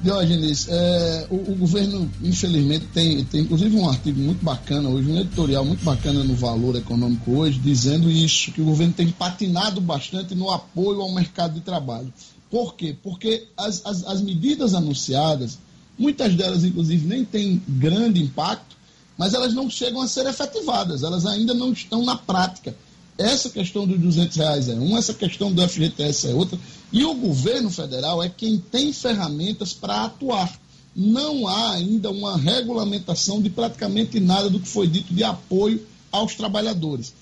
Diógenes, 0.00 0.68
é, 0.68 1.26
o, 1.30 1.52
o, 1.52 1.56
governo, 1.56 2.10
infelizmente, 2.22 2.86
tem, 2.92 3.24
tem 3.24 3.40
inclusive 3.40 3.74
um 3.74 3.88
artigo 3.88 4.20
muito 4.20 4.44
bacana 4.44 4.88
hoje, 4.90 5.10
um 5.10 5.18
editorial 5.18 5.64
muito 5.64 5.82
bacana 5.82 6.22
no 6.22 6.34
Valor 6.34 6.76
Econômico 6.76 7.32
hoje, 7.32 7.58
dizendo 7.58 8.10
isso, 8.10 8.52
que 8.52 8.60
o 8.60 8.66
governo 8.66 8.92
tem 8.92 9.10
patinado 9.10 9.80
bastante 9.80 10.34
no 10.34 10.50
apoio 10.50 11.00
ao 11.00 11.10
mercado 11.10 11.54
de 11.54 11.62
trabalho. 11.62 12.12
Por 12.50 12.74
quê? 12.74 12.94
Porque 13.02 13.48
as, 13.56 13.84
as, 13.86 14.06
as 14.06 14.20
medidas 14.20 14.74
anunciadas, 14.74 15.58
muitas 15.98 16.34
delas, 16.34 16.64
inclusive, 16.64 17.06
nem 17.06 17.24
têm 17.24 17.62
grande 17.66 18.22
impacto, 18.22 18.76
mas 19.16 19.32
elas 19.32 19.54
não 19.54 19.70
chegam 19.70 20.02
a 20.02 20.06
ser 20.06 20.26
efetivadas, 20.26 21.02
elas 21.02 21.24
ainda 21.24 21.54
não 21.54 21.72
estão 21.72 22.04
na 22.04 22.14
prática. 22.14 22.76
Essa 23.16 23.48
questão 23.48 23.86
dos 23.86 23.98
200 23.98 24.36
reais 24.36 24.68
é 24.68 24.74
uma, 24.74 24.98
essa 24.98 25.14
questão 25.14 25.52
do 25.52 25.66
FGTS 25.66 26.28
é 26.28 26.34
outra. 26.34 26.58
E 26.92 27.04
o 27.04 27.14
governo 27.14 27.70
federal 27.70 28.22
é 28.22 28.28
quem 28.28 28.58
tem 28.58 28.92
ferramentas 28.92 29.72
para 29.72 30.04
atuar. 30.04 30.52
Não 30.94 31.46
há 31.46 31.72
ainda 31.72 32.10
uma 32.10 32.36
regulamentação 32.36 33.40
de 33.40 33.50
praticamente 33.50 34.18
nada 34.20 34.50
do 34.50 34.60
que 34.60 34.68
foi 34.68 34.86
dito 34.86 35.14
de 35.14 35.22
apoio 35.22 35.84
aos 36.10 36.34
trabalhadores. 36.34 37.12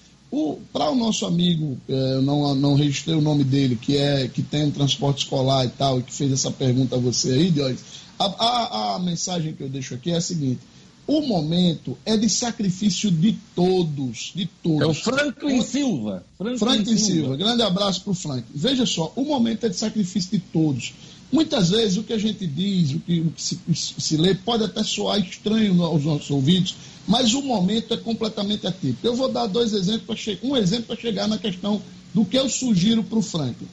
Para 0.72 0.90
o 0.90 0.94
nosso 0.94 1.26
amigo, 1.26 1.78
é, 1.86 2.20
não, 2.22 2.54
não 2.54 2.74
registrei 2.74 3.14
o 3.14 3.20
nome 3.20 3.44
dele, 3.44 3.76
que 3.76 3.98
é 3.98 4.28
que 4.28 4.42
tem 4.42 4.64
um 4.64 4.70
transporte 4.70 5.24
escolar 5.24 5.66
e 5.66 5.68
tal, 5.68 6.00
e 6.00 6.02
que 6.02 6.12
fez 6.12 6.32
essa 6.32 6.50
pergunta 6.50 6.96
a 6.96 6.98
você 6.98 7.32
aí, 7.32 7.50
Diógenes, 7.50 7.82
a, 8.18 8.24
a, 8.24 8.94
a 8.94 8.98
mensagem 8.98 9.52
que 9.52 9.62
eu 9.62 9.68
deixo 9.68 9.94
aqui 9.94 10.10
é 10.10 10.16
a 10.16 10.20
seguinte: 10.22 10.60
o 11.06 11.20
momento 11.20 11.98
é 12.04 12.16
de 12.16 12.28
sacrifício 12.28 13.10
de 13.10 13.36
todos, 13.54 14.32
de 14.34 14.46
todos. 14.62 14.82
É 14.82 14.86
o 14.86 14.94
Franklin 14.94 15.62
Silva. 15.62 16.24
Franklin, 16.38 16.58
Franklin 16.58 16.96
Silva. 16.96 17.12
Silva. 17.12 17.36
Grande 17.36 17.62
abraço 17.62 18.02
para 18.02 18.12
o 18.12 18.14
Franklin. 18.14 18.44
Veja 18.54 18.86
só, 18.86 19.12
o 19.16 19.24
momento 19.24 19.66
é 19.66 19.68
de 19.68 19.76
sacrifício 19.76 20.30
de 20.30 20.38
todos. 20.38 20.92
Muitas 21.32 21.70
vezes 21.70 21.96
o 21.96 22.02
que 22.02 22.12
a 22.12 22.18
gente 22.18 22.46
diz, 22.46 22.92
o 22.92 23.00
que, 23.00 23.20
o 23.20 23.30
que 23.30 23.42
se, 23.42 23.58
se, 23.74 24.16
lê, 24.16 24.34
pode 24.34 24.64
até 24.64 24.84
soar 24.84 25.18
estranho 25.18 25.82
aos 25.82 26.04
nossos 26.04 26.30
ouvidos, 26.30 26.76
mas 27.08 27.32
o 27.32 27.42
momento 27.42 27.94
é 27.94 27.96
completamente 27.96 28.66
atípico. 28.66 29.06
Eu 29.06 29.16
vou 29.16 29.30
dar 29.30 29.46
dois 29.46 29.72
exemplos, 29.72 30.24
um 30.42 30.56
exemplo 30.56 30.84
para 30.88 30.96
chegar 30.96 31.26
na 31.26 31.38
questão 31.38 31.82
do 32.14 32.24
que 32.24 32.38
eu 32.38 32.48
sugiro 32.48 33.02
para 33.02 33.18
o 33.18 33.22
Franklin. 33.22 33.68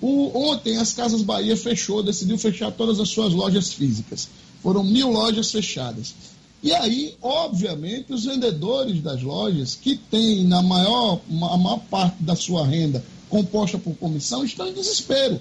O, 0.00 0.30
ontem 0.50 0.78
as 0.78 0.92
Casas 0.92 1.20
Bahia 1.20 1.56
fechou, 1.56 2.02
decidiu 2.02 2.38
fechar 2.38 2.70
todas 2.70 2.98
as 3.00 3.08
suas 3.08 3.34
lojas 3.34 3.72
físicas. 3.72 4.28
Foram 4.62 4.84
mil 4.84 5.10
lojas 5.10 5.50
fechadas. 5.50 6.14
E 6.62 6.72
aí, 6.74 7.14
obviamente, 7.22 8.12
os 8.12 8.24
vendedores 8.24 9.02
das 9.02 9.22
lojas, 9.22 9.74
que 9.74 9.96
têm 9.96 10.44
na 10.44 10.62
maior, 10.62 11.20
a 11.28 11.56
maior 11.56 11.80
parte 11.90 12.22
da 12.22 12.36
sua 12.36 12.66
renda 12.66 13.02
composta 13.30 13.78
por 13.78 13.94
comissão, 13.94 14.44
estão 14.44 14.68
em 14.68 14.74
desespero. 14.74 15.40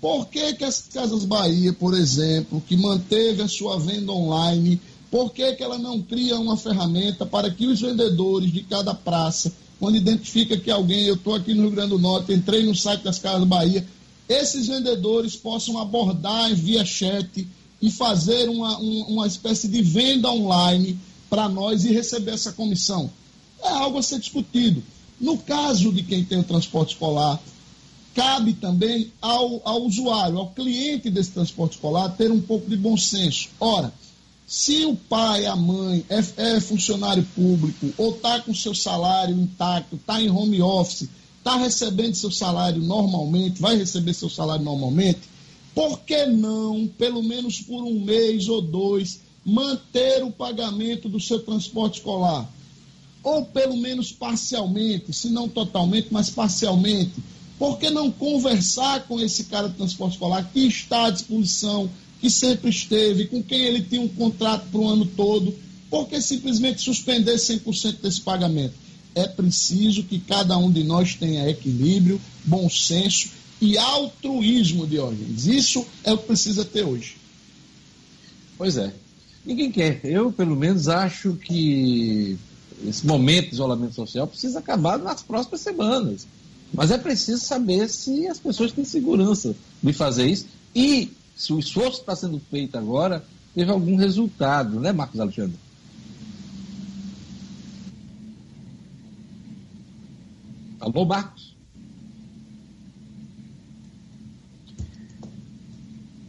Por 0.00 0.26
que, 0.28 0.54
que 0.54 0.64
as 0.64 0.80
Casas 0.80 1.24
Bahia, 1.24 1.72
por 1.72 1.92
exemplo, 1.92 2.62
que 2.66 2.76
manteve 2.76 3.42
a 3.42 3.48
sua 3.48 3.78
venda 3.78 4.12
online, 4.12 4.80
por 5.10 5.32
que, 5.32 5.52
que 5.52 5.62
ela 5.62 5.76
não 5.76 6.00
cria 6.00 6.38
uma 6.38 6.56
ferramenta 6.56 7.26
para 7.26 7.50
que 7.50 7.66
os 7.66 7.80
vendedores 7.80 8.52
de 8.52 8.62
cada 8.62 8.94
praça, 8.94 9.52
quando 9.78 9.96
identifica 9.96 10.56
que 10.56 10.70
alguém, 10.70 11.06
eu 11.06 11.14
estou 11.14 11.34
aqui 11.34 11.52
no 11.52 11.62
Rio 11.62 11.72
Grande 11.72 11.90
do 11.90 11.98
Norte, 11.98 12.32
entrei 12.32 12.64
no 12.64 12.74
site 12.74 13.02
das 13.02 13.18
Casas 13.18 13.46
Bahia, 13.46 13.86
esses 14.28 14.68
vendedores 14.68 15.34
possam 15.34 15.78
abordar 15.78 16.54
via 16.54 16.84
chat 16.84 17.46
e 17.80 17.90
fazer 17.90 18.48
uma, 18.48 18.76
uma 18.78 19.26
espécie 19.26 19.68
de 19.68 19.82
venda 19.82 20.30
online 20.30 20.98
para 21.30 21.48
nós 21.48 21.84
e 21.84 21.92
receber 21.92 22.32
essa 22.32 22.52
comissão. 22.52 23.10
É 23.62 23.68
algo 23.68 23.98
a 23.98 24.02
ser 24.02 24.18
discutido. 24.18 24.82
No 25.20 25.38
caso 25.38 25.92
de 25.92 26.02
quem 26.02 26.24
tem 26.24 26.38
o 26.38 26.44
transporte 26.44 26.92
escolar, 26.92 27.40
cabe 28.14 28.54
também 28.54 29.12
ao, 29.20 29.60
ao 29.64 29.82
usuário, 29.84 30.38
ao 30.38 30.50
cliente 30.50 31.10
desse 31.10 31.30
transporte 31.30 31.72
escolar, 31.72 32.08
ter 32.10 32.30
um 32.30 32.40
pouco 32.40 32.68
de 32.68 32.76
bom 32.76 32.96
senso. 32.96 33.48
Ora, 33.60 33.92
se 34.46 34.84
o 34.86 34.96
pai, 34.96 35.46
a 35.46 35.54
mãe 35.54 36.04
é, 36.08 36.54
é 36.56 36.60
funcionário 36.60 37.22
público 37.34 37.92
ou 37.98 38.12
está 38.12 38.40
com 38.40 38.54
seu 38.54 38.74
salário 38.74 39.38
intacto, 39.38 39.96
está 39.96 40.22
em 40.22 40.30
home 40.30 40.62
office, 40.62 41.08
está 41.38 41.56
recebendo 41.56 42.14
seu 42.14 42.30
salário 42.30 42.80
normalmente, 42.80 43.60
vai 43.60 43.76
receber 43.76 44.14
seu 44.14 44.30
salário 44.30 44.64
normalmente, 44.64 45.20
por 45.78 46.00
que 46.00 46.26
não, 46.26 46.90
pelo 46.98 47.22
menos 47.22 47.60
por 47.60 47.84
um 47.84 48.00
mês 48.00 48.48
ou 48.48 48.60
dois, 48.60 49.20
manter 49.44 50.24
o 50.24 50.30
pagamento 50.32 51.08
do 51.08 51.20
seu 51.20 51.38
transporte 51.38 51.98
escolar? 51.98 52.52
Ou 53.22 53.44
pelo 53.44 53.76
menos 53.76 54.10
parcialmente, 54.10 55.12
se 55.12 55.28
não 55.28 55.48
totalmente, 55.48 56.08
mas 56.10 56.30
parcialmente. 56.30 57.12
Por 57.60 57.78
que 57.78 57.90
não 57.90 58.10
conversar 58.10 59.06
com 59.06 59.20
esse 59.20 59.44
cara 59.44 59.68
de 59.68 59.76
transporte 59.76 60.14
escolar 60.14 60.50
que 60.52 60.66
está 60.66 61.06
à 61.06 61.10
disposição, 61.10 61.88
que 62.20 62.28
sempre 62.28 62.70
esteve, 62.70 63.26
com 63.26 63.40
quem 63.40 63.60
ele 63.60 63.80
tinha 63.80 64.00
um 64.00 64.08
contrato 64.08 64.66
para 64.72 64.80
o 64.80 64.88
ano 64.88 65.06
todo? 65.06 65.54
Por 65.88 66.08
que 66.08 66.20
simplesmente 66.20 66.82
suspender 66.82 67.36
100% 67.36 68.00
desse 68.02 68.20
pagamento? 68.20 68.74
É 69.14 69.28
preciso 69.28 70.02
que 70.02 70.18
cada 70.18 70.58
um 70.58 70.72
de 70.72 70.82
nós 70.82 71.14
tenha 71.14 71.48
equilíbrio, 71.48 72.20
bom 72.44 72.68
senso 72.68 73.37
e 73.60 73.76
altruísmo, 73.76 74.86
Diógenes. 74.86 75.46
Isso 75.46 75.84
é 76.04 76.12
o 76.12 76.18
que 76.18 76.26
precisa 76.26 76.64
ter 76.64 76.84
hoje. 76.84 77.16
Pois 78.56 78.76
é. 78.76 78.92
Ninguém 79.44 79.70
quer. 79.70 80.00
Eu, 80.04 80.30
pelo 80.30 80.54
menos, 80.54 80.88
acho 80.88 81.34
que 81.34 82.36
esse 82.86 83.06
momento 83.06 83.48
de 83.48 83.54
isolamento 83.54 83.94
social 83.94 84.26
precisa 84.26 84.58
acabar 84.58 84.98
nas 84.98 85.22
próximas 85.22 85.60
semanas. 85.60 86.26
Mas 86.72 86.90
é 86.90 86.98
preciso 86.98 87.42
saber 87.42 87.88
se 87.88 88.26
as 88.28 88.38
pessoas 88.38 88.72
têm 88.72 88.84
segurança 88.84 89.56
de 89.82 89.92
fazer 89.92 90.28
isso. 90.28 90.46
E 90.74 91.10
se 91.34 91.52
o 91.52 91.58
esforço 91.58 92.00
está 92.00 92.14
sendo 92.14 92.40
feito 92.50 92.76
agora 92.76 93.24
teve 93.54 93.70
algum 93.70 93.96
resultado, 93.96 94.78
né, 94.78 94.92
Marcos 94.92 95.18
Alexandre? 95.18 95.58
Alô, 100.78 101.04
Marcos? 101.04 101.54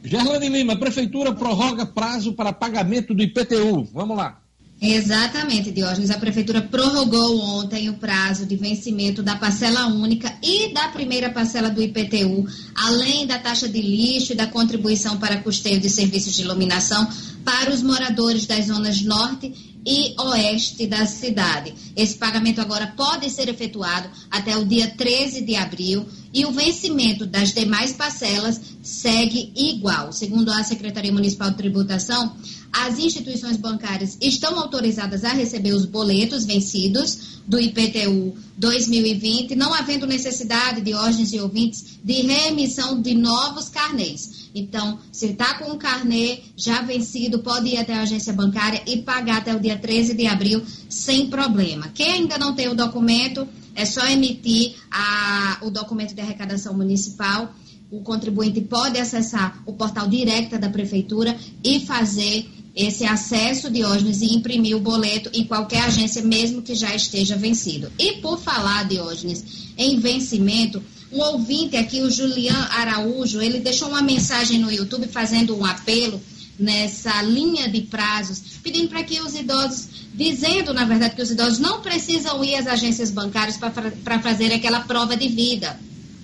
Gerlane 0.04 0.50
Lima, 0.50 0.78
Prefeitura 0.78 1.34
prorroga 1.34 1.86
prazo 1.86 2.34
para 2.34 2.54
pagamento 2.54 3.14
do 3.14 3.22
IPTU. 3.22 3.90
Vamos 3.94 4.18
lá. 4.18 4.42
Exatamente, 4.82 5.72
Diógenes. 5.72 6.10
A 6.10 6.18
Prefeitura 6.18 6.62
prorrogou 6.62 7.38
ontem 7.38 7.90
o 7.90 7.96
prazo 7.96 8.46
de 8.46 8.56
vencimento 8.56 9.22
da 9.22 9.36
parcela 9.36 9.88
única 9.88 10.34
e 10.42 10.74
da 10.74 10.88
primeira 10.88 11.30
parcela 11.30 11.70
do 11.70 11.82
IPTU, 11.82 12.48
além 12.76 13.28
da 13.28 13.38
taxa 13.38 13.68
de 13.68 13.82
lixo 13.82 14.32
e 14.32 14.36
da 14.36 14.48
contribuição 14.48 15.18
para 15.18 15.42
custeio 15.42 15.82
de 15.82 15.90
serviços 15.90 16.34
de 16.34 16.44
iluminação 16.44 17.06
para 17.44 17.72
os 17.74 17.84
moradores 17.84 18.46
das 18.46 18.68
zonas 18.68 19.02
norte 19.02 19.54
e 19.86 20.16
oeste 20.22 20.88
da 20.88 21.06
cidade. 21.06 21.74
Esse 21.96 22.16
pagamento 22.16 22.62
agora 22.62 22.94
pode 22.96 23.30
ser 23.30 23.50
efetuado 23.50 24.10
até 24.32 24.56
o 24.56 24.66
dia 24.66 24.88
13 24.88 25.42
de 25.42 25.56
abril 25.56 26.06
e 26.34 26.46
o 26.46 26.52
vencimento 26.52 27.26
das 27.26 27.54
demais 27.54 27.94
parcelas 27.94 28.60
segue 28.82 29.52
igual. 29.56 30.12
Segundo 30.12 30.52
a 30.52 30.64
Secretaria 30.64 31.12
Municipal 31.12 31.52
de 31.52 31.58
Tributação, 31.58 32.36
as 32.72 33.00
instituições 33.00 33.58
bancárias 33.58 34.18
estão 34.22 34.60
autorizadas 34.60 35.24
a 35.24 35.34
receber 35.34 35.74
os 35.74 35.86
boletos 35.86 36.46
vencidos 36.46 37.40
do 37.48 37.60
IPTU 37.60 38.36
2020, 38.58 39.56
não 39.56 39.74
havendo 39.74 40.06
necessidade 40.06 40.82
de 40.82 40.94
órgãos 40.94 41.34
e 41.34 41.40
ouvintes 41.40 41.98
de 42.04 42.14
reemissão 42.22 43.02
de 43.02 43.16
novos 43.16 43.70
carnês. 43.70 44.50
Então, 44.54 45.00
se 45.12 45.28
está 45.28 45.56
com 45.56 45.72
um 45.72 45.78
carnê 45.78 46.40
já 46.56 46.82
vencido, 46.82 47.40
pode 47.40 47.70
ir 47.70 47.78
até 47.78 47.94
a 47.94 48.02
agência 48.02 48.34
bancária 48.34 48.82
e 48.86 48.98
pagar 48.98 49.38
até 49.38 49.56
o 49.56 49.60
dia 49.60 49.78
13 49.78 50.14
de 50.14 50.28
abril 50.28 50.64
sem 50.88 51.28
problema. 51.28 51.90
Quem 51.90 52.12
ainda 52.14 52.38
não 52.38 52.54
tem 52.54 52.68
o 52.68 52.76
documento, 52.76 53.48
é 53.80 53.86
só 53.86 54.06
emitir 54.08 54.76
a, 54.92 55.60
o 55.62 55.70
documento 55.70 56.14
de 56.14 56.20
arrecadação 56.20 56.74
municipal. 56.74 57.56
O 57.90 58.02
contribuinte 58.02 58.60
pode 58.60 59.00
acessar 59.00 59.64
o 59.66 59.72
portal 59.72 60.06
direto 60.06 60.60
da 60.60 60.70
prefeitura 60.70 61.36
e 61.64 61.80
fazer 61.80 62.46
esse 62.76 63.06
acesso, 63.06 63.72
Diógenes, 63.72 64.22
e 64.22 64.36
imprimir 64.36 64.76
o 64.76 64.82
boleto 64.82 65.30
em 65.34 65.46
qualquer 65.46 65.84
agência, 65.84 66.22
mesmo 66.22 66.62
que 66.62 66.76
já 66.76 66.94
esteja 66.94 67.38
vencido. 67.38 67.90
E 67.98 68.14
por 68.18 68.38
falar, 68.38 68.84
Diógenes, 68.84 69.44
em 69.78 69.98
vencimento, 69.98 70.84
um 71.10 71.22
ouvinte 71.22 71.78
aqui, 71.78 72.02
o 72.02 72.12
Julian 72.12 72.68
Araújo, 72.72 73.42
ele 73.42 73.62
deixou 73.62 73.88
uma 73.88 74.02
mensagem 74.02 74.60
no 74.60 74.70
YouTube 74.70 75.08
fazendo 75.08 75.58
um 75.58 75.66
apelo 75.66 76.22
nessa 76.60 77.22
linha 77.22 77.70
de 77.70 77.82
prazos, 77.82 78.42
pedindo 78.62 78.90
para 78.90 79.04
que 79.04 79.20
os 79.22 79.34
idosos, 79.34 79.88
dizendo, 80.14 80.74
na 80.74 80.84
verdade, 80.86 81.16
que 81.16 81.22
os 81.22 81.32
idosos 81.32 81.60
não 81.60 81.82
precisam 81.82 82.44
ir 82.44 82.56
às 82.56 82.68
agências 82.68 83.10
bancárias 83.10 83.58
para 83.58 84.20
fazer 84.20 84.54
aquela 84.54 84.82
prova 84.82 85.16
de 85.16 85.28
vida. 85.30 85.80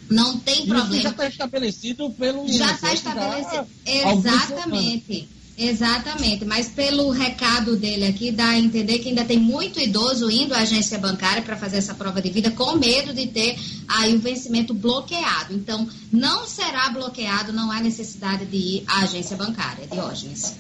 Não 0.09 0.38
tem 0.38 0.67
problema. 0.67 0.93
Isso 0.93 1.03
já 1.03 1.09
está 1.09 1.27
estabelecido 1.27 2.09
pelo. 2.11 2.47
Já 2.47 2.71
está 2.73 2.93
estabelecido. 2.93 3.67
Exatamente. 3.86 5.27
Exatamente, 5.58 6.43
mas 6.43 6.68
pelo 6.68 7.10
recado 7.12 7.78
dele 7.78 8.06
aqui, 8.06 8.30
dá 8.30 8.49
a 8.49 8.60
entender 8.60 8.99
que 8.99 9.10
ainda 9.10 9.24
tem 9.24 9.39
muito 9.39 9.80
idoso 9.80 10.30
indo 10.30 10.53
à 10.53 10.60
agência 10.60 10.97
bancária 10.97 11.41
para 11.41 11.56
fazer 11.56 11.78
essa 11.78 11.93
prova 11.93 12.22
de 12.22 12.30
vida 12.30 12.51
com 12.51 12.76
medo 12.76 13.14
de 13.14 13.28
ter 13.28 13.58
aí 13.88 14.14
o 14.14 14.20
vencimento 14.20 14.74
bloqueado. 14.74 15.53
Então, 15.53 15.88
não 16.12 16.45
será 16.45 16.89
bloqueado, 16.89 17.53
não 17.53 17.72
há 17.72 17.80
necessidade 17.80 18.45
de 18.45 18.58
ir 18.58 18.84
à 18.86 19.03
agência 19.03 19.38
bancária. 19.38 19.88
Diógenes. 19.88 20.56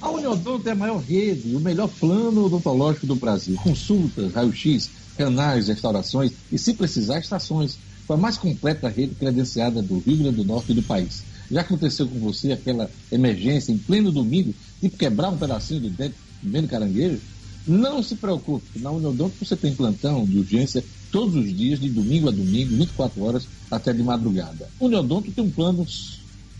A 0.00 0.08
Uniodonto 0.08 0.68
é 0.68 0.72
a 0.72 0.76
maior 0.76 0.98
rede, 0.98 1.54
o 1.54 1.60
melhor 1.60 1.88
plano 1.88 2.46
odontológico 2.46 3.06
do 3.06 3.16
Brasil. 3.16 3.56
Consultas, 3.62 4.32
raio-x, 4.32 4.88
canais, 5.18 5.68
restaurações 5.68 6.32
e, 6.50 6.56
se 6.56 6.72
precisar, 6.72 7.18
estações. 7.18 7.76
Foi 8.06 8.16
a 8.16 8.18
mais 8.18 8.38
completa 8.38 8.88
rede 8.88 9.14
credenciada 9.16 9.82
do 9.82 9.98
Rio 9.98 10.16
Grande 10.18 10.36
do 10.36 10.44
Norte 10.44 10.72
e 10.72 10.74
do 10.74 10.82
país. 10.82 11.22
Já 11.54 11.60
aconteceu 11.60 12.08
com 12.08 12.18
você 12.18 12.50
aquela 12.50 12.90
emergência 13.12 13.70
em 13.70 13.78
pleno 13.78 14.10
domingo, 14.10 14.52
tipo 14.80 14.98
quebrar 14.98 15.30
um 15.30 15.38
pedacinho 15.38 15.82
do 15.82 15.90
dente 15.90 16.16
comendo 16.40 16.66
caranguejo? 16.66 17.20
Não 17.64 18.02
se 18.02 18.16
preocupe, 18.16 18.80
na 18.80 18.90
Uniodonto 18.90 19.36
você 19.40 19.54
tem 19.54 19.72
plantão 19.72 20.26
de 20.26 20.36
urgência 20.36 20.84
todos 21.12 21.36
os 21.36 21.56
dias, 21.56 21.78
de 21.78 21.90
domingo 21.90 22.28
a 22.28 22.32
domingo, 22.32 22.76
24 22.76 23.22
horas 23.22 23.46
até 23.70 23.92
de 23.92 24.02
madrugada. 24.02 24.68
Uniodonto 24.80 25.30
tem 25.30 25.44
um 25.44 25.50
plano 25.50 25.86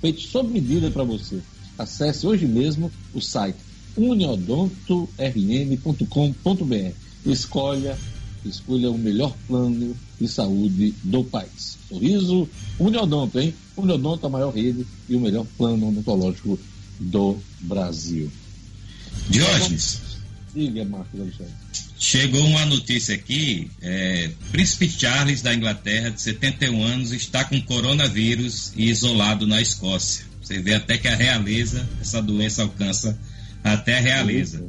feito 0.01 0.21
sob 0.21 0.49
medida 0.49 0.89
para 0.93 1.03
você. 1.03 1.41
Acesse 1.77 2.25
hoje 2.25 2.47
mesmo 2.47 2.89
o 3.13 3.21
site 3.21 3.59
uniodontorm.com.br. 3.97 6.93
Escolha, 7.27 7.99
escolha 8.49 8.91
o 8.91 8.99
melhor 8.99 9.35
plano 9.47 9.97
de 10.21 10.29
saúde 10.29 10.95
do 11.03 11.25
país. 11.25 11.79
Sorriso 11.89 12.49
Uniodonto, 12.79 13.39
hein? 13.39 13.55
Uniodonto, 13.77 14.27
a 14.27 14.31
maior 14.31 14.51
rede 14.55 14.87
e 15.09 15.17
o 15.17 15.21
melhor 15.21 15.47
plano 15.57 15.89
odontológico 15.89 16.59
do 16.99 17.37
Brasil. 17.61 18.31
Diógenes. 19.29 20.01
Diga, 20.55 20.85
Marcos 20.85 21.21
Alexandre. 21.21 21.53
Chegou 21.99 22.45
uma 22.47 22.67
notícia 22.67 23.15
aqui: 23.15 23.71
é, 23.81 24.31
Príncipe 24.53 24.89
Charles 24.89 25.43
da 25.43 25.55
Inglaterra, 25.55 26.11
de 26.11 26.21
71 26.21 26.83
anos, 26.83 27.13
está 27.13 27.45
com 27.45 27.61
coronavírus 27.63 28.73
e 28.77 28.91
isolado 28.91 29.47
na 29.47 29.61
Escócia. 29.61 30.25
Você 30.41 30.61
vê 30.61 30.75
até 30.75 30.99
que 30.99 31.09
a 31.09 31.17
realeza, 31.17 31.89
essa 32.01 32.21
doença 32.21 32.63
alcança 32.63 33.19
até 33.63 33.97
a 33.97 34.01
realeza. 34.01 34.65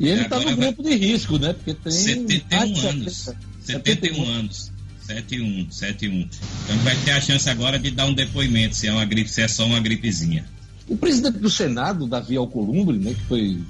E 0.00 0.08
ele 0.08 0.22
está 0.22 0.40
no 0.40 0.56
grupo 0.56 0.82
vai... 0.82 0.92
de 0.92 1.06
risco, 1.06 1.38
né? 1.38 1.52
Porque 1.52 1.74
tem 1.74 1.92
71 1.92 2.88
anos. 2.88 3.30
71 3.60 4.24
anos. 4.24 4.72
71, 5.02 5.70
71. 5.70 6.20
Então 6.20 6.76
vai 6.82 6.96
ter 7.04 7.10
a 7.10 7.20
chance 7.20 7.48
agora 7.50 7.78
de 7.78 7.90
dar 7.90 8.06
um 8.06 8.14
depoimento 8.14 8.76
se 8.76 8.86
é 8.86 8.92
uma 8.92 9.04
gripe, 9.04 9.28
se 9.28 9.42
é 9.42 9.48
só 9.48 9.66
uma 9.66 9.78
gripezinha. 9.80 10.46
O 10.88 10.96
presidente 10.96 11.38
do 11.38 11.50
Senado, 11.50 12.06
Davi 12.06 12.36
Alcolumbre, 12.36 12.96
né, 12.96 13.12
que 13.12 13.24
foi 13.24 13.60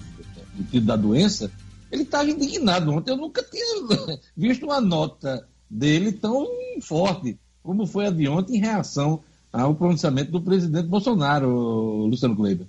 tido 0.71 0.87
da 0.87 0.97
doença, 0.97 1.51
ele 1.91 2.03
estava 2.03 2.31
indignado. 2.31 2.93
Ontem 2.93 3.11
eu 3.11 3.17
nunca 3.17 3.43
tinha 3.43 3.65
visto 4.37 4.67
uma 4.67 4.81
nota 4.81 5.47
dele 5.69 6.13
tão 6.13 6.47
forte 6.81 7.39
como 7.63 7.87
foi 7.87 8.07
a 8.07 8.11
de 8.11 8.29
ontem 8.29 8.57
em 8.57 8.61
reação 8.61 9.21
ao 9.53 9.75
pronunciamento 9.75 10.31
do 10.31 10.41
presidente 10.41 10.87
Bolsonaro, 10.87 12.07
Luciano 12.07 12.37
Kleber. 12.37 12.67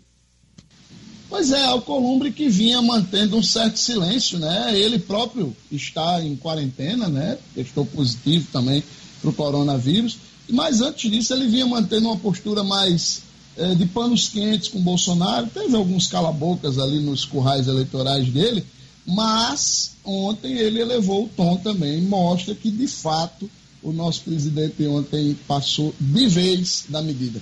Pois 1.32 1.50
é, 1.50 1.64
Alcolumbre 1.64 2.30
que 2.30 2.50
vinha 2.50 2.82
mantendo 2.82 3.38
um 3.38 3.42
certo 3.42 3.80
silêncio, 3.80 4.38
né? 4.38 4.78
Ele 4.78 5.00
próprio 5.00 5.56
está 5.72 6.22
em 6.22 6.36
quarentena, 6.36 7.08
né? 7.08 7.38
Estou 7.56 7.86
positivo 7.86 8.50
também 8.52 8.84
para 9.22 9.30
o 9.30 9.34
coronavírus. 9.34 10.18
Mas 10.50 10.82
antes 10.82 11.10
disso, 11.10 11.34
ele 11.34 11.48
vinha 11.48 11.66
mantendo 11.66 12.10
uma 12.10 12.18
postura 12.18 12.66
mais 12.66 13.22
é, 13.56 13.74
de 13.74 13.86
panos 13.86 14.28
quentes 14.28 14.68
com 14.68 14.82
Bolsonaro. 14.82 15.48
Teve 15.48 15.74
alguns 15.74 16.08
calabocas 16.08 16.78
ali 16.78 17.00
nos 17.00 17.24
currais 17.24 17.66
eleitorais 17.66 18.28
dele, 18.28 18.66
mas 19.08 19.94
ontem 20.04 20.58
ele 20.58 20.82
elevou 20.82 21.24
o 21.24 21.30
tom 21.30 21.56
também. 21.56 22.02
Mostra 22.02 22.54
que, 22.54 22.70
de 22.70 22.88
fato, 22.88 23.50
o 23.82 23.94
nosso 23.94 24.24
presidente 24.24 24.86
ontem 24.86 25.38
passou 25.48 25.96
de 25.98 26.28
vez 26.28 26.84
da 26.90 27.02
medida. 27.02 27.42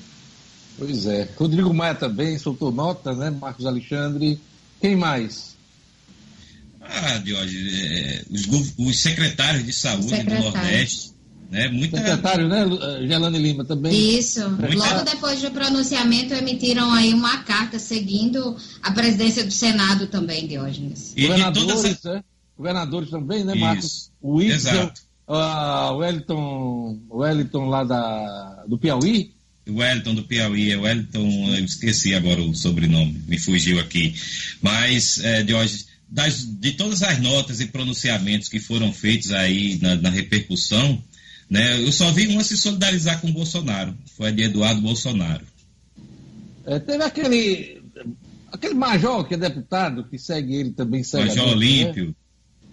Pois 0.79 1.05
é. 1.05 1.27
Rodrigo 1.37 1.73
Maia 1.73 1.93
também 1.93 2.39
soltou 2.39 2.71
nota, 2.71 3.13
né? 3.13 3.29
Marcos 3.29 3.65
Alexandre. 3.65 4.39
Quem 4.79 4.95
mais? 4.95 5.57
Ah, 6.81 7.17
Diógenes, 7.17 7.73
é, 7.83 8.23
os, 8.31 8.73
os, 8.77 8.99
secretários 8.99 9.65
de 9.65 9.73
saúde 9.73 10.09
Secretário. 10.09 10.43
do 10.43 10.51
Nordeste. 10.51 11.11
Né? 11.51 11.67
Muita... 11.67 11.97
Secretário, 11.97 12.47
né? 12.47 12.65
Gelane 13.07 13.37
Lima 13.37 13.65
também. 13.65 14.17
Isso. 14.17 14.49
Muita... 14.49 14.75
Logo 14.75 15.03
depois 15.03 15.41
do 15.41 15.51
pronunciamento, 15.51 16.33
emitiram 16.33 16.91
aí 16.93 17.13
uma 17.13 17.39
carta 17.39 17.77
seguindo 17.77 18.55
a 18.81 18.91
presidência 18.91 19.43
do 19.43 19.51
Senado 19.51 20.07
também, 20.07 20.47
Diógenes. 20.47 21.13
E 21.15 21.27
Governadores, 21.27 21.99
todas... 21.99 22.03
né? 22.03 22.23
Governadores 22.57 23.09
também, 23.09 23.43
né, 23.43 23.55
Marcos? 23.55 23.85
Isso. 23.85 24.11
O 24.21 24.35
Wilson, 24.35 24.91
uh, 25.27 25.93
o 25.93 25.97
Wellington, 25.97 26.99
Wellington 27.09 27.65
lá 27.69 27.83
da, 27.83 28.63
do 28.67 28.77
Piauí, 28.77 29.33
Wellington 29.69 30.15
do 30.15 30.23
Piauí, 30.23 30.71
é 30.71 30.77
Wellington, 30.77 31.55
eu 31.55 31.65
esqueci 31.65 32.13
agora 32.13 32.41
o 32.41 32.55
sobrenome, 32.55 33.21
me 33.27 33.37
fugiu 33.39 33.79
aqui. 33.79 34.13
Mas, 34.61 35.23
é, 35.23 35.43
de 35.43 35.53
hoje, 35.53 35.85
das, 36.07 36.43
de 36.43 36.71
todas 36.71 37.03
as 37.03 37.19
notas 37.19 37.59
e 37.59 37.67
pronunciamentos 37.67 38.49
que 38.49 38.59
foram 38.59 38.91
feitos 38.91 39.31
aí 39.31 39.77
na, 39.81 39.95
na 39.95 40.09
repercussão, 40.09 41.01
né, 41.49 41.81
eu 41.81 41.91
só 41.91 42.11
vi 42.11 42.27
uma 42.27 42.43
se 42.43 42.57
solidarizar 42.57 43.21
com 43.21 43.29
o 43.29 43.33
Bolsonaro, 43.33 43.95
foi 44.15 44.29
a 44.29 44.31
de 44.31 44.43
Eduardo 44.43 44.81
Bolsonaro. 44.81 45.45
É, 46.65 46.79
teve 46.79 47.03
aquele, 47.03 47.81
aquele 48.51 48.75
major 48.75 49.27
que 49.27 49.33
é 49.33 49.37
deputado, 49.37 50.03
que 50.03 50.17
segue 50.17 50.55
ele 50.55 50.71
também. 50.71 51.03
Segue 51.03 51.29
major 51.29 51.47
né? 51.47 51.51
Olímpio. 51.51 52.05
Né? 52.07 52.13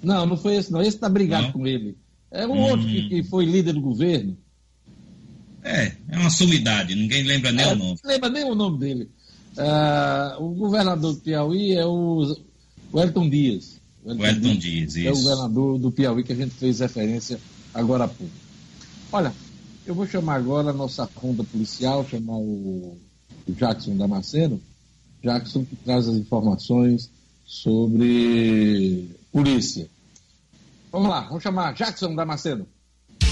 Não, 0.03 0.27
não 0.27 0.37
foi 0.37 0.57
esse 0.57 0.71
não, 0.71 0.81
esse 0.81 0.91
está 0.91 1.09
brigado 1.09 1.47
não. 1.47 1.53
com 1.53 1.67
ele. 1.67 1.97
É 2.31 2.47
um 2.47 2.53
hum. 2.53 2.59
outro 2.59 2.87
que, 2.87 3.09
que 3.09 3.23
foi 3.25 3.47
líder 3.47 3.73
do 3.73 3.81
governo. 3.81 4.37
É, 5.67 5.93
é 6.11 6.17
uma 6.17 6.31
sumidade, 6.31 6.95
ninguém 6.95 7.25
lembra 7.25 7.51
nem 7.51 7.67
é, 7.67 7.73
o 7.73 7.77
nome. 7.77 7.99
Não 8.03 8.11
lembra 8.11 8.31
nem 8.31 8.45
o 8.45 8.55
nome 8.55 8.79
dele. 8.79 9.11
Uh, 9.59 10.45
o 10.45 10.55
governador 10.55 11.15
do 11.15 11.21
Piauí 11.21 11.73
é 11.73 11.85
o 11.85 12.37
Wellington 12.95 13.29
Dias. 13.29 13.81
O 14.05 14.11
Wellington 14.11 14.57
Dias, 14.59 14.95
isso. 14.95 15.09
É 15.09 15.11
o 15.11 15.17
governador 15.17 15.79
do 15.79 15.91
Piauí 15.91 16.23
que 16.23 16.33
a 16.33 16.37
gente 16.37 16.55
fez 16.55 16.79
referência 16.79 17.41
agora 17.75 18.05
há 18.05 18.09
pouco. 18.09 18.33
Olha, 19.11 19.33
eu 19.85 19.93
vou 19.93 20.07
chamar 20.07 20.37
agora 20.37 20.71
a 20.71 20.73
nossa 20.73 21.11
ronda 21.17 21.43
policial, 21.43 22.07
chamar 22.09 22.37
o, 22.37 22.97
o 23.49 23.53
Jackson 23.53 23.97
Damasceno. 23.97 24.63
Jackson 25.21 25.65
que 25.65 25.75
traz 25.75 26.07
as 26.07 26.15
informações 26.15 27.11
sobre 27.45 29.09
polícia. 29.33 29.89
Vamos 30.93 31.09
lá, 31.09 31.23
vamos 31.23 31.43
chamar 31.43 31.75
Jackson 31.75 32.15
Damasceno. 32.15 32.69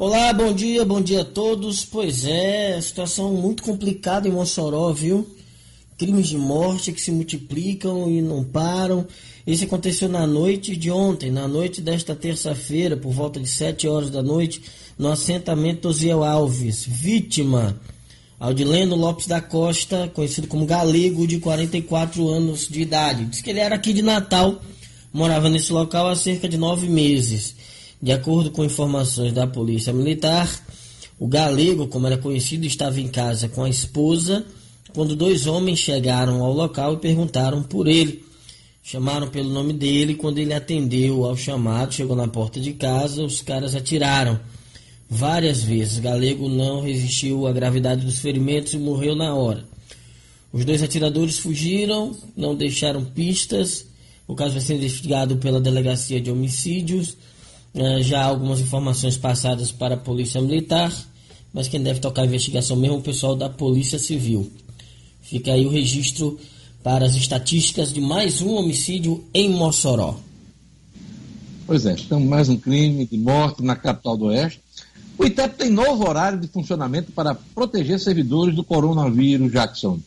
Olá, 0.00 0.32
bom 0.32 0.52
dia, 0.52 0.84
bom 0.84 1.00
dia 1.00 1.22
a 1.22 1.24
todos. 1.24 1.84
Pois 1.84 2.24
é, 2.24 2.80
situação 2.80 3.32
muito 3.32 3.64
complicada 3.64 4.28
em 4.28 4.30
Mossoró, 4.30 4.92
viu? 4.92 5.28
Crimes 5.98 6.28
de 6.28 6.38
morte 6.38 6.92
que 6.92 7.00
se 7.00 7.10
multiplicam 7.10 8.08
e 8.08 8.22
não 8.22 8.44
param. 8.44 9.04
Isso 9.44 9.64
aconteceu 9.64 10.08
na 10.08 10.24
noite 10.24 10.76
de 10.76 10.88
ontem, 10.88 11.32
na 11.32 11.48
noite 11.48 11.80
desta 11.80 12.14
terça-feira, 12.14 12.96
por 12.96 13.10
volta 13.10 13.40
de 13.40 13.48
7 13.48 13.88
horas 13.88 14.08
da 14.08 14.22
noite, 14.22 14.62
no 14.96 15.10
assentamento 15.10 15.88
Osiel 15.88 16.22
Alves. 16.22 16.86
Vítima, 16.86 17.76
Aldileno 18.38 18.94
Lopes 18.94 19.26
da 19.26 19.40
Costa, 19.40 20.08
conhecido 20.14 20.46
como 20.46 20.64
Galego, 20.64 21.26
de 21.26 21.40
44 21.40 22.28
anos 22.28 22.68
de 22.68 22.82
idade. 22.82 23.24
Diz 23.24 23.42
que 23.42 23.50
ele 23.50 23.58
era 23.58 23.74
aqui 23.74 23.92
de 23.92 24.02
Natal, 24.02 24.62
morava 25.12 25.48
nesse 25.48 25.72
local 25.72 26.08
há 26.08 26.14
cerca 26.14 26.48
de 26.48 26.56
nove 26.56 26.88
meses. 26.88 27.57
De 28.00 28.12
acordo 28.12 28.50
com 28.50 28.64
informações 28.64 29.32
da 29.32 29.46
Polícia 29.46 29.92
Militar, 29.92 30.48
o 31.18 31.26
galego, 31.26 31.88
como 31.88 32.06
era 32.06 32.16
conhecido, 32.16 32.64
estava 32.64 33.00
em 33.00 33.08
casa 33.08 33.48
com 33.48 33.64
a 33.64 33.68
esposa 33.68 34.44
quando 34.94 35.14
dois 35.14 35.46
homens 35.46 35.78
chegaram 35.78 36.42
ao 36.42 36.52
local 36.52 36.94
e 36.94 36.98
perguntaram 36.98 37.62
por 37.62 37.86
ele. 37.86 38.24
Chamaram 38.82 39.28
pelo 39.28 39.50
nome 39.50 39.72
dele. 39.72 40.14
Quando 40.14 40.38
ele 40.38 40.54
atendeu 40.54 41.24
ao 41.24 41.36
chamado, 41.36 41.92
chegou 41.92 42.16
na 42.16 42.26
porta 42.26 42.58
de 42.58 42.72
casa, 42.72 43.22
os 43.22 43.42
caras 43.42 43.74
atiraram 43.74 44.40
várias 45.08 45.62
vezes. 45.62 45.98
O 45.98 46.02
galego 46.02 46.48
não 46.48 46.80
resistiu 46.80 47.46
à 47.46 47.52
gravidade 47.52 48.04
dos 48.04 48.18
ferimentos 48.18 48.72
e 48.72 48.78
morreu 48.78 49.14
na 49.14 49.34
hora. 49.34 49.64
Os 50.52 50.64
dois 50.64 50.82
atiradores 50.82 51.38
fugiram, 51.38 52.16
não 52.34 52.54
deixaram 52.54 53.04
pistas. 53.04 53.84
O 54.26 54.34
caso 54.34 54.54
vai 54.54 54.62
ser 54.62 54.74
investigado 54.74 55.36
pela 55.36 55.60
Delegacia 55.60 56.20
de 56.20 56.30
Homicídios. 56.30 57.16
É, 57.80 58.02
já 58.02 58.22
há 58.22 58.24
algumas 58.24 58.58
informações 58.58 59.16
passadas 59.16 59.70
para 59.70 59.94
a 59.94 59.98
Polícia 59.98 60.40
Militar, 60.40 60.92
mas 61.52 61.68
quem 61.68 61.80
deve 61.80 62.00
tocar 62.00 62.22
a 62.22 62.24
investigação 62.24 62.76
mesmo 62.76 62.96
é 62.96 62.98
o 62.98 63.02
pessoal 63.02 63.36
da 63.36 63.48
Polícia 63.48 64.00
Civil. 64.00 64.50
Fica 65.22 65.52
aí 65.52 65.64
o 65.64 65.70
registro 65.70 66.36
para 66.82 67.06
as 67.06 67.14
estatísticas 67.14 67.92
de 67.92 68.00
mais 68.00 68.42
um 68.42 68.54
homicídio 68.54 69.24
em 69.32 69.50
Mossoró. 69.50 70.18
Pois 71.68 71.86
é, 71.86 71.92
então 71.92 72.18
mais 72.18 72.48
um 72.48 72.56
crime 72.56 73.06
de 73.06 73.16
morte 73.16 73.62
na 73.62 73.76
capital 73.76 74.16
do 74.16 74.24
Oeste. 74.24 74.60
O 75.16 75.24
ITEP 75.24 75.58
tem 75.58 75.70
novo 75.70 76.08
horário 76.08 76.40
de 76.40 76.48
funcionamento 76.48 77.12
para 77.12 77.32
proteger 77.32 78.00
servidores 78.00 78.56
do 78.56 78.64
coronavírus, 78.64 79.52
Jackson. 79.52 80.00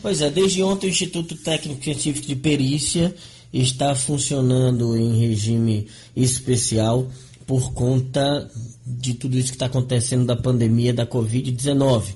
Pois 0.00 0.20
é, 0.20 0.30
desde 0.30 0.62
ontem 0.62 0.86
o 0.86 0.90
Instituto 0.90 1.34
Técnico 1.34 1.82
Científico 1.82 2.28
de 2.28 2.36
Perícia 2.36 3.12
está 3.52 3.94
funcionando 3.94 4.96
em 4.96 5.18
regime 5.18 5.88
especial 6.14 7.06
por 7.46 7.72
conta 7.72 8.48
de 8.86 9.14
tudo 9.14 9.36
isso 9.36 9.48
que 9.48 9.56
está 9.56 9.66
acontecendo 9.66 10.26
da 10.26 10.36
pandemia 10.36 10.94
da 10.94 11.06
Covid-19. 11.06 12.14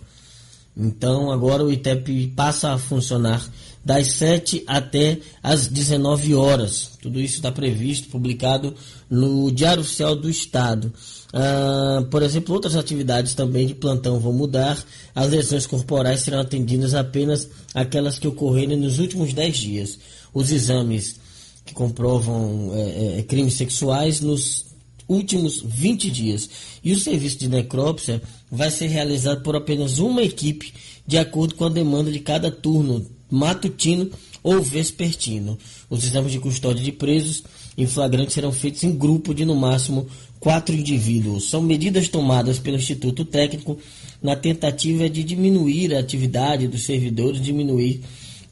Então 0.76 1.30
agora 1.30 1.64
o 1.64 1.72
ITEP 1.72 2.32
passa 2.35 2.72
a 2.72 2.78
funcionar 2.78 3.45
das 3.85 4.09
7 4.12 4.64
até 4.66 5.18
as 5.43 5.68
19 5.68 6.35
horas. 6.35 6.93
Tudo 7.03 7.20
isso 7.20 7.37
está 7.37 7.53
previsto, 7.53 8.09
publicado 8.09 8.74
no 9.11 9.53
Diário 9.53 9.82
Oficial 9.82 10.16
do 10.16 10.28
Estado. 10.28 10.93
Ah, 11.32 12.05
por 12.11 12.22
exemplo, 12.22 12.55
outras 12.55 12.76
atividades 12.76 13.35
também 13.35 13.66
de 13.66 13.74
plantão 13.74 14.18
vão 14.18 14.32
mudar. 14.32 14.82
As 15.14 15.30
lesões 15.30 15.66
corporais 15.66 16.20
serão 16.20 16.41
atendidas 16.41 16.95
apenas 16.95 17.49
aquelas 17.74 18.18
que 18.18 18.26
ocorrerem 18.26 18.76
nos 18.76 18.99
últimos 18.99 19.32
10 19.32 19.57
dias. 19.57 19.99
Os 20.32 20.51
exames 20.51 21.16
que 21.64 21.74
comprovam 21.74 22.72
é, 22.74 23.18
é, 23.18 23.22
crimes 23.22 23.54
sexuais 23.54 24.20
nos 24.20 24.66
últimos 25.08 25.62
20 25.62 26.10
dias. 26.10 26.48
E 26.82 26.92
o 26.92 26.98
serviço 26.98 27.38
de 27.38 27.48
necrópsia 27.48 28.22
vai 28.50 28.70
ser 28.70 28.88
realizado 28.88 29.42
por 29.42 29.56
apenas 29.56 29.98
uma 29.98 30.22
equipe, 30.22 30.72
de 31.06 31.18
acordo 31.18 31.54
com 31.54 31.64
a 31.64 31.70
demanda 31.70 32.10
de 32.10 32.20
cada 32.20 32.50
turno, 32.50 33.06
matutino 33.30 34.10
ou 34.42 34.60
vespertino. 34.62 35.58
Os 35.88 36.04
exames 36.04 36.32
de 36.32 36.38
custódia 36.38 36.84
de 36.84 36.92
presos 36.92 37.42
em 37.76 37.86
flagrante 37.86 38.32
serão 38.32 38.52
feitos 38.52 38.84
em 38.84 38.92
grupo 38.92 39.34
de 39.34 39.44
no 39.44 39.56
máximo 39.56 40.06
quatro 40.38 40.74
indivíduos. 40.74 41.48
São 41.48 41.62
medidas 41.62 42.08
tomadas 42.08 42.58
pelo 42.58 42.76
Instituto 42.76 43.24
Técnico 43.24 43.78
na 44.22 44.36
tentativa 44.36 45.08
de 45.08 45.24
diminuir 45.24 45.94
a 45.94 45.98
atividade 45.98 46.68
dos 46.68 46.82
servidores, 46.82 47.40
diminuir 47.40 48.02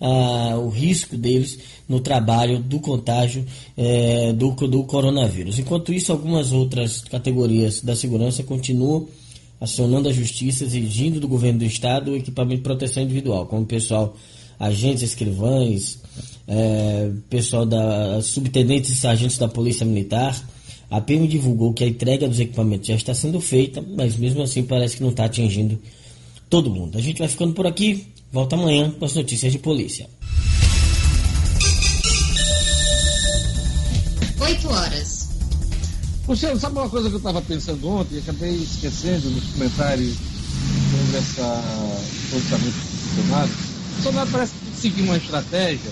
ah, 0.05 0.59
o 0.59 0.69
risco 0.69 1.17
deles 1.17 1.61
no 1.89 2.01
trabalho 2.01 2.59
do 2.59 2.81
contágio 2.81 3.47
eh, 3.77 4.33
do, 4.33 4.51
do 4.67 4.83
coronavírus. 4.83 5.61
Enquanto 5.61 5.93
isso, 5.93 6.11
algumas 6.11 6.53
outras 6.53 7.03
categorias 7.03 7.81
da 7.81 7.95
segurança 7.95 8.43
continuam 8.43 9.07
acionando 9.61 10.09
a 10.09 10.13
justiça, 10.13 10.65
exigindo 10.65 11.21
do 11.21 11.29
governo 11.29 11.61
do 11.61 11.65
estado 11.65 12.11
o 12.11 12.17
equipamento 12.17 12.57
de 12.57 12.63
proteção 12.63 13.01
individual, 13.05 13.47
como 13.47 13.65
pessoal, 13.65 14.17
agentes, 14.59 15.05
escrivães, 15.05 16.01
eh, 16.49 17.13
pessoal 17.31 17.65
da 17.65 18.21
subtenentes 18.23 18.91
e 18.91 18.97
sargentos 18.97 19.39
da 19.39 19.47
Polícia 19.47 19.87
Militar. 19.87 20.37
A 20.91 21.01
PM 21.01 21.29
divulgou 21.29 21.73
que 21.73 21.85
a 21.85 21.87
entrega 21.87 22.29
dos 22.29 22.41
equipamentos 22.41 22.89
já 22.89 22.97
está 22.97 23.15
sendo 23.15 23.41
feita, 23.41 23.81
mas 23.81 24.17
mesmo 24.17 24.43
assim 24.43 24.65
parece 24.65 24.97
que 24.97 25.03
não 25.03 25.11
está 25.11 25.27
atingindo 25.27 25.81
todo 26.51 26.69
mundo. 26.69 26.99
A 26.99 27.01
gente 27.01 27.21
vai 27.21 27.29
ficando 27.29 27.55
por 27.55 27.69
aqui. 27.69 28.09
Volta 28.33 28.57
amanhã 28.57 28.91
com 28.91 29.05
as 29.05 29.15
notícias 29.15 29.53
de 29.53 29.59
polícia. 29.59 30.09
8 34.41 34.69
horas. 34.69 35.29
Luciano, 36.27 36.59
sabe 36.59 36.79
uma 36.79 36.89
coisa 36.89 37.11
que 37.11 37.15
eu 37.17 37.19
estava 37.19 37.43
pensando 37.43 37.87
ontem 37.91 38.15
e 38.15 38.19
acabei 38.21 38.55
esquecendo 38.55 39.29
nos 39.29 39.45
comentários 39.51 40.17
sobre 40.17 41.19
essa 41.19 41.63
posicionamento 42.31 42.75
do 42.75 43.17
Bolsonaro? 43.17 43.51
O 43.51 43.95
Bolsonaro 43.97 44.31
parece 44.31 44.53
seguir 44.77 45.03
uma 45.03 45.19
estratégia, 45.19 45.91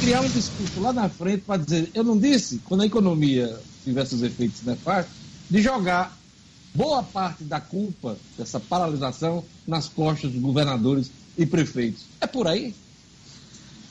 criar 0.00 0.22
um 0.22 0.28
discurso 0.28 0.80
lá 0.80 0.92
na 0.92 1.08
frente 1.08 1.42
para 1.42 1.62
dizer, 1.62 1.88
eu 1.94 2.02
não 2.02 2.18
disse, 2.18 2.60
quando 2.64 2.80
a 2.82 2.86
economia 2.86 3.56
tiver 3.84 4.04
seus 4.06 4.22
efeitos 4.22 4.60
nefastos, 4.62 5.14
de 5.48 5.62
jogar 5.62 6.18
boa 6.74 7.04
parte 7.04 7.44
da 7.44 7.60
culpa 7.60 8.16
dessa 8.36 8.58
paralisação 8.58 9.44
nas 9.68 9.88
costas 9.88 10.32
dos 10.32 10.40
governadores 10.42 11.12
e 11.36 11.46
prefeitos. 11.46 12.02
É 12.20 12.26
por 12.26 12.46
aí? 12.46 12.74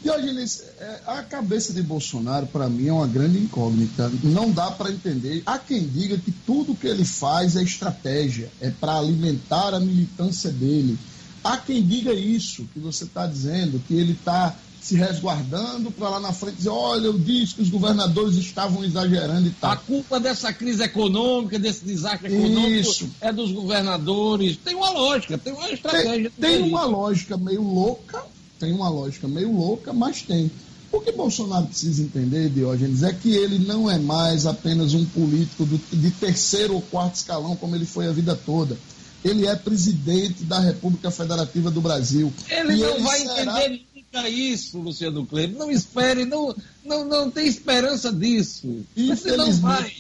Diogenes, 0.04 0.62
é, 0.80 1.00
a 1.08 1.24
cabeça 1.24 1.72
de 1.72 1.82
Bolsonaro, 1.82 2.46
para 2.48 2.68
mim, 2.68 2.88
é 2.88 2.94
uma 2.94 3.08
grande 3.08 3.40
incógnita. 3.40 4.12
Não 4.22 4.52
dá 4.52 4.70
para 4.70 4.92
entender. 4.92 5.42
Há 5.46 5.58
quem 5.58 5.88
diga 5.88 6.18
que 6.18 6.32
tudo 6.46 6.76
que 6.76 6.88
ele 6.88 7.06
faz 7.06 7.56
é 7.56 7.64
estratégia, 7.64 8.52
é 8.60 8.70
para 8.70 8.98
alimentar 8.98 9.74
a 9.74 9.80
militância 9.80 10.52
dele. 10.52 11.00
Há 11.42 11.58
quem 11.58 11.82
diga 11.82 12.14
isso 12.14 12.68
que 12.74 12.80
você 12.80 13.06
está 13.06 13.26
dizendo, 13.26 13.82
que 13.88 13.94
ele 13.94 14.12
está 14.12 14.54
se 14.84 14.96
resguardando 14.96 15.90
para 15.92 16.10
lá 16.10 16.20
na 16.20 16.34
frente 16.34 16.58
dizer: 16.58 16.70
olha, 16.70 17.06
eu 17.06 17.18
disse 17.18 17.56
que 17.56 17.62
os 17.62 17.70
governadores 17.70 18.36
estavam 18.36 18.84
exagerando 18.84 19.48
e 19.48 19.52
tal. 19.52 19.72
A 19.72 19.78
culpa 19.78 20.20
dessa 20.20 20.52
crise 20.52 20.84
econômica, 20.84 21.58
desse 21.58 21.86
desastre 21.86 22.28
econômico, 22.28 22.90
Isso. 22.90 23.10
é 23.22 23.32
dos 23.32 23.52
governadores. 23.54 24.58
Tem 24.58 24.76
uma 24.76 24.90
lógica, 24.90 25.38
tem 25.38 25.54
uma 25.54 25.72
estratégia. 25.72 26.30
Tem, 26.38 26.60
tem 26.60 26.70
uma 26.70 26.84
lógica 26.84 27.38
meio 27.38 27.64
louca, 27.64 28.26
tem 28.60 28.74
uma 28.74 28.90
lógica 28.90 29.26
meio 29.26 29.56
louca, 29.56 29.94
mas 29.94 30.22
tem. 30.22 30.52
O 30.92 31.00
que 31.00 31.12
Bolsonaro 31.12 31.66
precisa 31.66 32.04
entender, 32.04 32.50
Diógenes, 32.50 33.02
é 33.02 33.12
que 33.12 33.34
ele 33.36 33.60
não 33.60 33.90
é 33.90 33.98
mais 33.98 34.46
apenas 34.46 34.94
um 34.94 35.04
político 35.06 35.66
do, 35.66 35.82
de 35.92 36.12
terceiro 36.12 36.76
ou 36.76 36.82
quarto 36.82 37.16
escalão, 37.16 37.56
como 37.56 37.76
ele 37.76 37.86
foi 37.86 38.08
a 38.08 38.12
vida 38.12 38.36
toda. 38.36 38.78
Ele 39.24 39.48
é 39.48 39.56
presidente 39.56 40.44
da 40.44 40.60
República 40.60 41.10
Federativa 41.10 41.72
do 41.72 41.82
Brasil. 41.82 42.32
Ele 42.48 42.76
não 42.76 42.90
ele 42.90 43.02
vai 43.02 43.20
será... 43.22 43.66
entender 43.66 43.93
diga 44.14 44.30
isso, 44.30 44.78
Luciano 44.78 45.26
Kleber. 45.26 45.58
Não 45.58 45.72
espere, 45.72 46.24
não, 46.24 46.56
não, 46.86 47.04
não 47.04 47.32
tem 47.32 47.48
esperança 47.48 48.14
disso. 48.14 48.86
Você 48.96 49.36
não 49.36 49.52
vai. 49.54 49.92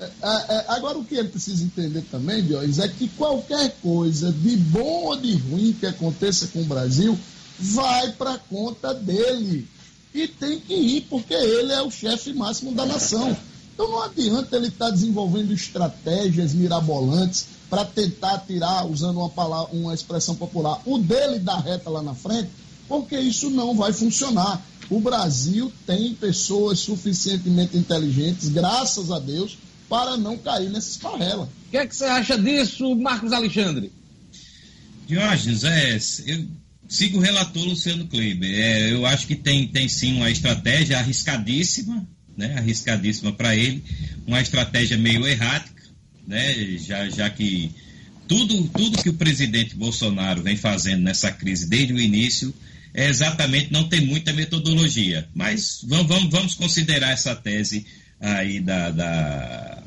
É, 0.00 0.04
é, 0.22 0.64
agora, 0.68 0.98
o 0.98 1.04
que 1.04 1.16
ele 1.16 1.28
precisa 1.28 1.64
entender 1.64 2.02
também, 2.10 2.42
Diógenes, 2.44 2.78
é 2.78 2.88
que 2.88 3.08
qualquer 3.08 3.74
coisa 3.82 4.32
de 4.32 4.56
bom 4.56 5.06
ou 5.06 5.16
de 5.16 5.34
ruim 5.34 5.72
que 5.78 5.86
aconteça 5.86 6.46
com 6.48 6.62
o 6.62 6.64
Brasil 6.64 7.18
vai 7.58 8.12
para 8.12 8.38
conta 8.38 8.94
dele. 8.94 9.66
E 10.12 10.28
tem 10.28 10.60
que 10.60 10.74
ir, 10.74 11.00
porque 11.02 11.34
ele 11.34 11.72
é 11.72 11.82
o 11.82 11.90
chefe 11.90 12.32
máximo 12.32 12.72
da 12.72 12.86
nação. 12.86 13.36
Então 13.72 13.90
não 13.90 14.02
adianta 14.02 14.56
ele 14.56 14.68
estar 14.68 14.86
tá 14.86 14.90
desenvolvendo 14.92 15.52
estratégias 15.52 16.54
mirabolantes 16.54 17.46
para 17.68 17.84
tentar 17.84 18.38
tirar, 18.46 18.86
usando 18.86 19.18
uma, 19.18 19.28
palavra, 19.28 19.74
uma 19.74 19.92
expressão 19.92 20.36
popular, 20.36 20.80
o 20.84 20.98
dele 20.98 21.40
da 21.40 21.58
reta 21.58 21.90
lá 21.90 22.00
na 22.00 22.14
frente, 22.14 22.50
porque 22.88 23.18
isso 23.18 23.50
não 23.50 23.74
vai 23.74 23.92
funcionar. 23.92 24.64
O 24.90 25.00
Brasil 25.00 25.72
tem 25.86 26.14
pessoas 26.14 26.78
suficientemente 26.78 27.76
inteligentes, 27.76 28.48
graças 28.48 29.10
a 29.10 29.18
Deus, 29.18 29.56
para 29.88 30.16
não 30.16 30.36
cair 30.36 30.70
nessa 30.70 30.90
esparrela. 30.90 31.48
O 31.66 31.70
que 31.70 31.76
é 31.76 31.86
que 31.86 31.96
você 31.96 32.04
acha 32.04 32.38
disso, 32.38 32.94
Marcos 32.96 33.32
Alexandre? 33.32 33.90
Diógenes, 35.06 35.64
é, 35.64 35.98
eu 36.26 36.46
sigo 36.88 37.18
o 37.18 37.20
relator 37.20 37.64
Luciano 37.64 38.06
Kleiber. 38.06 38.50
É, 38.50 38.92
eu 38.92 39.06
acho 39.06 39.26
que 39.26 39.34
tem, 39.34 39.66
tem 39.68 39.88
sim 39.88 40.16
uma 40.16 40.30
estratégia 40.30 40.98
arriscadíssima, 40.98 42.06
né, 42.36 42.54
arriscadíssima 42.56 43.32
para 43.32 43.54
ele, 43.54 43.82
uma 44.26 44.40
estratégia 44.40 44.96
meio 44.96 45.26
errática, 45.26 45.82
né, 46.26 46.76
já, 46.78 47.08
já 47.08 47.30
que 47.30 47.70
tudo, 48.26 48.68
tudo 48.68 49.02
que 49.02 49.10
o 49.10 49.14
presidente 49.14 49.76
Bolsonaro 49.76 50.42
vem 50.42 50.56
fazendo 50.56 51.02
nessa 51.02 51.30
crise 51.30 51.66
desde 51.66 51.92
o 51.92 52.00
início 52.00 52.52
é 52.94 53.08
exatamente 53.08 53.72
não 53.72 53.88
tem 53.88 54.00
muita 54.00 54.32
metodologia. 54.32 55.28
Mas 55.34 55.80
vamos, 55.82 56.06
vamos, 56.06 56.30
vamos 56.30 56.54
considerar 56.54 57.10
essa 57.10 57.34
tese 57.34 57.84
aí 58.20 58.60
da, 58.60 58.90
da, 58.90 59.82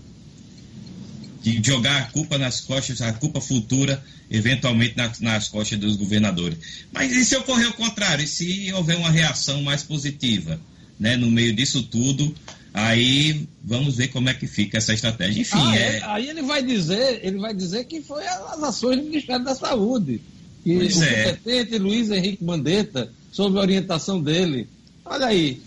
de 1.41 1.61
jogar 1.65 1.97
a 1.97 2.05
culpa 2.11 2.37
nas 2.37 2.59
costas, 2.59 3.01
a 3.01 3.13
culpa 3.13 3.39
futura, 3.39 4.03
eventualmente 4.29 4.97
nas, 4.97 5.19
nas 5.21 5.47
costas 5.47 5.79
dos 5.79 5.95
governadores. 5.95 6.57
Mas 6.91 7.11
e 7.13 7.23
se 7.23 7.35
ocorrer 7.37 7.69
o 7.69 7.73
contrário? 7.73 8.25
E 8.25 8.27
se 8.27 8.71
houver 8.73 8.97
uma 8.97 9.09
reação 9.09 9.61
mais 9.63 9.81
positiva, 9.81 10.59
né, 10.99 11.15
no 11.15 11.31
meio 11.31 11.55
disso 11.55 11.83
tudo, 11.83 12.35
aí 12.73 13.47
vamos 13.63 13.95
ver 13.95 14.09
como 14.09 14.27
é 14.27 14.33
que 14.33 14.47
fica 14.47 14.77
essa 14.77 14.93
estratégia. 14.93 15.41
Enfim, 15.41 15.57
ah, 15.57 15.75
é... 15.77 16.03
aí 16.03 16.29
ele 16.29 16.41
vai 16.41 16.61
dizer, 16.61 17.21
ele 17.23 17.37
vai 17.37 17.53
dizer 17.53 17.85
que 17.85 18.01
foi 18.01 18.27
as 18.27 18.61
ações 18.61 18.97
do 18.97 19.03
Ministério 19.03 19.45
da 19.45 19.55
Saúde. 19.55 20.21
Que 20.67 20.75
pois 20.75 20.97
o 20.97 21.03
é. 21.03 21.79
Luiz 21.79 22.11
Henrique 22.11 22.43
Mandetta, 22.43 23.09
sob 23.31 23.57
a 23.57 23.61
orientação 23.61 24.21
dele. 24.21 24.67
Olha 25.05 25.27
aí, 25.27 25.61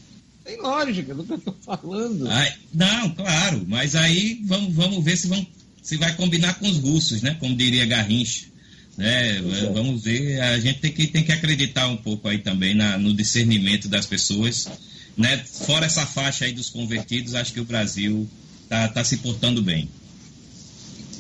tem 0.45 0.61
lógica 0.61 1.15
do 1.15 1.25
que 1.25 1.33
eu 1.33 1.39
estou 1.39 1.57
falando. 1.65 2.29
Ai, 2.29 2.53
não, 2.75 3.09
claro, 3.15 3.65
mas 3.67 3.95
aí 3.95 4.43
vamos, 4.45 4.75
vamos 4.75 5.03
ver 5.03 5.17
se, 5.17 5.27
vão, 5.27 5.47
se 5.83 5.97
vai 5.97 6.15
combinar 6.17 6.59
com 6.59 6.69
os 6.69 6.77
russos, 6.77 7.23
né? 7.23 7.35
Como 7.41 7.57
diria 7.57 7.87
Garrincha. 7.87 8.45
Né? 8.95 9.39
É. 9.39 9.73
Vamos 9.73 10.03
ver, 10.03 10.39
a 10.39 10.61
gente 10.61 10.81
tem 10.81 10.93
que, 10.93 11.07
tem 11.07 11.25
que 11.25 11.33
acreditar 11.33 11.89
um 11.89 11.97
pouco 11.97 12.29
aí 12.29 12.37
também 12.37 12.75
na, 12.75 12.99
no 12.99 13.15
discernimento 13.15 13.89
das 13.89 14.05
pessoas. 14.05 14.69
Né? 15.17 15.39
Fora 15.39 15.87
essa 15.87 16.05
faixa 16.05 16.45
aí 16.45 16.53
dos 16.53 16.69
convertidos, 16.69 17.35
acho 17.35 17.55
que 17.55 17.61
o 17.61 17.65
Brasil 17.65 18.29
está 18.65 18.87
tá 18.87 19.03
se 19.03 19.17
portando 19.17 19.63
bem. 19.63 19.89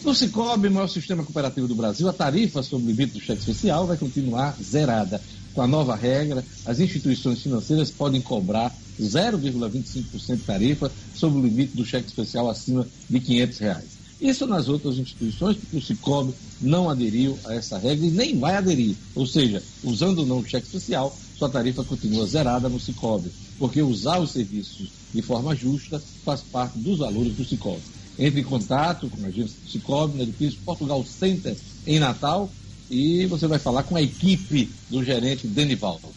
No 0.02 0.14
Cicobi, 0.14 0.70
maior 0.70 0.88
sistema 0.88 1.22
cooperativo 1.22 1.68
do 1.68 1.74
Brasil, 1.74 2.08
a 2.08 2.12
tarifa 2.12 2.62
sobre 2.62 2.86
o 2.86 2.90
limite 2.90 3.12
do 3.12 3.20
cheque 3.20 3.40
especial 3.40 3.86
vai 3.86 3.98
continuar 3.98 4.56
zerada. 4.62 5.20
Com 5.52 5.60
a 5.60 5.66
nova 5.66 5.94
regra, 5.94 6.42
as 6.64 6.80
instituições 6.80 7.42
financeiras 7.42 7.90
podem 7.90 8.22
cobrar 8.22 8.74
0,25% 8.98 10.36
de 10.38 10.44
tarifa 10.44 10.90
sobre 11.12 11.38
o 11.38 11.42
limite 11.42 11.76
do 11.76 11.84
cheque 11.84 12.08
especial 12.08 12.48
acima 12.48 12.88
de 13.10 13.20
500 13.20 13.58
reais. 13.58 13.98
Isso 14.18 14.46
nas 14.46 14.68
outras 14.68 14.96
instituições, 14.96 15.58
porque 15.58 15.76
o 15.76 15.82
Cicobi 15.82 16.34
não 16.58 16.88
aderiu 16.88 17.38
a 17.44 17.54
essa 17.54 17.78
regra 17.78 18.06
e 18.06 18.10
nem 18.10 18.38
vai 18.38 18.56
aderir. 18.56 18.96
Ou 19.14 19.26
seja, 19.26 19.62
usando 19.82 20.20
ou 20.20 20.26
não 20.26 20.38
o 20.38 20.46
cheque 20.46 20.66
especial, 20.66 21.14
sua 21.34 21.50
tarifa 21.50 21.84
continua 21.84 22.26
zerada 22.26 22.70
no 22.70 22.80
Cicobi, 22.80 23.30
porque 23.58 23.82
usar 23.82 24.18
os 24.18 24.32
serviços 24.32 24.94
de 25.12 25.20
forma 25.20 25.54
justa 25.54 26.02
faz 26.24 26.42
parte 26.42 26.78
dos 26.78 26.98
valores 26.98 27.34
do 27.34 27.44
Cicobi. 27.44 27.99
Entre 28.18 28.40
em 28.40 28.44
contato 28.44 29.08
com 29.08 29.24
a 29.24 29.28
agência 29.28 29.56
do 29.62 29.70
Cicobi 29.70 30.16
no 30.16 30.22
edifício 30.22 30.60
Portugal 30.64 31.04
Center, 31.04 31.56
em 31.86 31.98
Natal, 31.98 32.50
e 32.90 33.24
você 33.26 33.46
vai 33.46 33.58
falar 33.58 33.84
com 33.84 33.96
a 33.96 34.02
equipe 34.02 34.68
do 34.90 35.04
gerente 35.04 35.46
Denivaldo. 35.46 36.08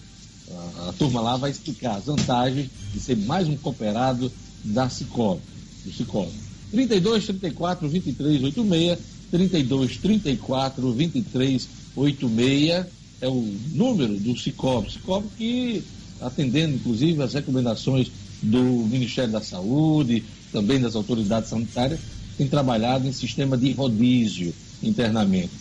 A, 0.52 0.89
a 0.89 0.94
turma 0.94 1.22
lá 1.22 1.38
vai 1.38 1.52
explicar 1.52 1.96
as 1.96 2.06
vantagens 2.06 2.70
de 2.91 3.00
ser 3.00 3.16
mais 3.16 3.48
um 3.48 3.56
cooperado 3.56 4.32
da 4.64 4.89
Cicobi, 4.89 5.41
do 5.86 5.94
Cicobi. 5.94 6.32
32 6.72 7.26
34 7.26 7.88
23 7.88 8.44
86, 8.44 9.00
32 9.30 9.98
34 9.98 10.94
23 10.94 11.68
86 11.96 12.86
é 13.22 13.28
o 13.28 13.56
número 13.72 14.20
do 14.20 14.38
Cicobi. 14.38 14.91
Cicobi 14.91 15.28
que, 15.38 15.84
atendendo 16.20 16.76
inclusive 16.76 17.22
as 17.22 17.34
recomendações 17.34 18.12
do 18.41 18.62
Ministério 18.62 19.32
da 19.32 19.41
Saúde, 19.41 20.24
também 20.54 20.80
das 20.80 20.95
autoridades 20.95 21.49
sanitárias, 21.49 21.99
tem 22.38 22.47
trabalhado 22.47 23.08
em 23.08 23.12
sistema 23.12 23.58
de 23.58 23.74
rodízio 23.74 24.54
internamente. 24.82 25.51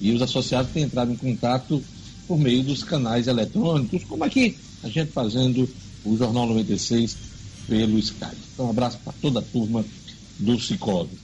E 0.00 0.12
os 0.12 0.20
associados 0.20 0.72
têm 0.72 0.82
entrado 0.82 1.12
em 1.12 1.16
contato 1.16 1.82
por 2.26 2.38
meio 2.38 2.62
dos 2.62 2.84
canais 2.84 3.26
eletrônicos, 3.26 4.04
como 4.04 4.24
aqui, 4.24 4.56
a 4.82 4.88
gente 4.88 5.12
fazendo 5.12 5.68
o 6.04 6.16
Jornal 6.16 6.46
96 6.46 7.16
pelo 7.66 7.98
Skype. 7.98 8.36
Então, 8.54 8.66
um 8.66 8.70
abraço 8.70 8.98
para 9.04 9.12
toda 9.20 9.40
a 9.40 9.42
turma 9.42 9.84
do 10.38 10.58
Cicobi. 10.60 11.18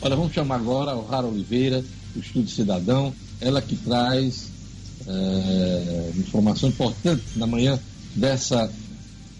Olha, 0.00 0.16
vamos 0.16 0.32
chamar 0.32 0.56
agora 0.56 0.94
o 0.94 1.06
Rara 1.06 1.26
Oliveira, 1.26 1.84
do 2.14 2.20
Estúdio 2.20 2.54
Cidadão, 2.54 3.12
ela 3.40 3.62
que 3.62 3.76
traz 3.76 4.48
é, 5.06 6.12
informação 6.16 6.68
importante 6.68 7.22
na 7.36 7.46
manhã 7.46 7.78
dessa 8.14 8.70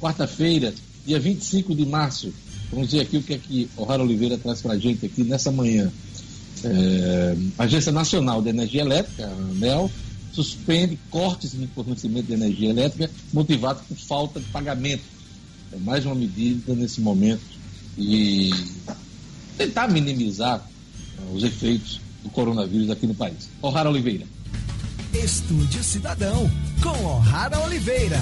quarta-feira, 0.01 0.75
dia 1.07 1.21
25 1.21 1.75
de 1.75 1.87
março. 1.87 2.33
Vamos 2.71 2.93
ver 2.93 3.01
aqui 3.01 3.17
o 3.19 3.23
que 3.23 3.35
é 3.35 3.39
que 3.39 3.71
o 3.77 3.85
Rara 3.85 4.03
Oliveira 4.03 4.37
traz 4.39 4.61
para 4.61 4.75
a 4.75 4.79
gente 4.79 5.07
aqui 5.07 5.23
nessa 5.25 5.51
manhã. 5.51 5.91
É, 6.65 7.37
a 7.59 7.65
Agência 7.65 7.93
Nacional 7.93 8.41
de 8.41 8.49
Energia 8.49 8.81
Elétrica, 8.81 9.27
a 9.27 9.31
ANEL, 9.31 9.91
suspende 10.33 10.99
cortes 11.11 11.53
de 11.53 11.67
fornecimento 11.69 12.27
de 12.27 12.33
energia 12.33 12.71
elétrica 12.71 13.11
motivados 13.33 13.83
por 13.83 13.97
falta 13.97 14.41
de 14.41 14.47
pagamento. 14.47 15.03
É 15.73 15.77
mais 15.79 16.05
uma 16.05 16.15
medida 16.15 16.75
nesse 16.75 17.01
momento 17.01 17.43
e 17.97 18.51
tentar 19.57 19.89
minimizar 19.89 20.67
uh, 21.19 21.35
os 21.35 21.45
efeitos 21.45 22.01
do 22.23 22.31
coronavírus 22.31 22.91
aqui 22.91 23.07
no 23.07 23.15
país. 23.15 23.49
O'Hara 23.63 23.89
Oliveira. 23.89 24.27
Estúdio 25.13 25.83
Cidadão, 25.85 26.51
com 26.83 27.05
O'Hara 27.05 27.59
Oliveira. 27.61 28.21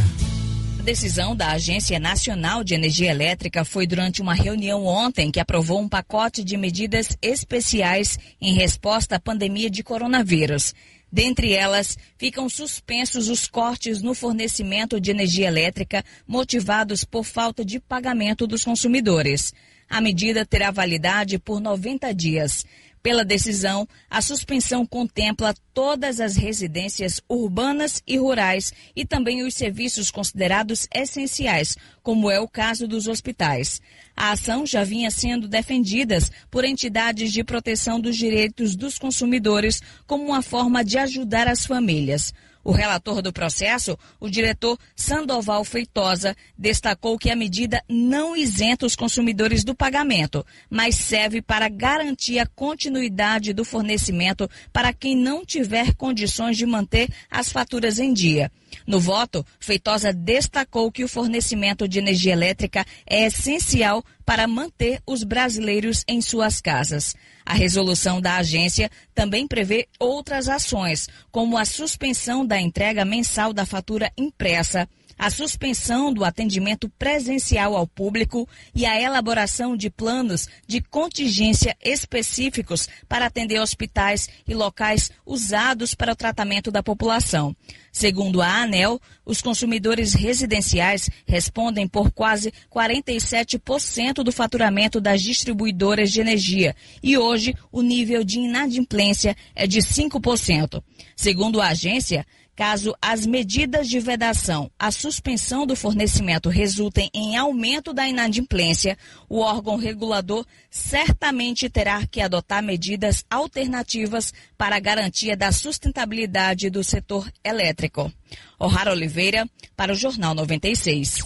Decisão 0.82 1.36
da 1.36 1.52
Agência 1.52 2.00
Nacional 2.00 2.64
de 2.64 2.74
Energia 2.74 3.08
Elétrica 3.08 3.64
foi 3.64 3.86
durante 3.86 4.20
uma 4.20 4.34
reunião 4.34 4.84
ontem 4.84 5.30
que 5.30 5.38
aprovou 5.38 5.80
um 5.80 5.88
pacote 5.88 6.42
de 6.42 6.56
medidas 6.56 7.16
especiais 7.22 8.18
em 8.40 8.54
resposta 8.54 9.14
à 9.14 9.20
pandemia 9.20 9.70
de 9.70 9.84
coronavírus. 9.84 10.74
Dentre 11.10 11.52
elas, 11.52 11.96
ficam 12.18 12.48
suspensos 12.48 13.28
os 13.28 13.46
cortes 13.46 14.02
no 14.02 14.12
fornecimento 14.12 15.00
de 15.00 15.12
energia 15.12 15.46
elétrica 15.46 16.04
motivados 16.26 17.04
por 17.04 17.22
falta 17.22 17.64
de 17.64 17.78
pagamento 17.78 18.44
dos 18.44 18.64
consumidores. 18.64 19.54
A 19.88 20.00
medida 20.00 20.44
terá 20.44 20.72
validade 20.72 21.38
por 21.38 21.60
90 21.60 22.12
dias. 22.12 22.66
Pela 23.02 23.24
decisão, 23.24 23.88
a 24.08 24.22
suspensão 24.22 24.86
contempla 24.86 25.54
todas 25.74 26.20
as 26.20 26.36
residências 26.36 27.20
urbanas 27.28 28.00
e 28.06 28.16
rurais 28.16 28.72
e 28.94 29.04
também 29.04 29.42
os 29.42 29.54
serviços 29.54 30.08
considerados 30.08 30.86
essenciais, 30.94 31.76
como 32.00 32.30
é 32.30 32.38
o 32.38 32.46
caso 32.46 32.86
dos 32.86 33.08
hospitais. 33.08 33.80
A 34.16 34.30
ação 34.30 34.64
já 34.64 34.84
vinha 34.84 35.10
sendo 35.10 35.48
defendida 35.48 36.16
por 36.48 36.64
entidades 36.64 37.32
de 37.32 37.42
proteção 37.42 37.98
dos 37.98 38.16
direitos 38.16 38.76
dos 38.76 39.00
consumidores 39.00 39.82
como 40.06 40.24
uma 40.24 40.42
forma 40.42 40.84
de 40.84 40.96
ajudar 40.96 41.48
as 41.48 41.66
famílias. 41.66 42.32
O 42.64 42.70
relator 42.70 43.20
do 43.20 43.32
processo, 43.32 43.98
o 44.20 44.30
diretor 44.30 44.78
Sandoval 44.94 45.64
Feitosa, 45.64 46.36
destacou 46.56 47.18
que 47.18 47.30
a 47.30 47.36
medida 47.36 47.82
não 47.88 48.36
isenta 48.36 48.86
os 48.86 48.94
consumidores 48.94 49.64
do 49.64 49.74
pagamento, 49.74 50.46
mas 50.70 50.94
serve 50.94 51.42
para 51.42 51.68
garantir 51.68 52.38
a 52.38 52.46
continuidade 52.46 53.52
do 53.52 53.64
fornecimento 53.64 54.48
para 54.72 54.92
quem 54.92 55.16
não 55.16 55.44
tiver 55.44 55.94
condições 55.94 56.56
de 56.56 56.64
manter 56.64 57.08
as 57.30 57.50
faturas 57.50 57.98
em 57.98 58.12
dia. 58.12 58.50
No 58.86 58.98
voto, 59.00 59.44
Feitosa 59.60 60.12
destacou 60.12 60.90
que 60.90 61.04
o 61.04 61.08
fornecimento 61.08 61.86
de 61.86 61.98
energia 61.98 62.32
elétrica 62.32 62.84
é 63.06 63.26
essencial 63.26 64.04
para 64.24 64.46
manter 64.46 65.00
os 65.06 65.24
brasileiros 65.24 66.04
em 66.08 66.20
suas 66.20 66.60
casas. 66.60 67.14
A 67.44 67.54
resolução 67.54 68.20
da 68.20 68.36
agência 68.36 68.90
também 69.14 69.46
prevê 69.46 69.88
outras 69.98 70.48
ações, 70.48 71.08
como 71.30 71.58
a 71.58 71.64
suspensão 71.64 72.46
da 72.46 72.60
entrega 72.60 73.04
mensal 73.04 73.52
da 73.52 73.66
fatura 73.66 74.12
impressa 74.16 74.88
a 75.18 75.30
suspensão 75.30 76.12
do 76.12 76.24
atendimento 76.24 76.88
presencial 76.98 77.76
ao 77.76 77.86
público 77.86 78.48
e 78.74 78.86
a 78.86 79.00
elaboração 79.00 79.76
de 79.76 79.90
planos 79.90 80.48
de 80.66 80.80
contingência 80.80 81.76
específicos 81.82 82.88
para 83.08 83.26
atender 83.26 83.60
hospitais 83.60 84.28
e 84.46 84.54
locais 84.54 85.10
usados 85.24 85.94
para 85.94 86.12
o 86.12 86.16
tratamento 86.16 86.70
da 86.70 86.82
população. 86.82 87.54
Segundo 87.92 88.40
a 88.40 88.62
ANEL, 88.62 88.98
os 89.24 89.42
consumidores 89.42 90.14
residenciais 90.14 91.10
respondem 91.26 91.86
por 91.86 92.10
quase 92.10 92.52
47% 92.74 94.22
do 94.24 94.32
faturamento 94.32 94.98
das 94.98 95.20
distribuidoras 95.20 96.10
de 96.10 96.20
energia 96.20 96.74
e 97.02 97.18
hoje 97.18 97.54
o 97.70 97.82
nível 97.82 98.24
de 98.24 98.38
inadimplência 98.38 99.36
é 99.54 99.66
de 99.66 99.80
5%. 99.80 100.82
Segundo 101.14 101.60
a 101.60 101.68
agência, 101.68 102.26
Caso 102.54 102.94
as 103.00 103.24
medidas 103.24 103.88
de 103.88 103.98
vedação, 103.98 104.70
a 104.78 104.90
suspensão 104.90 105.66
do 105.66 105.74
fornecimento 105.74 106.50
resultem 106.50 107.08
em 107.14 107.36
aumento 107.36 107.94
da 107.94 108.06
inadimplência, 108.06 108.98
o 109.26 109.38
órgão 109.38 109.76
regulador 109.76 110.44
certamente 110.70 111.70
terá 111.70 112.06
que 112.06 112.20
adotar 112.20 112.62
medidas 112.62 113.24
alternativas 113.30 114.34
para 114.58 114.76
a 114.76 114.80
garantia 114.80 115.34
da 115.34 115.50
sustentabilidade 115.50 116.68
do 116.68 116.84
setor 116.84 117.32
elétrico. 117.42 118.12
O'Hara 118.58 118.92
Oliveira, 118.92 119.48
para 119.74 119.92
o 119.92 119.96
Jornal 119.96 120.34
96. 120.34 121.16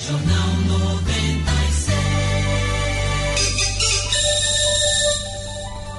Jornal 0.00 0.56
96. 0.68 0.94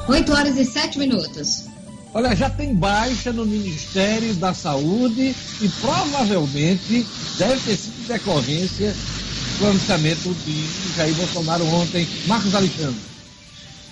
8 0.08 0.32
horas 0.32 0.58
e 0.58 0.66
7 0.66 1.00
minutos. 1.00 1.75
Olha, 2.16 2.34
já 2.34 2.50
tem 2.50 2.74
baixa 2.74 3.34
no 3.34 3.46
Ministério 3.46 4.34
da 4.36 4.54
Saúde 4.54 5.36
e 5.62 5.70
provavelmente 5.82 7.06
deve 7.38 7.60
ter 7.60 7.76
sido 7.76 8.08
decorrência 8.08 8.94
do 8.94 9.58
pronunciamento 9.58 10.34
de 10.46 10.96
Jair 10.96 11.14
Bolsonaro 11.14 11.66
ontem. 11.66 12.08
Marcos 12.26 12.56
Alexandre. 12.56 13.02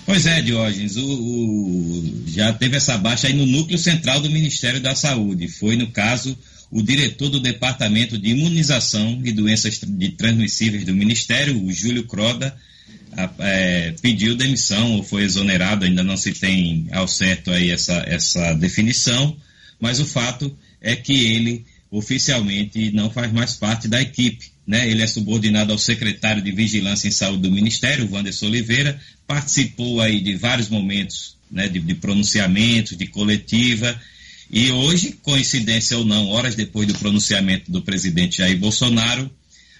Pois 0.06 0.24
é, 0.24 0.40
Diógenes, 0.40 0.96
o, 0.96 1.04
o, 1.04 2.24
já 2.28 2.50
teve 2.54 2.78
essa 2.78 2.96
baixa 2.96 3.26
aí 3.26 3.34
no 3.34 3.44
núcleo 3.44 3.76
central 3.76 4.20
do 4.20 4.30
Ministério 4.30 4.80
da 4.80 4.94
Saúde. 4.94 5.46
Foi, 5.46 5.76
no 5.76 5.88
caso, 5.88 6.34
o 6.70 6.82
diretor 6.82 7.28
do 7.28 7.40
Departamento 7.40 8.16
de 8.16 8.30
Imunização 8.30 9.20
e 9.22 9.32
Doenças 9.32 9.78
de 9.86 10.08
Transmissíveis 10.12 10.84
do 10.84 10.94
Ministério, 10.94 11.62
o 11.62 11.70
Júlio 11.70 12.06
Croda, 12.06 12.56
é, 13.38 13.94
pediu 14.00 14.36
demissão 14.36 14.92
ou 14.96 15.02
foi 15.02 15.22
exonerado, 15.22 15.84
ainda 15.84 16.02
não 16.02 16.16
se 16.16 16.32
tem 16.32 16.86
ao 16.92 17.06
certo 17.06 17.50
aí 17.50 17.70
essa, 17.70 18.04
essa 18.06 18.54
definição, 18.54 19.36
mas 19.80 20.00
o 20.00 20.06
fato 20.06 20.56
é 20.80 20.94
que 20.96 21.12
ele 21.12 21.64
oficialmente 21.90 22.90
não 22.92 23.10
faz 23.10 23.32
mais 23.32 23.54
parte 23.54 23.86
da 23.86 24.00
equipe. 24.02 24.52
Né? 24.66 24.90
Ele 24.90 25.02
é 25.02 25.06
subordinado 25.06 25.72
ao 25.72 25.78
secretário 25.78 26.42
de 26.42 26.50
Vigilância 26.50 27.06
em 27.06 27.12
Saúde 27.12 27.42
do 27.42 27.50
Ministério, 27.50 28.08
Wanderson 28.10 28.46
Oliveira, 28.46 28.98
participou 29.26 30.00
aí 30.00 30.20
de 30.20 30.34
vários 30.36 30.68
momentos 30.68 31.36
né, 31.50 31.68
de, 31.68 31.78
de 31.78 31.94
pronunciamentos, 31.94 32.96
de 32.96 33.06
coletiva, 33.06 33.98
e 34.50 34.70
hoje, 34.70 35.12
coincidência 35.22 35.96
ou 35.96 36.04
não, 36.04 36.28
horas 36.28 36.54
depois 36.54 36.86
do 36.86 36.94
pronunciamento 36.94 37.70
do 37.70 37.82
presidente 37.82 38.38
Jair 38.38 38.58
Bolsonaro, 38.58 39.30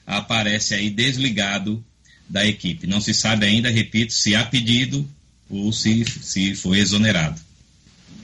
aparece 0.07 0.74
aí 0.74 0.91
desligado 0.91 1.85
da 2.29 2.47
equipe. 2.47 2.87
Não 2.87 3.01
se 3.01 3.14
sabe 3.14 3.47
ainda, 3.47 3.70
repito, 3.70 4.12
se 4.12 4.35
há 4.35 4.45
pedido 4.45 5.07
ou 5.51 5.72
se, 5.72 6.05
se 6.05 6.55
foi 6.55 6.79
exonerado. 6.79 7.41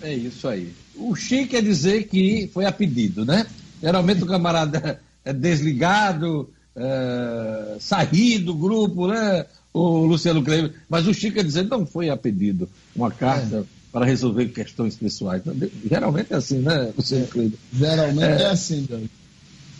É 0.03 0.15
isso 0.15 0.49
aí. 0.49 0.73
O 0.95 1.15
chique 1.15 1.49
quer 1.49 1.63
dizer 1.63 2.09
que 2.09 2.51
foi 2.53 2.65
a 2.65 2.73
pedido, 2.73 3.25
né? 3.25 3.47
Geralmente 3.83 4.23
o 4.23 4.27
camarada 4.27 5.01
é 5.25 5.33
desligado, 5.33 6.51
é, 6.77 7.77
sair 7.81 8.39
do 8.39 8.55
grupo, 8.55 9.09
né? 9.09 9.47
O 9.73 10.05
Luciano 10.05 10.43
Kleber. 10.43 10.73
Mas 10.89 11.07
o 11.07 11.15
Chico 11.15 11.37
quer 11.37 11.45
dizer 11.45 11.65
não 11.65 11.87
foi 11.87 12.11
a 12.11 12.17
pedido 12.17 12.69
uma 12.95 13.11
carta 13.11 13.59
é. 13.59 13.63
para 13.93 14.05
resolver 14.05 14.47
questões 14.49 14.97
pessoais. 14.97 15.43
Geralmente 15.89 16.33
é 16.33 16.37
assim, 16.37 16.59
né, 16.59 16.93
Luciano 16.97 17.27
Kleber? 17.27 17.59
Geralmente 17.73 18.43
é, 18.43 18.43
é 18.43 18.47
assim, 18.47 18.87
Dani. 18.89 19.11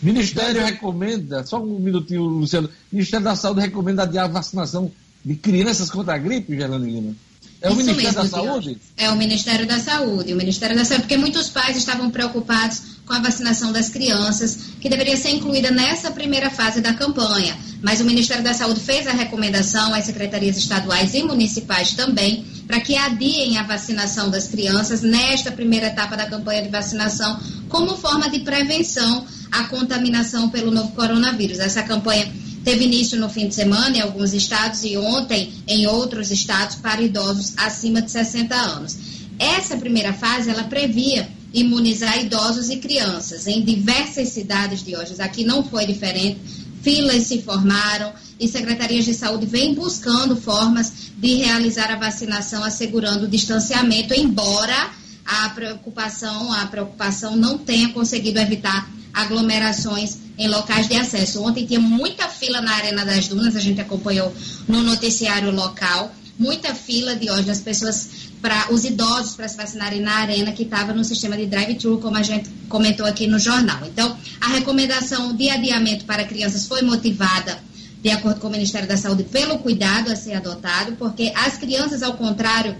Ministério 0.01 0.63
recomenda, 0.63 1.45
só 1.45 1.61
um 1.61 1.79
minutinho, 1.79 2.23
Luciano. 2.23 2.69
Ministério 2.91 3.23
da 3.23 3.35
Saúde 3.35 3.61
recomenda 3.61 4.03
adiar 4.03 4.25
a 4.25 4.27
vacinação 4.27 4.91
de 5.23 5.35
crianças 5.35 5.89
contra 5.89 6.15
a 6.15 6.17
gripe, 6.17 6.55
Gerlane 6.55 6.91
Lima. 6.91 7.15
É 7.61 7.69
o 7.69 7.73
Isso 7.73 7.81
Ministério 7.81 8.23
mesmo, 8.23 8.23
da 8.23 8.43
Saúde? 8.43 8.77
É 8.97 9.09
o 9.11 9.15
Ministério 9.15 9.67
da 9.67 9.79
Saúde. 9.79 10.33
O 10.33 10.35
Ministério 10.35 10.75
da 10.75 10.83
Saúde, 10.83 11.03
porque 11.03 11.17
muitos 11.17 11.49
pais 11.49 11.77
estavam 11.77 12.09
preocupados 12.09 12.81
com 13.05 13.13
a 13.13 13.19
vacinação 13.19 13.71
das 13.71 13.89
crianças, 13.89 14.57
que 14.79 14.89
deveria 14.89 15.15
ser 15.15 15.29
incluída 15.29 15.69
nessa 15.69 16.09
primeira 16.09 16.49
fase 16.49 16.81
da 16.81 16.93
campanha. 16.93 17.55
Mas 17.83 18.01
o 18.01 18.03
Ministério 18.03 18.43
da 18.43 18.53
Saúde 18.53 18.79
fez 18.79 19.05
a 19.05 19.11
recomendação 19.11 19.93
às 19.93 20.05
secretarias 20.05 20.57
estaduais 20.57 21.13
e 21.13 21.21
municipais 21.21 21.93
também 21.93 22.43
para 22.65 22.79
que 22.79 22.95
adiem 22.95 23.57
a 23.57 23.63
vacinação 23.63 24.29
das 24.29 24.47
crianças 24.47 25.01
nesta 25.01 25.51
primeira 25.51 25.87
etapa 25.87 26.15
da 26.15 26.25
campanha 26.25 26.63
de 26.63 26.69
vacinação, 26.69 27.39
como 27.69 27.97
forma 27.97 28.29
de 28.29 28.39
prevenção 28.39 29.25
à 29.51 29.65
contaminação 29.65 30.49
pelo 30.49 30.71
novo 30.71 30.91
coronavírus. 30.91 31.59
Essa 31.59 31.83
campanha 31.83 32.31
teve 32.63 32.85
início 32.85 33.19
no 33.19 33.29
fim 33.29 33.47
de 33.47 33.55
semana 33.55 33.97
em 33.97 34.01
alguns 34.01 34.33
estados 34.33 34.83
e 34.83 34.97
ontem 34.97 35.51
em 35.67 35.87
outros 35.87 36.31
estados 36.31 36.75
para 36.77 37.01
idosos 37.01 37.53
acima 37.57 38.01
de 38.01 38.11
60 38.11 38.55
anos. 38.55 38.97
Essa 39.37 39.75
primeira 39.75 40.13
fase 40.13 40.49
ela 40.49 40.63
previa 40.63 41.27
imunizar 41.53 42.17
idosos 42.19 42.69
e 42.69 42.77
crianças 42.77 43.47
em 43.47 43.63
diversas 43.63 44.29
cidades 44.29 44.83
de 44.83 44.95
hoje. 44.95 45.15
Aqui 45.19 45.43
não 45.43 45.63
foi 45.63 45.85
diferente. 45.85 46.39
Filas 46.81 47.23
se 47.23 47.41
formaram 47.41 48.13
e 48.39 48.47
secretarias 48.47 49.05
de 49.05 49.13
saúde 49.13 49.45
vêm 49.45 49.75
buscando 49.75 50.35
formas 50.35 50.91
de 51.17 51.35
realizar 51.35 51.91
a 51.91 51.95
vacinação 51.95 52.63
assegurando 52.63 53.25
o 53.25 53.27
distanciamento, 53.27 54.13
embora 54.13 54.89
a 55.25 55.49
preocupação, 55.49 56.51
a 56.51 56.65
preocupação 56.65 57.35
não 57.35 57.57
tenha 57.57 57.89
conseguido 57.89 58.39
evitar 58.39 58.89
aglomerações 59.13 60.17
em 60.37 60.47
locais 60.47 60.87
de 60.87 60.95
acesso. 60.95 61.43
Ontem 61.43 61.65
tinha 61.65 61.79
muita 61.79 62.27
fila 62.27 62.61
na 62.61 62.73
Arena 62.73 63.05
das 63.05 63.27
Dunas, 63.27 63.55
a 63.55 63.59
gente 63.59 63.81
acompanhou 63.81 64.33
no 64.67 64.81
noticiário 64.81 65.51
local, 65.51 66.13
muita 66.37 66.73
fila 66.73 67.15
de 67.15 67.29
hoje 67.29 67.49
as 67.51 67.61
pessoas 67.61 68.09
para 68.41 68.73
os 68.73 68.83
idosos 68.83 69.35
para 69.35 69.47
se 69.47 69.55
vacinarem 69.55 70.01
na 70.01 70.13
arena 70.13 70.51
que 70.51 70.63
estava 70.63 70.93
no 70.93 71.03
sistema 71.03 71.37
de 71.37 71.45
drive-thru, 71.45 71.99
como 71.99 72.17
a 72.17 72.23
gente 72.23 72.49
comentou 72.67 73.05
aqui 73.05 73.27
no 73.27 73.37
jornal. 73.37 73.79
Então, 73.85 74.17
a 74.41 74.47
recomendação 74.47 75.35
de 75.35 75.49
adiamento 75.49 76.05
para 76.05 76.23
crianças 76.23 76.65
foi 76.65 76.81
motivada 76.81 77.59
de 78.01 78.09
acordo 78.09 78.39
com 78.39 78.47
o 78.47 78.51
Ministério 78.51 78.87
da 78.87 78.97
Saúde 78.97 79.23
pelo 79.25 79.59
cuidado 79.59 80.11
a 80.11 80.15
ser 80.15 80.33
adotado, 80.33 80.93
porque 80.93 81.31
as 81.35 81.57
crianças, 81.57 82.01
ao 82.01 82.13
contrário 82.13 82.75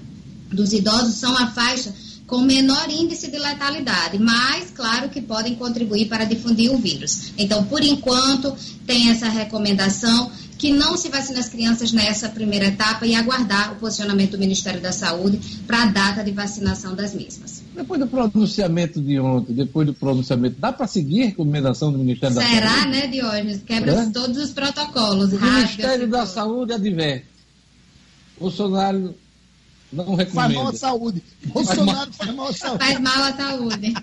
dos 0.52 0.74
idosos, 0.74 1.16
são 1.16 1.38
a 1.38 1.48
faixa 1.48 1.94
com 2.32 2.40
menor 2.40 2.90
índice 2.90 3.30
de 3.30 3.38
letalidade, 3.38 4.18
mas 4.18 4.72
claro 4.72 5.10
que 5.10 5.22
podem 5.22 5.54
contribuir 5.54 6.08
para 6.08 6.24
difundir 6.24 6.72
o 6.72 6.78
vírus. 6.78 7.34
Então, 7.38 7.66
por 7.66 7.84
enquanto, 7.84 8.56
tem 8.88 9.10
essa 9.10 9.28
recomendação 9.28 10.32
que 10.58 10.72
não 10.72 10.96
se 10.96 11.10
vacine 11.10 11.40
as 11.40 11.50
crianças 11.50 11.92
nessa 11.92 12.30
primeira 12.30 12.68
etapa 12.68 13.06
e 13.06 13.16
aguardar 13.16 13.74
o 13.74 13.76
posicionamento 13.76 14.32
do 14.32 14.38
Ministério 14.38 14.80
da 14.80 14.94
Saúde 14.94 15.42
para 15.68 15.84
a 15.84 15.86
data 15.88 16.24
de 16.24 16.32
vacinação 16.32 16.96
das 16.96 17.14
mesmas. 17.14 17.64
Depois 17.76 18.00
do 18.00 18.08
pronunciamento 18.08 19.02
de 19.02 19.20
ontem, 19.20 19.52
depois 19.52 19.86
do 19.86 19.94
pronunciamento, 19.94 20.56
dá 20.58 20.72
para 20.72 20.88
seguir 20.88 21.24
a 21.24 21.26
recomendação 21.26 21.92
do 21.92 21.98
Ministério 21.98 22.34
Será, 22.34 22.48
da 22.48 22.56
Saúde? 22.62 22.76
Será, 22.76 22.92
né, 22.92 23.08
Diógenes? 23.08 23.62
Quebra 23.64 23.92
é? 23.92 24.10
todos 24.10 24.38
os 24.38 24.52
protocolos. 24.52 25.34
O 25.34 25.38
Ministério 25.38 26.08
da 26.08 26.26
Saúde 26.26 26.72
adverte. 26.72 27.26
Bolsonaro 28.40 29.14
não 29.92 30.16
recomendo. 30.16 30.34
Faz 30.34 30.54
mal 30.54 30.68
à 30.68 30.74
saúde. 30.74 31.24
Bolsonaro 31.46 32.14
faz 32.14 32.36
mal 32.36 32.48
à 32.48 32.54
saúde. 32.54 32.86
Faz 32.86 33.00
mal 33.00 33.24
à 33.24 33.34
saúde. 33.36 33.94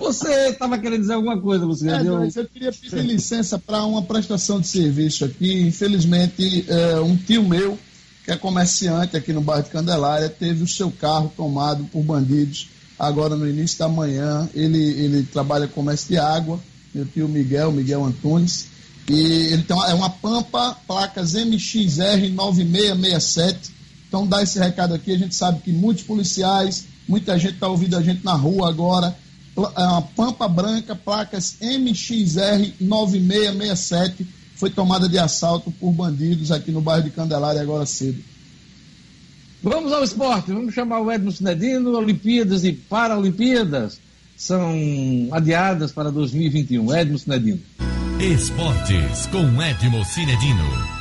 Você 0.00 0.48
estava 0.48 0.78
querendo 0.78 1.00
dizer 1.00 1.14
alguma 1.14 1.38
coisa, 1.40 1.66
você 1.66 1.90
é, 1.90 2.02
deu... 2.02 2.24
Eu 2.24 2.46
queria 2.46 2.72
pedir 2.72 3.02
licença 3.02 3.58
para 3.58 3.84
uma 3.84 4.02
prestação 4.02 4.60
de 4.60 4.66
serviço 4.66 5.24
aqui. 5.24 5.60
Infelizmente, 5.62 6.64
é, 6.68 7.00
um 7.00 7.16
tio 7.16 7.42
meu, 7.42 7.78
que 8.24 8.30
é 8.30 8.36
comerciante 8.36 9.16
aqui 9.16 9.32
no 9.32 9.40
bairro 9.40 9.64
de 9.64 9.70
Candelária, 9.70 10.28
teve 10.28 10.62
o 10.62 10.68
seu 10.68 10.90
carro 10.90 11.32
tomado 11.36 11.84
por 11.84 12.02
bandidos 12.02 12.68
agora 12.98 13.36
no 13.36 13.48
início 13.48 13.78
da 13.78 13.88
manhã. 13.88 14.48
Ele, 14.54 14.78
ele 14.78 15.22
trabalha 15.24 15.66
com 15.66 15.74
comércio 15.74 16.08
de 16.08 16.18
água, 16.18 16.58
meu 16.94 17.04
tio 17.04 17.28
Miguel, 17.28 17.70
Miguel 17.70 18.04
Antunes. 18.04 18.68
E 19.08 19.20
ele 19.52 19.62
tem 19.62 19.76
uma, 19.76 19.90
é 19.90 19.94
uma 19.94 20.10
Pampa, 20.10 20.76
placas 20.86 21.34
MXR 21.34 22.30
9667 22.32 23.75
então, 24.08 24.26
dá 24.26 24.42
esse 24.42 24.58
recado 24.58 24.94
aqui. 24.94 25.12
A 25.12 25.18
gente 25.18 25.34
sabe 25.34 25.60
que 25.60 25.72
muitos 25.72 26.04
policiais, 26.04 26.86
muita 27.08 27.38
gente 27.38 27.54
está 27.54 27.68
ouvindo 27.68 27.96
a 27.96 28.02
gente 28.02 28.24
na 28.24 28.34
rua 28.34 28.68
agora. 28.68 29.16
uma 29.56 30.02
Pampa 30.02 30.48
Branca, 30.48 30.94
placas 30.94 31.56
MXR 31.60 32.72
9667, 32.80 34.26
foi 34.54 34.70
tomada 34.70 35.08
de 35.08 35.18
assalto 35.18 35.70
por 35.70 35.92
bandidos 35.92 36.50
aqui 36.50 36.70
no 36.70 36.80
bairro 36.80 37.04
de 37.04 37.10
Candelária 37.10 37.60
agora 37.60 37.84
cedo. 37.84 38.22
Vamos 39.62 39.92
ao 39.92 40.04
esporte, 40.04 40.52
vamos 40.52 40.74
chamar 40.74 41.00
o 41.00 41.10
Edmo 41.10 41.32
Cinedino, 41.32 41.96
Olimpíadas 41.96 42.64
e 42.64 42.72
Paralimpíadas 42.72 43.98
são 44.36 45.28
adiadas 45.32 45.92
para 45.92 46.12
2021. 46.12 46.94
Edmo 46.94 47.18
Cinedino. 47.18 47.60
Esportes 48.20 49.26
com 49.26 49.62
Edmo 49.62 50.04
Cinedino. 50.04 50.95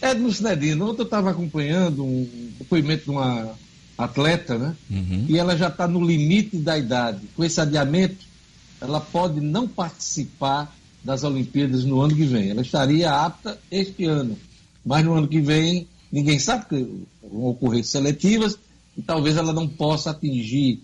Edmo 0.00 0.32
Cinedino, 0.32 0.90
ontem 0.90 1.02
eu 1.02 1.04
estava 1.04 1.30
acompanhando 1.30 2.04
um 2.04 2.50
depoimento 2.58 3.04
de 3.04 3.10
uma 3.10 3.54
atleta, 3.96 4.58
né? 4.58 4.76
Uhum. 4.90 5.26
E 5.28 5.38
ela 5.38 5.56
já 5.56 5.68
está 5.68 5.88
no 5.88 6.04
limite 6.04 6.56
da 6.56 6.76
idade. 6.76 7.22
Com 7.34 7.44
esse 7.44 7.60
adiamento, 7.60 8.24
ela 8.80 9.00
pode 9.00 9.40
não 9.40 9.66
participar 9.66 10.74
das 11.02 11.24
Olimpíadas 11.24 11.84
no 11.84 12.00
ano 12.00 12.14
que 12.14 12.24
vem. 12.24 12.50
Ela 12.50 12.62
estaria 12.62 13.10
apta 13.10 13.58
este 13.70 14.04
ano, 14.04 14.36
mas 14.84 15.04
no 15.04 15.14
ano 15.14 15.28
que 15.28 15.40
vem 15.40 15.86
ninguém 16.10 16.38
sabe 16.38 16.66
que 16.66 17.06
vão 17.22 17.46
ocorrer 17.46 17.84
seletivas 17.84 18.58
e 18.96 19.02
talvez 19.02 19.36
ela 19.36 19.52
não 19.52 19.68
possa 19.68 20.10
atingir 20.10 20.80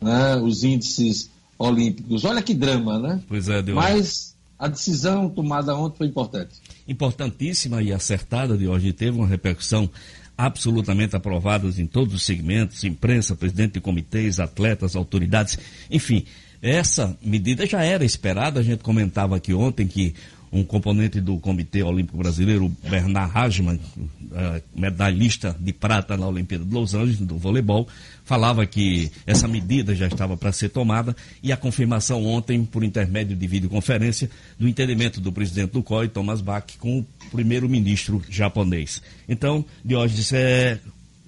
né, 0.00 0.36
os 0.36 0.62
índices 0.62 1.30
olímpicos. 1.58 2.24
Olha 2.24 2.42
que 2.42 2.54
drama, 2.54 2.98
né? 2.98 3.20
Pois 3.28 3.48
é, 3.48 3.62
Deus. 3.62 3.76
Mas 3.76 4.35
a 4.58 4.68
decisão 4.68 5.28
tomada 5.28 5.74
ontem 5.74 5.98
foi 5.98 6.06
importante. 6.06 6.54
Importantíssima 6.88 7.82
e 7.82 7.92
acertada, 7.92 8.56
de 8.56 8.66
hoje. 8.66 8.92
Teve 8.92 9.16
uma 9.16 9.26
repercussão 9.26 9.90
absolutamente 10.36 11.16
aprovadas 11.16 11.78
em 11.78 11.86
todos 11.86 12.14
os 12.14 12.22
segmentos, 12.22 12.84
imprensa, 12.84 13.34
presidente 13.34 13.74
de 13.74 13.80
comitês, 13.80 14.38
atletas, 14.38 14.94
autoridades, 14.94 15.58
enfim, 15.90 16.26
essa 16.60 17.16
medida 17.22 17.66
já 17.66 17.82
era 17.82 18.04
esperada, 18.04 18.60
a 18.60 18.62
gente 18.62 18.82
comentava 18.82 19.36
aqui 19.36 19.54
ontem 19.54 19.86
que 19.86 20.14
um 20.56 20.64
componente 20.64 21.20
do 21.20 21.38
Comitê 21.38 21.82
Olímpico 21.82 22.16
Brasileiro, 22.16 22.74
Bernard 22.88 23.30
Hajman, 23.34 23.76
uh, 23.76 24.62
medalhista 24.74 25.54
de 25.60 25.72
prata 25.72 26.16
na 26.16 26.26
Olimpíada 26.26 26.64
de 26.64 26.72
Los 26.72 26.94
Angeles, 26.94 27.18
do 27.18 27.36
voleibol, 27.36 27.86
falava 28.24 28.64
que 28.64 29.10
essa 29.26 29.46
medida 29.46 29.94
já 29.94 30.06
estava 30.06 30.36
para 30.36 30.50
ser 30.52 30.70
tomada 30.70 31.14
e 31.42 31.52
a 31.52 31.56
confirmação 31.56 32.24
ontem, 32.24 32.64
por 32.64 32.82
intermédio 32.82 33.36
de 33.36 33.46
videoconferência, 33.46 34.30
do 34.58 34.66
entendimento 34.66 35.20
do 35.20 35.30
presidente 35.30 35.72
do 35.72 35.82
COI, 35.82 36.08
Thomas 36.08 36.40
Bach, 36.40 36.64
com 36.78 37.00
o 37.00 37.06
primeiro-ministro 37.30 38.22
japonês. 38.28 39.02
Então, 39.28 39.64
Diógenes, 39.84 40.32
é, 40.32 40.78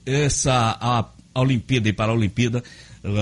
essa 0.06 0.76
a, 0.80 1.04
Olimpíada 1.34 1.88
e 1.88 1.92
Paralimpíada, 1.92 2.64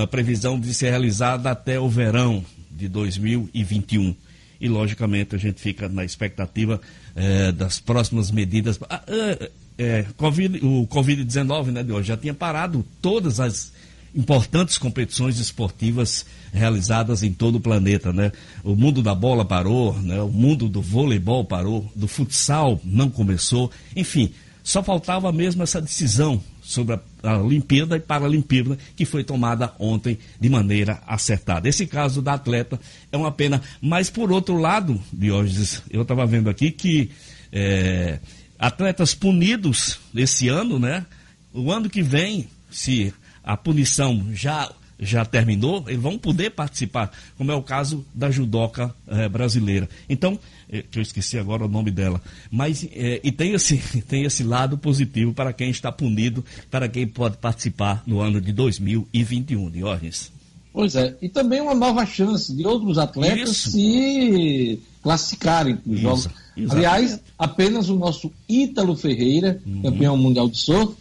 a 0.03 0.07
previsão 0.07 0.59
de 0.59 0.73
ser 0.73 0.91
realizada 0.91 1.51
até 1.51 1.81
o 1.81 1.89
verão 1.89 2.45
de 2.71 2.89
2021 2.89 4.15
e, 4.61 4.69
logicamente, 4.69 5.35
a 5.35 5.39
gente 5.39 5.61
fica 5.61 5.89
na 5.89 6.05
expectativa 6.05 6.81
é, 7.15 7.53
das 7.53 7.79
próximas 7.79 8.31
medidas. 8.31 8.79
Ah, 8.89 9.03
é, 9.79 10.07
COVID, 10.17 10.65
o 10.65 10.87
Covid-19 10.87 11.67
né, 11.67 11.83
de 11.83 11.93
hoje 11.93 12.09
já 12.09 12.17
tinha 12.17 12.35
parado 12.35 12.85
todas 13.01 13.41
as 13.41 13.73
importantes 14.15 14.79
competições 14.79 15.39
esportivas 15.39 16.25
realizadas 16.53 17.23
em 17.23 17.33
todo 17.33 17.57
o 17.57 17.61
planeta, 17.61 18.13
né? 18.13 18.33
O 18.65 18.75
mundo 18.75 19.03
da 19.03 19.15
bola 19.15 19.45
parou, 19.45 19.93
né? 20.01 20.21
O 20.23 20.31
mundo 20.31 20.71
do 20.71 20.81
voleibol 20.81 21.45
parou, 21.45 21.91
do 21.95 22.09
futsal 22.09 22.81
não 22.83 23.11
começou, 23.11 23.71
enfim, 23.95 24.33
só 24.67 24.83
faltava 24.83 25.31
mesmo 25.31 25.63
essa 25.63 25.81
decisão 25.81 26.43
sobre 26.61 26.99
a, 27.23 27.39
Olimpíada 27.39 27.97
e 27.97 28.01
Paralimpíada 28.01 28.77
que 28.97 29.05
foi 29.05 29.23
tomada 29.23 29.73
ontem 29.79 30.19
de 30.41 30.49
maneira 30.49 31.01
acertada. 31.07 31.69
Esse 31.69 31.87
caso 31.87 32.21
da 32.21 32.33
atleta 32.33 32.81
é 33.13 33.17
uma 33.17 33.31
pena, 33.31 33.63
mas 33.81 34.11
por 34.11 34.33
outro 34.33 34.59
lado, 34.59 35.01
Diógenes, 35.13 35.85
eu 35.89 36.03
estava 36.03 36.27
vendo 36.27 36.51
aqui 36.51 36.73
que 36.73 37.13
é, 37.53 38.19
atletas 38.59 39.15
punidos 39.15 40.01
esse 40.13 40.49
ano, 40.49 40.81
né? 40.81 41.07
O 41.55 41.71
ano 41.71 41.89
que 41.89 42.03
vem, 42.03 42.49
se 42.69 43.15
a 43.45 43.57
punição 43.57 44.27
já 44.33 44.69
já 44.99 45.25
terminou, 45.25 45.85
eles 45.87 46.01
vão 46.01 46.19
poder 46.19 46.51
participar, 46.51 47.13
como 47.37 47.53
é 47.53 47.55
o 47.55 47.63
caso 47.63 48.05
da 48.15 48.31
judoca 48.31 48.95
é, 49.07 49.29
brasileira. 49.29 49.89
Então, 50.09 50.39
é, 50.71 50.83
que 50.83 50.99
eu 50.99 51.03
esqueci 51.03 51.39
agora 51.39 51.65
o 51.65 51.69
nome 51.69 51.91
dela. 51.91 52.21
Mas, 52.51 52.87
é, 52.93 53.21
e 53.23 53.31
tem 53.31 53.53
esse, 53.53 53.77
tem 54.09 54.25
esse 54.25 54.43
lado 54.43 54.79
positivo 54.79 55.33
para 55.33 55.53
quem 55.53 55.71
está 55.71 55.93
punido, 55.93 56.45
para 56.71 56.89
quem 56.89 57.07
pode 57.07 57.37
participar 57.37 58.03
no 58.07 58.21
ano 58.21 58.41
de 58.41 58.53
2021, 58.53 59.71
Diógenes. 59.71 60.33
Pois 60.73 60.95
é, 60.95 61.17
e 61.23 61.29
também 61.29 61.61
uma 61.61 61.75
nova 61.75 62.05
chance 62.05 62.55
de 62.55 62.67
outros 62.67 62.99
atletas 62.99 63.49
Isso. 63.49 63.71
se 63.71 64.79
classificarem 65.03 65.77
para 65.77 65.91
os 65.91 66.01
Jogos. 66.01 66.29
Aliás, 66.69 67.19
apenas 67.39 67.89
o 67.89 67.97
nosso 67.97 68.31
Ítalo 68.47 68.95
Ferreira, 68.95 69.61
uhum. 69.65 69.83
campeão 69.83 70.17
mundial 70.19 70.49
de 70.51 70.59
surf, 70.59 70.95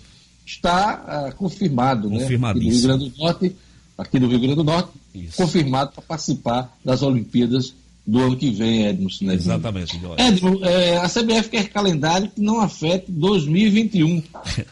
está 0.46 1.30
uh, 1.30 1.36
confirmado, 1.36 2.10
né? 2.10 2.20
Do 2.20 2.60
Rio 2.60 2.82
Grande 2.84 3.10
do 3.10 3.18
Norte, 3.18 3.56
aqui 3.98 4.20
do 4.20 4.28
Rio 4.28 4.40
Grande 4.40 4.56
do 4.56 4.64
Norte, 4.64 4.90
Isso. 5.14 5.38
confirmado 5.38 5.92
para 5.92 6.02
participar 6.02 6.76
das 6.84 7.02
Olimpíadas 7.02 7.74
do 8.06 8.20
ano 8.20 8.38
que 8.38 8.52
vem, 8.52 8.86
Edmo 8.86 9.10
Né? 9.22 9.34
Exatamente. 9.34 10.00
Edmo, 10.18 10.64
é, 10.64 10.98
a 10.98 11.10
CBF 11.10 11.50
quer 11.50 11.70
calendário 11.70 12.30
que 12.30 12.40
não 12.40 12.62
afete 12.62 13.12
2021. 13.12 14.22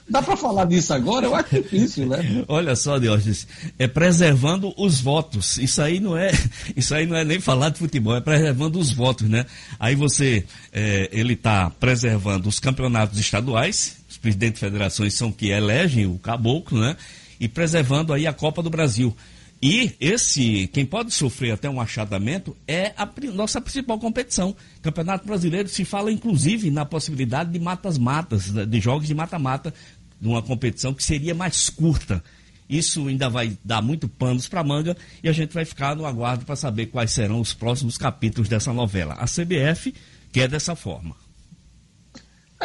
Dá 0.07 0.21
para 0.21 0.37
falar 0.37 0.65
disso 0.65 0.93
agora? 0.93 1.25
Eu 1.25 1.35
acho 1.35 1.55
difícil, 1.55 2.05
né? 2.05 2.19
Olha 2.47 2.75
só, 2.75 2.99
Diógenes, 2.99 3.47
é 3.79 3.87
preservando 3.87 4.71
os 4.77 5.01
votos. 5.01 5.57
Isso 5.57 5.81
aí 5.81 5.99
não 5.99 6.15
é, 6.15 6.31
isso 6.77 6.93
aí 6.93 7.07
não 7.07 7.15
é 7.15 7.25
nem 7.25 7.39
falar 7.39 7.69
de 7.69 7.79
futebol, 7.79 8.15
é 8.15 8.21
preservando 8.21 8.77
os 8.77 8.91
votos, 8.91 9.27
né? 9.27 9.47
Aí 9.79 9.95
você, 9.95 10.45
é, 10.71 11.09
ele 11.11 11.33
está 11.33 11.71
preservando 11.71 12.47
os 12.47 12.59
campeonatos 12.59 13.19
estaduais, 13.19 13.97
os 14.07 14.17
presidentes 14.17 14.61
de 14.61 14.67
federações 14.67 15.15
são 15.15 15.31
que 15.31 15.49
elegem 15.49 16.05
o 16.05 16.19
caboclo, 16.19 16.79
né? 16.79 16.95
E 17.43 17.47
preservando 17.49 18.13
aí 18.13 18.25
a 18.25 18.31
Copa 18.31 18.63
do 18.63 18.69
Brasil. 18.69 19.13
E 19.61 19.93
esse, 19.99 20.69
quem 20.71 20.85
pode 20.85 21.13
sofrer 21.13 21.51
até 21.51 21.69
um 21.69 21.81
achatamento 21.81 22.55
é 22.65 22.93
a 22.95 23.05
nossa 23.33 23.59
principal 23.59 23.99
competição. 23.99 24.55
Campeonato 24.81 25.27
Brasileiro 25.27 25.67
se 25.67 25.83
fala 25.83 26.09
inclusive 26.09 26.71
na 26.71 26.85
possibilidade 26.85 27.51
de 27.51 27.59
matas-matas, 27.59 28.49
né, 28.49 28.65
de 28.65 28.79
jogos 28.79 29.07
de 29.07 29.13
mata-mata, 29.13 29.73
de 30.21 30.27
uma 30.29 30.41
competição 30.41 30.93
que 30.93 31.03
seria 31.03 31.35
mais 31.35 31.69
curta. 31.69 32.23
Isso 32.69 33.09
ainda 33.09 33.29
vai 33.29 33.57
dar 33.61 33.81
muito 33.81 34.07
panos 34.07 34.47
para 34.47 34.63
manga 34.63 34.95
e 35.21 35.27
a 35.27 35.33
gente 35.33 35.53
vai 35.53 35.65
ficar 35.65 35.97
no 35.97 36.05
aguardo 36.05 36.45
para 36.45 36.55
saber 36.55 36.85
quais 36.85 37.11
serão 37.11 37.41
os 37.41 37.53
próximos 37.53 37.97
capítulos 37.97 38.47
dessa 38.47 38.71
novela. 38.71 39.15
A 39.15 39.25
CBF 39.25 39.93
quer 40.31 40.47
dessa 40.47 40.77
forma. 40.77 41.22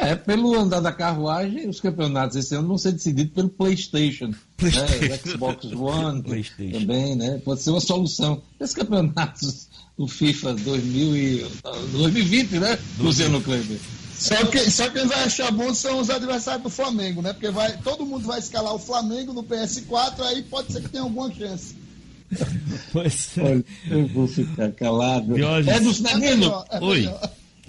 É, 0.00 0.14
pelo 0.14 0.54
andar 0.54 0.80
da 0.80 0.92
carruagem, 0.92 1.68
os 1.68 1.80
campeonatos 1.80 2.36
esse 2.36 2.54
ano 2.54 2.68
vão 2.68 2.78
ser 2.78 2.92
decididos 2.92 3.32
pelo 3.32 3.48
PlayStation. 3.48 4.32
PlayStation. 4.56 5.04
Né? 5.04 5.18
Xbox 5.18 5.64
One 5.72 6.22
PlayStation. 6.22 6.78
também, 6.80 7.16
né? 7.16 7.40
Pode 7.44 7.62
ser 7.62 7.70
uma 7.70 7.80
solução. 7.80 8.42
Esses 8.60 8.74
campeonatos 8.74 9.68
do 9.96 10.06
FIFA 10.06 10.54
2000 10.54 11.16
e, 11.16 11.46
2020, 11.92 12.50
né? 12.58 12.78
Luciano 12.98 13.40
Kleber. 13.40 13.78
Só, 14.14 14.44
que, 14.46 14.70
só 14.70 14.90
quem 14.90 15.06
vai 15.06 15.24
achar 15.24 15.50
bom 15.52 15.72
são 15.72 16.00
os 16.00 16.10
adversários 16.10 16.64
do 16.64 16.70
Flamengo, 16.70 17.22
né? 17.22 17.32
Porque 17.32 17.50
vai, 17.50 17.76
todo 17.78 18.04
mundo 18.04 18.26
vai 18.26 18.40
escalar 18.40 18.74
o 18.74 18.78
Flamengo 18.78 19.32
no 19.32 19.44
PS4, 19.44 20.20
aí 20.22 20.42
pode 20.42 20.72
ser 20.72 20.82
que 20.82 20.88
tenha 20.88 21.04
alguma 21.04 21.32
chance. 21.32 21.76
Pois 22.92 23.38
é. 23.38 23.42
Olha, 23.42 23.64
eu 23.90 24.06
vou 24.08 24.28
ficar 24.28 24.70
calado. 24.72 25.34
É 25.38 25.80
dos 25.80 26.00
meninos? 26.00 26.52
É 26.70 26.78
Oi. 26.80 27.08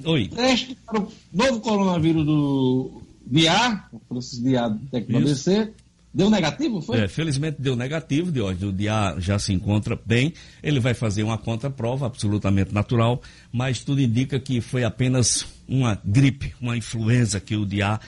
Oi. 0.06 0.28
Teste 0.28 0.78
para 0.86 1.00
o 1.00 1.12
novo 1.34 1.60
coronavírus 1.60 2.26
do 2.26 3.02
DIA, 3.26 3.84
o 3.92 4.00
Francisco 4.08 4.44
do 4.46 4.86
Técnico 4.92 5.18
ABC. 5.18 5.72
Deu 6.12 6.30
negativo, 6.30 6.82
foi? 6.82 7.02
É, 7.02 7.08
felizmente 7.08 7.62
deu 7.62 7.76
negativo, 7.76 8.32
de 8.32 8.42
hoje. 8.42 8.66
O 8.66 8.74
DIA 8.74 9.16
já 9.20 9.38
se 9.38 9.54
encontra 9.54 10.00
bem. 10.04 10.34
Ele 10.64 10.80
vai 10.80 10.96
fazer 10.96 11.22
uma 11.22 11.38
contraprova 11.38 12.08
absolutamente 12.08 12.74
natural, 12.74 13.22
mas 13.52 13.84
tudo 13.84 14.02
indica 14.02 14.40
que 14.40 14.60
foi 14.60 14.84
apenas 14.84 15.46
uma 15.68 16.00
gripe, 16.04 16.54
uma 16.60 16.76
influenza 16.76 17.40
que 17.40 17.56
o 17.56 17.66
DIA 17.66 18.00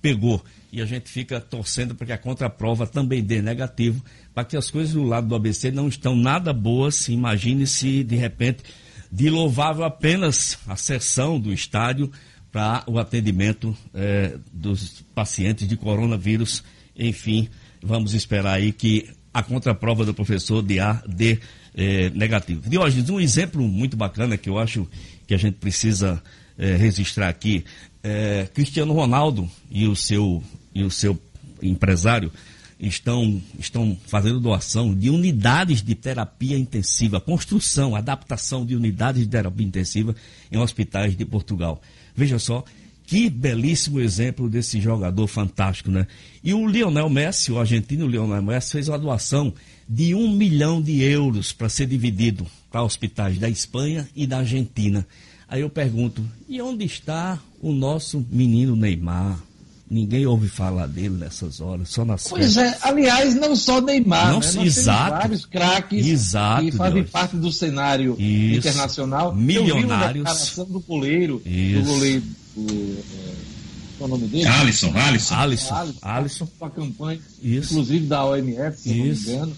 pegou. 0.00 0.42
E 0.72 0.80
a 0.80 0.86
gente 0.86 1.10
fica 1.10 1.38
torcendo 1.38 1.94
para 1.94 2.06
que 2.06 2.12
a 2.12 2.18
contraprova 2.18 2.86
também 2.86 3.22
dê 3.22 3.42
negativo, 3.42 4.02
para 4.32 4.44
que 4.44 4.56
as 4.56 4.70
coisas 4.70 4.94
do 4.94 5.02
lado 5.02 5.26
do 5.26 5.34
ABC 5.34 5.70
não 5.70 5.88
estão 5.88 6.16
nada 6.16 6.52
boas. 6.54 7.08
Imagine 7.08 7.66
se 7.66 8.02
de 8.02 8.16
repente 8.16 8.62
de 9.10 9.28
louvável 9.28 9.84
apenas 9.84 10.58
a 10.66 10.76
sessão 10.76 11.38
do 11.38 11.52
estádio 11.52 12.10
para 12.52 12.84
o 12.86 12.98
atendimento 12.98 13.76
é, 13.94 14.36
dos 14.52 15.02
pacientes 15.14 15.66
de 15.66 15.76
coronavírus. 15.76 16.62
Enfim, 16.96 17.48
vamos 17.82 18.14
esperar 18.14 18.54
aí 18.54 18.72
que 18.72 19.08
a 19.32 19.42
contraprova 19.42 20.04
do 20.04 20.14
professor 20.14 20.62
de 20.62 20.80
A 20.80 21.02
dê 21.06 21.38
é, 21.74 22.10
negativo. 22.10 22.68
Diógenes, 22.68 23.10
um 23.10 23.20
exemplo 23.20 23.66
muito 23.66 23.96
bacana 23.96 24.36
que 24.36 24.48
eu 24.48 24.58
acho 24.58 24.88
que 25.26 25.34
a 25.34 25.38
gente 25.38 25.54
precisa 25.54 26.22
é, 26.58 26.76
registrar 26.76 27.28
aqui, 27.28 27.64
Cristiano 28.54 28.94
Ronaldo 28.94 29.46
e 29.70 29.86
o 29.86 29.94
seu, 29.94 30.42
e 30.74 30.82
o 30.82 30.90
seu 30.90 31.20
empresário 31.62 32.32
estão, 32.80 33.40
estão 33.58 33.96
fazendo 34.06 34.40
doação 34.40 34.94
de 34.94 35.10
unidades 35.10 35.82
de 35.82 35.94
terapia 35.94 36.56
intensiva, 36.56 37.20
construção, 37.20 37.94
adaptação 37.94 38.64
de 38.64 38.74
unidades 38.74 39.22
de 39.22 39.28
terapia 39.28 39.66
intensiva 39.66 40.14
em 40.50 40.58
hospitais 40.58 41.16
de 41.16 41.24
Portugal. 41.24 41.80
Veja 42.16 42.38
só, 42.38 42.64
que 43.06 43.28
belíssimo 43.28 44.00
exemplo 44.00 44.48
desse 44.48 44.80
jogador 44.80 45.26
fantástico, 45.26 45.90
né? 45.90 46.06
E 46.42 46.54
o 46.54 46.66
Lionel 46.66 47.10
Messi, 47.10 47.50
o 47.50 47.58
argentino 47.58 48.06
Lionel 48.06 48.42
Messi, 48.42 48.72
fez 48.72 48.88
uma 48.88 48.98
doação 48.98 49.52
de 49.88 50.14
um 50.14 50.32
milhão 50.32 50.80
de 50.80 51.02
euros 51.02 51.52
para 51.52 51.68
ser 51.68 51.86
dividido 51.86 52.46
para 52.70 52.84
hospitais 52.84 53.38
da 53.38 53.48
Espanha 53.48 54.08
e 54.14 54.26
da 54.26 54.38
Argentina. 54.38 55.06
Aí 55.48 55.62
eu 55.62 55.68
pergunto, 55.68 56.24
e 56.48 56.62
onde 56.62 56.84
está 56.84 57.36
o 57.60 57.72
nosso 57.72 58.24
menino 58.30 58.76
Neymar? 58.76 59.49
Ninguém 59.90 60.24
ouve 60.24 60.48
falar 60.48 60.86
dele 60.86 61.16
nessas 61.16 61.60
horas, 61.60 61.88
só 61.88 62.04
nas 62.04 62.22
Pois 62.28 62.56
é, 62.56 62.78
aliás, 62.82 63.34
não 63.34 63.56
só 63.56 63.80
Neymar, 63.80 64.28
não, 64.30 64.38
né? 64.38 64.52
Nós 64.54 64.66
exato, 64.66 65.10
vários 65.10 65.44
craques 65.44 66.06
exato, 66.06 66.62
que 66.64 66.70
fazem 66.72 67.00
Deus. 67.02 67.10
parte 67.10 67.36
do 67.36 67.50
cenário 67.50 68.14
Isso. 68.16 68.58
internacional. 68.68 69.34
Milionários. 69.34 70.28
Eu 70.28 70.64
vi 70.64 70.70
uma 70.70 70.78
do 70.78 70.80
goleiro, 70.86 71.42
Isso. 71.44 71.80
do 71.82 71.86
goleiro, 71.90 72.22
do, 72.54 72.98
é, 73.00 73.34
qual 73.98 74.10
é 74.10 74.12
o 74.12 74.16
nome 74.16 74.28
dele? 74.28 74.46
Alisson, 74.46 74.92
Alisson. 74.94 75.34
Alisson. 75.34 75.74
Alisson. 75.74 75.98
Alisson. 76.02 76.48
Com 76.56 76.64
a 76.66 76.70
campanha, 76.70 77.20
Isso. 77.42 77.72
inclusive 77.72 78.06
da 78.06 78.24
OMS, 78.24 78.80
se 78.82 78.90
Isso. 78.92 78.96
não 79.30 79.32
me 79.32 79.36
engano. 79.38 79.56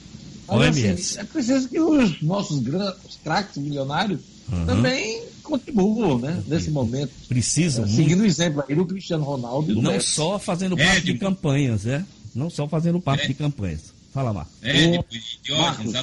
OMS. 0.48 0.88
Assim, 0.90 1.18
é 1.18 1.24
preciso 1.24 1.68
que 1.68 1.78
os 1.78 2.22
nossos 2.22 2.58
grandes 2.60 3.18
craques 3.22 3.58
milionários 3.58 4.20
Uhum. 4.50 4.66
também 4.66 5.21
contribuam, 5.42 6.18
né, 6.18 6.42
nesse 6.46 6.70
momento. 6.70 7.10
Precisam. 7.28 7.84
É, 7.84 7.88
seguindo 7.88 8.20
o 8.20 8.26
exemplo 8.26 8.64
aí 8.68 8.74
do 8.74 8.86
Cristiano 8.86 9.24
Ronaldo 9.24 9.72
e 9.72 9.74
do 9.74 9.82
Não 9.82 9.92
Messi. 9.92 10.14
só 10.14 10.38
fazendo 10.38 10.76
parte 10.76 11.04
de 11.04 11.14
campanhas, 11.18 11.86
é? 11.86 12.04
Não 12.34 12.48
só 12.48 12.66
fazendo 12.66 13.00
parte 13.00 13.28
de 13.28 13.34
campanhas. 13.34 13.92
Fala, 14.12 14.32
Marcos. 14.32 14.52
É, 14.62 15.02
Diógenes, 15.42 15.94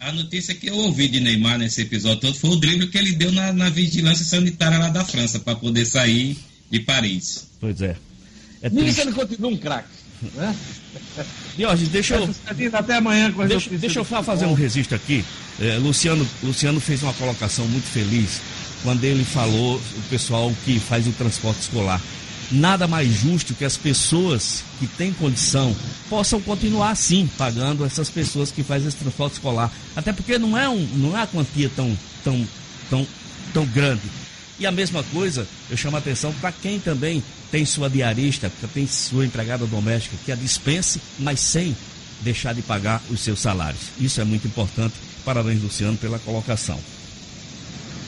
a, 0.00 0.08
a 0.08 0.12
notícia 0.12 0.54
que 0.54 0.68
eu 0.68 0.76
ouvi 0.76 1.08
de 1.08 1.20
Neymar 1.20 1.58
nesse 1.58 1.82
episódio 1.82 2.20
todo 2.20 2.34
foi 2.34 2.50
o 2.50 2.56
drible 2.56 2.88
que 2.88 2.98
ele 2.98 3.12
deu 3.12 3.32
na, 3.32 3.52
na 3.52 3.70
vigilância 3.70 4.24
sanitária 4.24 4.78
lá 4.78 4.88
da 4.88 5.04
França 5.04 5.38
para 5.38 5.54
poder 5.54 5.86
sair 5.86 6.36
de 6.70 6.80
Paris. 6.80 7.46
Pois 7.60 7.80
é. 7.80 7.96
é 8.62 8.70
Nisso 8.70 9.00
ele 9.00 9.12
continua 9.12 9.50
um 9.50 9.56
craque. 9.56 9.88
Né? 10.34 10.56
Diógenes, 11.56 11.88
deixa 11.88 12.16
eu. 12.16 12.34
Até 12.72 12.96
amanhã 12.96 13.30
com 13.32 13.46
Deixa, 13.46 13.70
deixa 13.70 14.00
eu 14.00 14.04
fazer 14.04 14.46
um 14.46 14.54
registro 14.54 14.96
aqui. 14.96 15.24
É, 15.60 15.76
Luciano, 15.78 16.26
Luciano 16.42 16.80
fez 16.80 17.02
uma 17.02 17.12
colocação 17.14 17.66
muito 17.68 17.86
feliz 17.86 18.40
quando 18.82 19.04
ele 19.04 19.24
falou 19.24 19.76
o 19.76 20.02
pessoal 20.10 20.52
que 20.64 20.78
faz 20.78 21.06
o 21.06 21.12
transporte 21.12 21.60
escolar. 21.60 22.00
Nada 22.50 22.86
mais 22.86 23.08
justo 23.08 23.54
que 23.54 23.64
as 23.64 23.76
pessoas 23.76 24.62
que 24.78 24.86
têm 24.86 25.12
condição 25.12 25.74
possam 26.10 26.40
continuar 26.40 26.90
assim, 26.90 27.28
pagando 27.38 27.84
essas 27.84 28.10
pessoas 28.10 28.50
que 28.50 28.62
fazem 28.62 28.88
esse 28.88 28.96
transporte 28.98 29.34
escolar. 29.34 29.72
Até 29.96 30.12
porque 30.12 30.38
não 30.38 30.58
é, 30.58 30.68
um, 30.68 30.86
não 30.96 31.16
é 31.16 31.20
uma 31.20 31.26
quantia 31.26 31.70
tão, 31.74 31.96
tão, 32.22 32.46
tão, 32.90 33.06
tão 33.54 33.64
grande. 33.66 34.02
E 34.58 34.66
a 34.66 34.70
mesma 34.70 35.02
coisa, 35.04 35.46
eu 35.70 35.76
chamo 35.76 35.96
a 35.96 35.98
atenção 35.98 36.32
para 36.34 36.52
quem 36.52 36.78
também 36.78 37.22
tem 37.50 37.64
sua 37.64 37.88
diarista, 37.88 38.52
tem 38.74 38.86
sua 38.86 39.24
empregada 39.24 39.66
doméstica, 39.66 40.16
que 40.24 40.30
a 40.30 40.36
dispense, 40.36 41.00
mas 41.18 41.40
sem 41.40 41.74
deixar 42.20 42.54
de 42.54 42.62
pagar 42.62 43.02
os 43.10 43.20
seus 43.20 43.40
salários. 43.40 43.80
Isso 43.98 44.20
é 44.20 44.24
muito 44.24 44.46
importante. 44.46 44.94
Parabéns, 45.24 45.62
Luciano, 45.62 45.96
pela 45.96 46.18
colocação. 46.18 46.78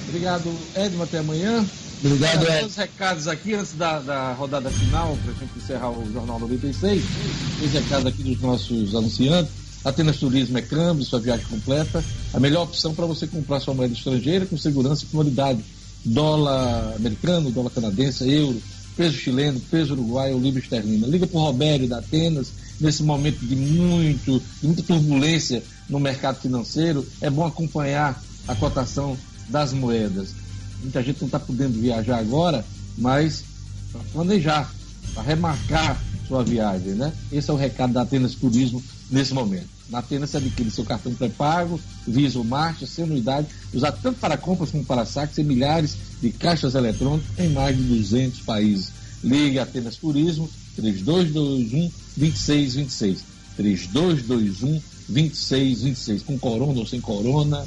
Obrigado, 0.09 0.53
Edmo. 0.75 1.03
Até 1.03 1.19
amanhã. 1.19 1.65
Obrigado, 2.05 2.43
Olha, 2.43 2.53
Ed. 2.53 2.61
Dois 2.61 2.77
recados 2.77 3.29
aqui 3.29 3.55
antes 3.55 3.73
da, 3.73 3.99
da 4.01 4.33
rodada 4.35 4.71
final, 4.71 5.17
para 5.23 5.33
a 5.33 5.35
gente 5.35 5.57
encerrar 5.57 5.91
o 5.91 6.13
Jornal 6.13 6.39
96. 6.39 7.03
Dois 7.59 7.73
recados 7.73 8.07
aqui 8.07 8.23
dos 8.23 8.41
nossos 8.41 8.95
anunciantes. 8.95 9.65
Atenas 9.85 10.17
Turismo 10.17 10.57
é 10.57 10.63
câmbio, 10.63 11.05
sua 11.05 11.21
viagem 11.21 11.47
completa. 11.47 12.03
A 12.33 12.41
melhor 12.41 12.63
opção 12.65 12.95
para 12.95 13.05
você 13.07 13.27
comprar 13.27 13.61
sua 13.61 13.75
moeda 13.75 13.93
estrangeira 13.93 14.47
com 14.47 14.57
segurança 14.57 15.05
e 15.05 15.09
comodidade. 15.09 15.65
Dólar 16.05 16.95
americano, 16.97 17.51
dólar 17.51 17.71
canadense, 17.71 18.29
euro, 18.31 18.61
peso 18.97 19.17
chileno, 19.17 19.61
peso 19.71 19.95
uruguaio, 19.95 20.39
libra 20.39 20.61
esterlina. 20.61 21.07
Liga 21.07 21.27
para 21.27 21.39
o 21.39 21.43
Robério 21.43 21.89
da 21.89 21.99
Atenas, 21.99 22.53
nesse 22.81 23.03
momento 23.03 23.39
de 23.41 23.57
muito, 23.57 24.43
de 24.61 24.67
muita 24.67 24.83
turbulência 24.83 25.63
no 25.89 26.01
mercado 26.01 26.41
financeiro. 26.41 27.07
É 27.21 27.31
bom 27.31 27.47
acompanhar 27.47 28.23
a 28.47 28.55
cotação 28.55 29.17
das 29.49 29.73
moedas. 29.73 30.31
Muita 30.81 31.03
gente 31.03 31.21
não 31.21 31.27
está 31.27 31.39
podendo 31.39 31.81
viajar 31.81 32.19
agora, 32.19 32.65
mas 32.99 33.45
para 33.93 34.03
planejar, 34.13 34.73
para 35.15 35.23
remarcar 35.23 36.03
sua 36.27 36.43
viagem, 36.43 36.93
né? 36.93 37.13
Esse 37.33 37.51
é 37.51 37.53
o 37.53 37.57
recado 37.57 37.93
da 37.93 38.03
Atenas 38.03 38.35
Turismo 38.35 38.83
nesse 39.11 39.33
momento. 39.35 39.69
Na 39.89 39.99
Atenas 39.99 40.31
você 40.31 40.39
adquire 40.39 40.71
seu 40.71 40.85
cartão 40.85 41.15
pré-pago, 41.15 41.79
Visa 42.07 42.39
ou 42.39 42.45
Marcha, 42.45 42.87
sem 42.87 43.05
anuidade, 43.05 43.49
usado 43.73 43.99
tanto 44.03 44.19
para 44.19 44.37
compras 44.37 44.71
como 44.71 44.85
para 44.85 45.05
saques 45.05 45.39
em 45.39 45.45
milhares 45.45 45.97
de 46.21 46.31
caixas 46.31 46.75
eletrônicos 46.75 47.29
em 47.39 47.51
mais 47.51 47.77
de 47.77 47.83
200 47.83 48.41
países. 48.41 48.93
Ligue 49.23 49.59
Atenas 49.59 49.97
Turismo, 49.97 50.49
3221 50.77 51.91
2626. 52.17 53.25
3221 53.57 54.83
2626. 55.09 56.23
Com 56.23 56.39
corona 56.39 56.79
ou 56.79 56.87
sem 56.87 57.01
corona, 57.01 57.65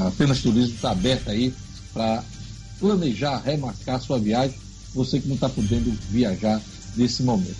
a 0.00 0.08
Apenas 0.08 0.40
Turismo 0.40 0.74
está 0.74 0.90
aberta 0.90 1.30
aí 1.30 1.52
para 1.92 2.22
planejar, 2.78 3.38
remarcar 3.38 4.00
sua 4.00 4.18
viagem, 4.18 4.56
você 4.94 5.20
que 5.20 5.28
não 5.28 5.34
está 5.34 5.48
podendo 5.48 5.90
viajar 6.10 6.60
nesse 6.96 7.22
momento. 7.22 7.56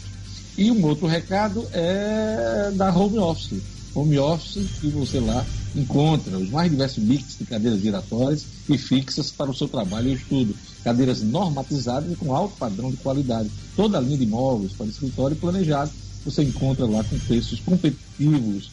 E 0.56 0.70
um 0.70 0.84
outro 0.84 1.06
recado 1.06 1.66
é 1.72 2.72
da 2.74 2.94
home 2.94 3.18
office. 3.18 3.60
Home 3.94 4.18
office 4.18 4.68
que 4.80 4.88
você 4.88 5.20
lá 5.20 5.44
encontra 5.74 6.36
os 6.38 6.50
mais 6.50 6.70
diversos 6.70 7.02
mix 7.02 7.38
de 7.38 7.44
cadeiras 7.44 7.80
giratórias 7.80 8.44
e 8.68 8.78
fixas 8.78 9.30
para 9.30 9.50
o 9.50 9.54
seu 9.54 9.68
trabalho 9.68 10.10
e 10.10 10.14
estudo. 10.14 10.54
Cadeiras 10.82 11.22
normatizadas 11.22 12.12
e 12.12 12.16
com 12.16 12.34
alto 12.34 12.56
padrão 12.56 12.90
de 12.90 12.96
qualidade. 12.98 13.50
Toda 13.74 13.98
a 13.98 14.00
linha 14.00 14.18
de 14.18 14.26
móveis 14.26 14.72
para 14.72 14.86
escritório 14.86 15.36
planejado 15.36 15.90
você 16.24 16.42
encontra 16.42 16.86
lá 16.86 17.02
com 17.04 17.18
preços 17.18 17.60
competitivos. 17.60 18.70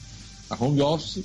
A 0.50 0.64
home 0.64 0.82
office 0.82 1.24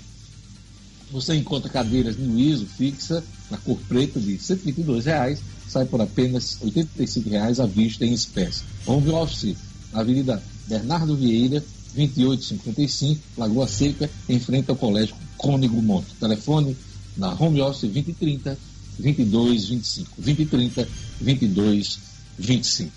você 1.11 1.35
encontra 1.35 1.71
cadeiras 1.71 2.17
no 2.17 2.39
ISO 2.39 2.67
fixa, 2.67 3.23
na 3.51 3.57
cor 3.59 3.79
preta, 3.89 4.19
de 4.19 4.39
122 4.39 5.05
reais, 5.07 5.41
sai 5.69 5.85
por 5.85 6.01
apenas 6.01 6.59
85 6.61 7.31
reais 7.31 7.61
à 7.61 7.67
vista 7.67 8.05
em 8.05 8.13
espécie. 8.13 8.65
Home 8.87 9.11
Office, 9.11 9.57
na 9.93 10.01
Avenida 10.01 10.43
Bernardo 10.67 11.17
Vieira, 11.17 11.63
2855, 11.95 13.21
Lagoa 13.39 13.67
Seca, 13.67 14.11
em 14.29 14.39
frente 14.39 14.71
ao 14.71 14.77
Colégio 14.77 15.15
Cônigo 15.37 15.81
Monte. 15.81 16.15
Telefone 16.21 16.77
na 17.17 17.33
Home 17.35 17.61
Office 17.61 17.91
2030 17.91 18.59
2225. 18.99 20.11
2030 20.19 20.89
2225. 21.21 22.93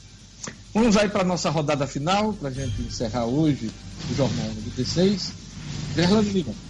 Vamos 0.74 0.98
aí 0.98 1.10
para 1.10 1.22
a 1.22 1.26
nossa 1.26 1.50
rodada 1.50 1.88
final, 1.88 2.34
para 2.34 2.50
a 2.50 2.52
gente 2.52 2.82
encerrar 2.82 3.26
hoje 3.26 3.72
o 4.12 4.16
Jornal 4.16 4.48
96. 4.48 5.32
Gerlando 5.96 6.30
Lima. 6.30 6.69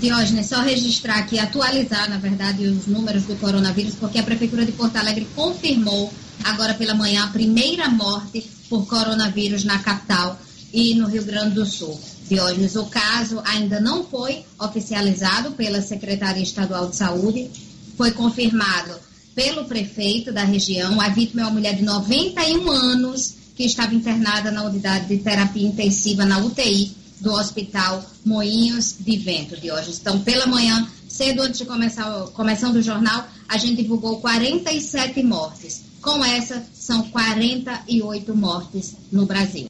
Diógenes, 0.00 0.46
só 0.46 0.60
registrar 0.60 1.18
aqui, 1.18 1.40
atualizar, 1.40 2.08
na 2.08 2.18
verdade, 2.18 2.64
os 2.64 2.86
números 2.86 3.24
do 3.24 3.34
coronavírus, 3.34 3.96
porque 3.96 4.18
a 4.18 4.22
Prefeitura 4.22 4.64
de 4.64 4.70
Porto 4.70 4.94
Alegre 4.94 5.26
confirmou 5.34 6.12
agora 6.44 6.72
pela 6.74 6.94
manhã 6.94 7.24
a 7.24 7.28
primeira 7.28 7.88
morte 7.88 8.48
por 8.70 8.86
coronavírus 8.86 9.64
na 9.64 9.80
capital 9.80 10.38
e 10.72 10.94
no 10.94 11.08
Rio 11.08 11.24
Grande 11.24 11.56
do 11.56 11.66
Sul. 11.66 11.98
Diógenes, 12.28 12.76
o 12.76 12.86
caso 12.86 13.42
ainda 13.44 13.80
não 13.80 14.04
foi 14.04 14.44
oficializado 14.60 15.52
pela 15.52 15.82
Secretaria 15.82 16.44
Estadual 16.44 16.90
de 16.90 16.94
Saúde, 16.94 17.50
foi 17.96 18.12
confirmado 18.12 18.94
pelo 19.34 19.64
prefeito 19.64 20.32
da 20.32 20.44
região. 20.44 21.00
A 21.00 21.08
vítima 21.08 21.42
é 21.42 21.44
uma 21.44 21.54
mulher 21.54 21.74
de 21.74 21.82
91 21.82 22.70
anos 22.70 23.34
que 23.56 23.64
estava 23.64 23.92
internada 23.92 24.52
na 24.52 24.62
unidade 24.62 25.08
de 25.08 25.18
terapia 25.18 25.66
intensiva 25.66 26.24
na 26.24 26.38
UTI 26.38 26.97
do 27.20 27.32
Hospital 27.32 28.04
Moinhos 28.24 28.96
de 28.98 29.16
Vento, 29.16 29.56
Diógenes. 29.56 29.98
Então, 30.00 30.20
pela 30.20 30.46
manhã, 30.46 30.88
cedo 31.08 31.42
antes 31.42 31.58
de 31.58 31.64
começar, 31.64 32.04
começando 32.34 32.76
o 32.76 32.82
jornal, 32.82 33.26
a 33.48 33.56
gente 33.56 33.82
divulgou 33.82 34.20
47 34.20 35.22
mortes. 35.22 35.82
Com 36.00 36.24
essa, 36.24 36.64
são 36.72 37.02
48 37.10 38.36
mortes 38.36 38.94
no 39.10 39.26
Brasil. 39.26 39.66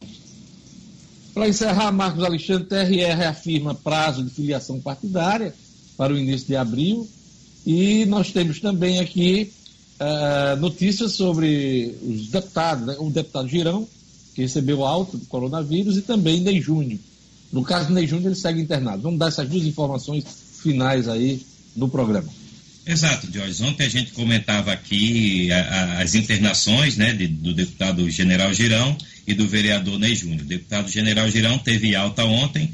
Para 1.33 1.49
encerrar, 1.49 1.93
Marcos 1.93 2.25
Alexandre, 2.25 2.67
TRE 2.67 2.97
reafirma 3.15 3.75
prazo 3.75 4.25
de 4.25 4.31
filiação 4.31 4.81
partidária 4.81 5.55
para 5.97 6.13
o 6.13 6.19
início 6.19 6.49
de 6.49 6.57
abril. 6.57 7.09
E 7.65 8.05
nós 8.07 8.33
temos 8.33 8.61
também 8.61 8.99
aqui 8.99 9.53
uh, 10.01 10.61
notícias 10.61 11.13
sobre 11.13 11.97
os 12.03 12.29
deputados, 12.29 12.87
né? 12.87 12.97
o 12.99 13.11
deputado 13.11 13.49
Girão, 13.49 13.87
que 14.35 14.43
recebeu 14.43 14.85
alta 14.85 15.17
do 15.17 15.27
coronavírus, 15.27 15.97
e 15.97 16.03
também 16.03 16.41
Ney 16.41 16.61
Júnior. 16.61 16.99
No 17.53 17.63
caso 17.63 17.89
do 17.89 17.95
Ney 17.95 18.07
Júnior, 18.07 18.27
ele 18.27 18.35
segue 18.35 18.61
internado. 18.61 19.03
Vamos 19.03 19.19
dar 19.19 19.29
essas 19.29 19.49
duas 19.49 19.65
informações 19.65 20.25
finais 20.63 21.09
aí 21.09 21.41
no 21.75 21.89
programa. 21.89 22.29
Exato, 22.87 23.29
Jorge. 23.33 23.63
Ontem 23.63 23.85
a 23.85 23.91
gente 23.91 24.13
comentava 24.13 24.73
aqui 24.73 25.53
a, 25.53 25.59
a, 25.61 26.03
as 26.03 26.15
internações 26.15 26.97
né, 26.97 27.13
de, 27.13 27.27
do 27.27 27.53
deputado 27.53 28.09
General 28.11 28.53
Girão 28.55 28.97
e 29.27 29.35
do 29.35 29.47
vereador 29.47 29.99
Ney 29.99 30.15
Júnior. 30.15 30.41
O 30.41 30.45
deputado 30.45 30.89
General 30.89 31.31
Girão 31.31 31.59
teve 31.59 31.95
alta 31.95 32.25
ontem, 32.25 32.73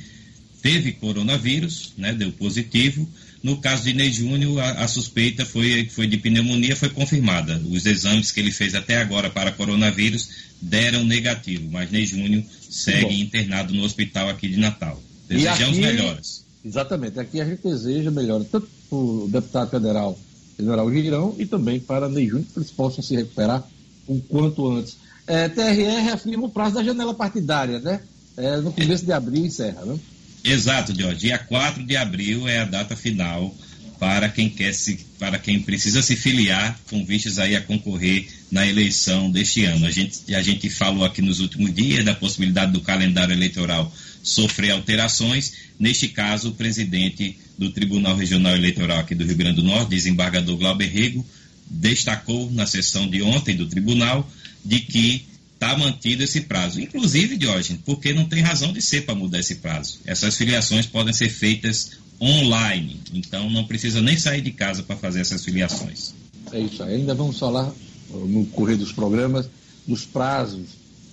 teve 0.63 0.93
coronavírus, 0.93 1.93
né, 1.99 2.15
deu 2.15 2.31
positivo. 2.31 3.09
No 3.45 3.59
caso 3.59 3.85
de 3.85 3.93
Ney 3.93 4.11
Júnior, 4.11 4.59
a, 4.59 4.85
a, 4.85 4.89
suspeita 4.89 5.45
foi, 5.45 5.87
foi 5.91 6.07
de 6.07 6.17
pneumonia, 6.17 6.75
foi 6.75 6.89
confirmada. 6.89 7.61
Os 7.71 7.85
exames 7.85 8.33
que 8.33 8.41
ele 8.41 8.51
fez 8.51 8.75
até 8.75 8.97
agora 8.97 9.29
para 9.29 9.53
coronavírus 9.53 10.31
deram 10.63 11.05
negativo, 11.05 11.69
mas 11.71 11.91
Ney 11.91 12.07
Júnior 12.07 12.43
segue 12.71 13.21
internado 13.21 13.75
no 13.75 13.85
hospital 13.85 14.31
aqui 14.31 14.49
de 14.49 14.57
Natal. 14.57 14.99
Desejamos 15.29 15.77
aqui, 15.77 15.87
melhoras. 15.87 16.43
Exatamente. 16.65 17.21
Aqui 17.21 17.39
a 17.39 17.45
gente 17.45 17.63
deseja 17.63 18.11
melhoras, 18.11 18.47
tanto 18.51 18.67
para 18.89 18.97
o 18.97 19.29
deputado 19.31 19.71
federal 19.73 20.19
General 20.59 20.91
Girão 20.91 21.35
e 21.39 21.45
também 21.45 21.79
para 21.79 22.09
Ney 22.09 22.27
Júnior, 22.27 22.47
que 22.51 22.59
eles 22.59 22.71
possam 22.71 23.05
se 23.05 23.15
recuperar 23.15 23.63
o 24.07 24.21
quanto 24.23 24.67
antes. 24.73 24.97
É, 25.27 25.51
TRE 25.51 25.83
reafirma 25.83 26.47
o 26.47 26.51
prazo 26.51 26.77
da 26.77 26.83
janela 26.83 27.13
partidária, 27.13 27.79
né? 27.79 28.01
É, 28.39 28.57
no 28.57 28.73
começo 28.73 29.05
de 29.05 29.13
abril 29.13 29.45
encerra, 29.45 29.85
né? 29.85 29.99
Exato, 30.45 30.95
Jorge. 30.95 31.21
Dia 31.21 31.39
4 31.39 31.83
de 31.85 31.97
abril 31.97 32.47
é 32.47 32.59
a 32.59 32.65
data 32.65 32.95
final 32.95 33.57
para 33.99 34.29
quem 34.29 34.51
quer 34.51 34.75
se, 34.75 35.07
para 35.19 35.39
quem 35.39 35.63
precisa 35.63 36.03
se 36.03 36.15
filiar 36.15 36.79
com 36.91 37.03
vistas 37.07 37.39
aí 37.39 37.57
a 37.57 37.63
concorrer 37.63 38.29
na 38.53 38.67
eleição 38.67 39.31
deste 39.31 39.65
ano. 39.65 39.87
A 39.87 39.91
gente, 39.91 40.35
a 40.35 40.43
gente 40.43 40.69
falou 40.69 41.05
aqui 41.05 41.23
nos 41.23 41.41
últimos 41.41 41.75
dias 41.75 42.05
da 42.05 42.15
possibilidade 42.15 42.73
do 42.73 42.83
calendário 42.83 43.33
eleitoral 43.33 43.91
sofrer 44.23 44.73
alterações. 44.73 45.55
Neste 45.81 46.09
caso, 46.09 46.51
o 46.51 46.55
presidente 46.55 47.39
do 47.59 47.71
Tribunal 47.71 48.15
Regional 48.15 48.55
Eleitoral 48.55 48.99
aqui 48.99 49.15
do 49.15 49.25
Rio 49.25 49.37
Grande 49.37 49.57
do 49.57 49.65
Norte, 49.65 49.91
desembargador 49.91 50.57
Glauber 50.59 50.87
Rego, 50.87 51.25
destacou 51.67 52.51
na 52.51 52.67
sessão 52.67 53.09
de 53.09 53.23
ontem 53.23 53.57
do 53.57 53.67
tribunal 53.67 54.31
de 54.63 54.81
que 54.81 55.25
está 55.65 55.79
mantido 55.79 56.23
esse 56.23 56.43
prazo. 56.43 56.81
Inclusive, 56.81 57.37
Diógenes, 57.37 57.81
porque 57.85 58.13
não 58.13 58.27
tem 58.27 58.43
razão 58.43 58.73
de 58.73 58.83
ser 58.83 59.05
para 59.07 59.15
mudar 59.15 59.41
esse 59.41 59.57
prazo. 59.57 59.99
Essas 60.05 60.37
filiações 60.37 60.87
podem 60.87 61.13
ser 61.13 61.31
feitas 61.31 61.93
online, 62.21 63.01
então 63.13 63.51
não 63.51 63.65
precisa 63.65 64.01
nem 64.01 64.19
sair 64.19 64.43
de 64.43 64.53
casa 64.53 64.83
para 64.83 64.97
fazer 64.97 65.21
essas 65.21 65.45
filiações. 65.45 66.15
É 66.53 66.61
isso 66.61 66.83
aí. 66.83 66.97
Ainda 66.97 67.15
vamos 67.15 67.39
falar 67.39 67.73
no 68.11 68.47
correr 68.47 68.77
dos 68.77 68.93
programas 68.93 69.49
dos 69.87 70.05
prazos 70.05 70.67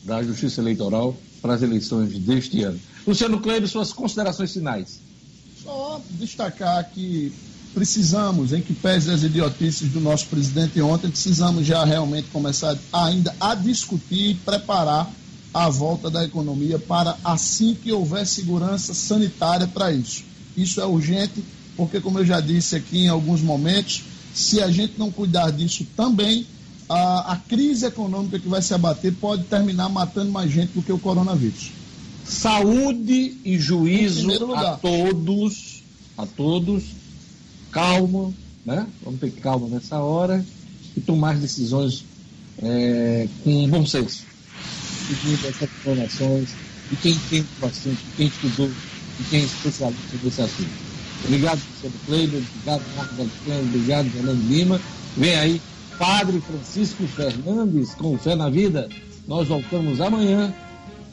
da 0.03 0.21
Justiça 0.21 0.61
Eleitoral 0.61 1.17
para 1.41 1.53
as 1.53 1.61
eleições 1.61 2.17
deste 2.19 2.61
ano. 2.63 2.79
Luciano 3.07 3.39
Kleber, 3.39 3.67
suas 3.67 3.91
considerações 3.91 4.53
finais. 4.53 4.99
Só 5.63 6.01
destacar 6.11 6.89
que 6.91 7.31
precisamos, 7.73 8.53
em 8.53 8.61
que 8.61 8.73
pese 8.73 9.11
as 9.11 9.23
idiotices 9.23 9.89
do 9.89 9.99
nosso 9.99 10.27
presidente 10.27 10.81
ontem, 10.81 11.09
precisamos 11.09 11.65
já 11.65 11.83
realmente 11.83 12.27
começar 12.29 12.77
ainda 12.91 13.35
a 13.39 13.55
discutir 13.55 14.31
e 14.31 14.35
preparar 14.35 15.11
a 15.53 15.69
volta 15.69 16.09
da 16.09 16.23
economia 16.23 16.79
para 16.79 17.17
assim 17.23 17.75
que 17.75 17.91
houver 17.91 18.25
segurança 18.25 18.93
sanitária 18.93 19.67
para 19.67 19.91
isso. 19.91 20.23
Isso 20.55 20.79
é 20.79 20.85
urgente, 20.85 21.43
porque, 21.75 21.99
como 21.99 22.19
eu 22.19 22.25
já 22.25 22.39
disse 22.39 22.75
aqui 22.75 23.05
em 23.05 23.09
alguns 23.09 23.41
momentos, 23.41 24.03
se 24.33 24.61
a 24.61 24.71
gente 24.71 24.93
não 24.97 25.11
cuidar 25.11 25.51
disso 25.51 25.85
também, 25.95 26.45
a, 26.87 27.33
a 27.33 27.35
crise 27.37 27.85
econômica 27.85 28.39
que 28.39 28.47
vai 28.47 28.61
se 28.61 28.73
abater 28.73 29.13
pode 29.13 29.43
terminar 29.43 29.89
matando 29.89 30.31
mais 30.31 30.51
gente 30.51 30.71
do 30.73 30.81
que 30.81 30.91
o 30.91 30.99
coronavírus. 30.99 31.71
Saúde 32.25 33.37
e 33.43 33.57
juízo 33.57 34.53
a 34.53 34.77
todos, 34.77 35.83
a 36.17 36.25
todos, 36.25 36.83
calma, 37.71 38.33
né? 38.65 38.85
Vamos 39.03 39.19
ter 39.19 39.31
calma 39.31 39.67
nessa 39.67 39.99
hora 39.99 40.43
e 40.95 41.01
tomar 41.01 41.35
decisões 41.35 42.05
é, 42.61 43.27
com 43.43 43.67
bom 43.69 43.85
senso. 43.85 44.23
Seguindo 45.07 45.47
essas 45.47 45.63
informações 45.63 46.49
de 46.89 46.95
quem 46.97 47.15
tem 47.29 47.45
o 47.61 47.65
assunto, 47.65 47.97
de 47.97 48.15
quem 48.17 48.27
estudou, 48.27 48.67
de 48.67 49.23
quem 49.29 49.41
é 49.41 49.43
especialista 49.43 50.17
nesse 50.23 50.41
assunto. 50.41 50.69
Obrigado, 51.23 51.61
professor 51.61 51.91
Kleber, 52.05 52.41
obrigado, 52.41 52.83
Marcos 52.95 53.19
Alexandre, 53.19 53.67
obrigado, 53.67 54.09
Fernando 54.09 54.47
Lima. 54.47 54.81
Vem 55.17 55.35
aí, 55.35 55.61
Padre 55.97 56.41
Francisco 56.41 57.07
Fernandes, 57.07 57.93
com 57.93 58.17
fé 58.17 58.35
na 58.35 58.49
vida. 58.49 58.89
Nós 59.27 59.47
voltamos 59.47 60.01
amanhã, 60.01 60.53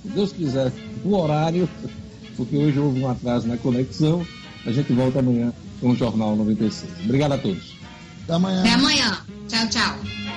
se 0.02 0.08
Deus 0.08 0.32
quiser, 0.32 0.72
o 1.04 1.14
horário, 1.14 1.68
porque 2.36 2.56
hoje 2.56 2.78
houve 2.78 3.00
um 3.00 3.08
atraso 3.08 3.46
na 3.46 3.56
conexão. 3.56 4.26
A 4.66 4.72
gente 4.72 4.92
volta 4.92 5.18
amanhã 5.20 5.52
com 5.80 5.90
o 5.90 5.96
Jornal 5.96 6.36
96. 6.36 6.90
Obrigado 7.04 7.32
a 7.32 7.38
todos. 7.38 7.76
Até 8.24 8.34
amanhã. 8.34 8.60
Até 8.60 8.70
amanhã. 8.72 9.18
Tchau, 9.48 9.68
tchau. 9.68 10.27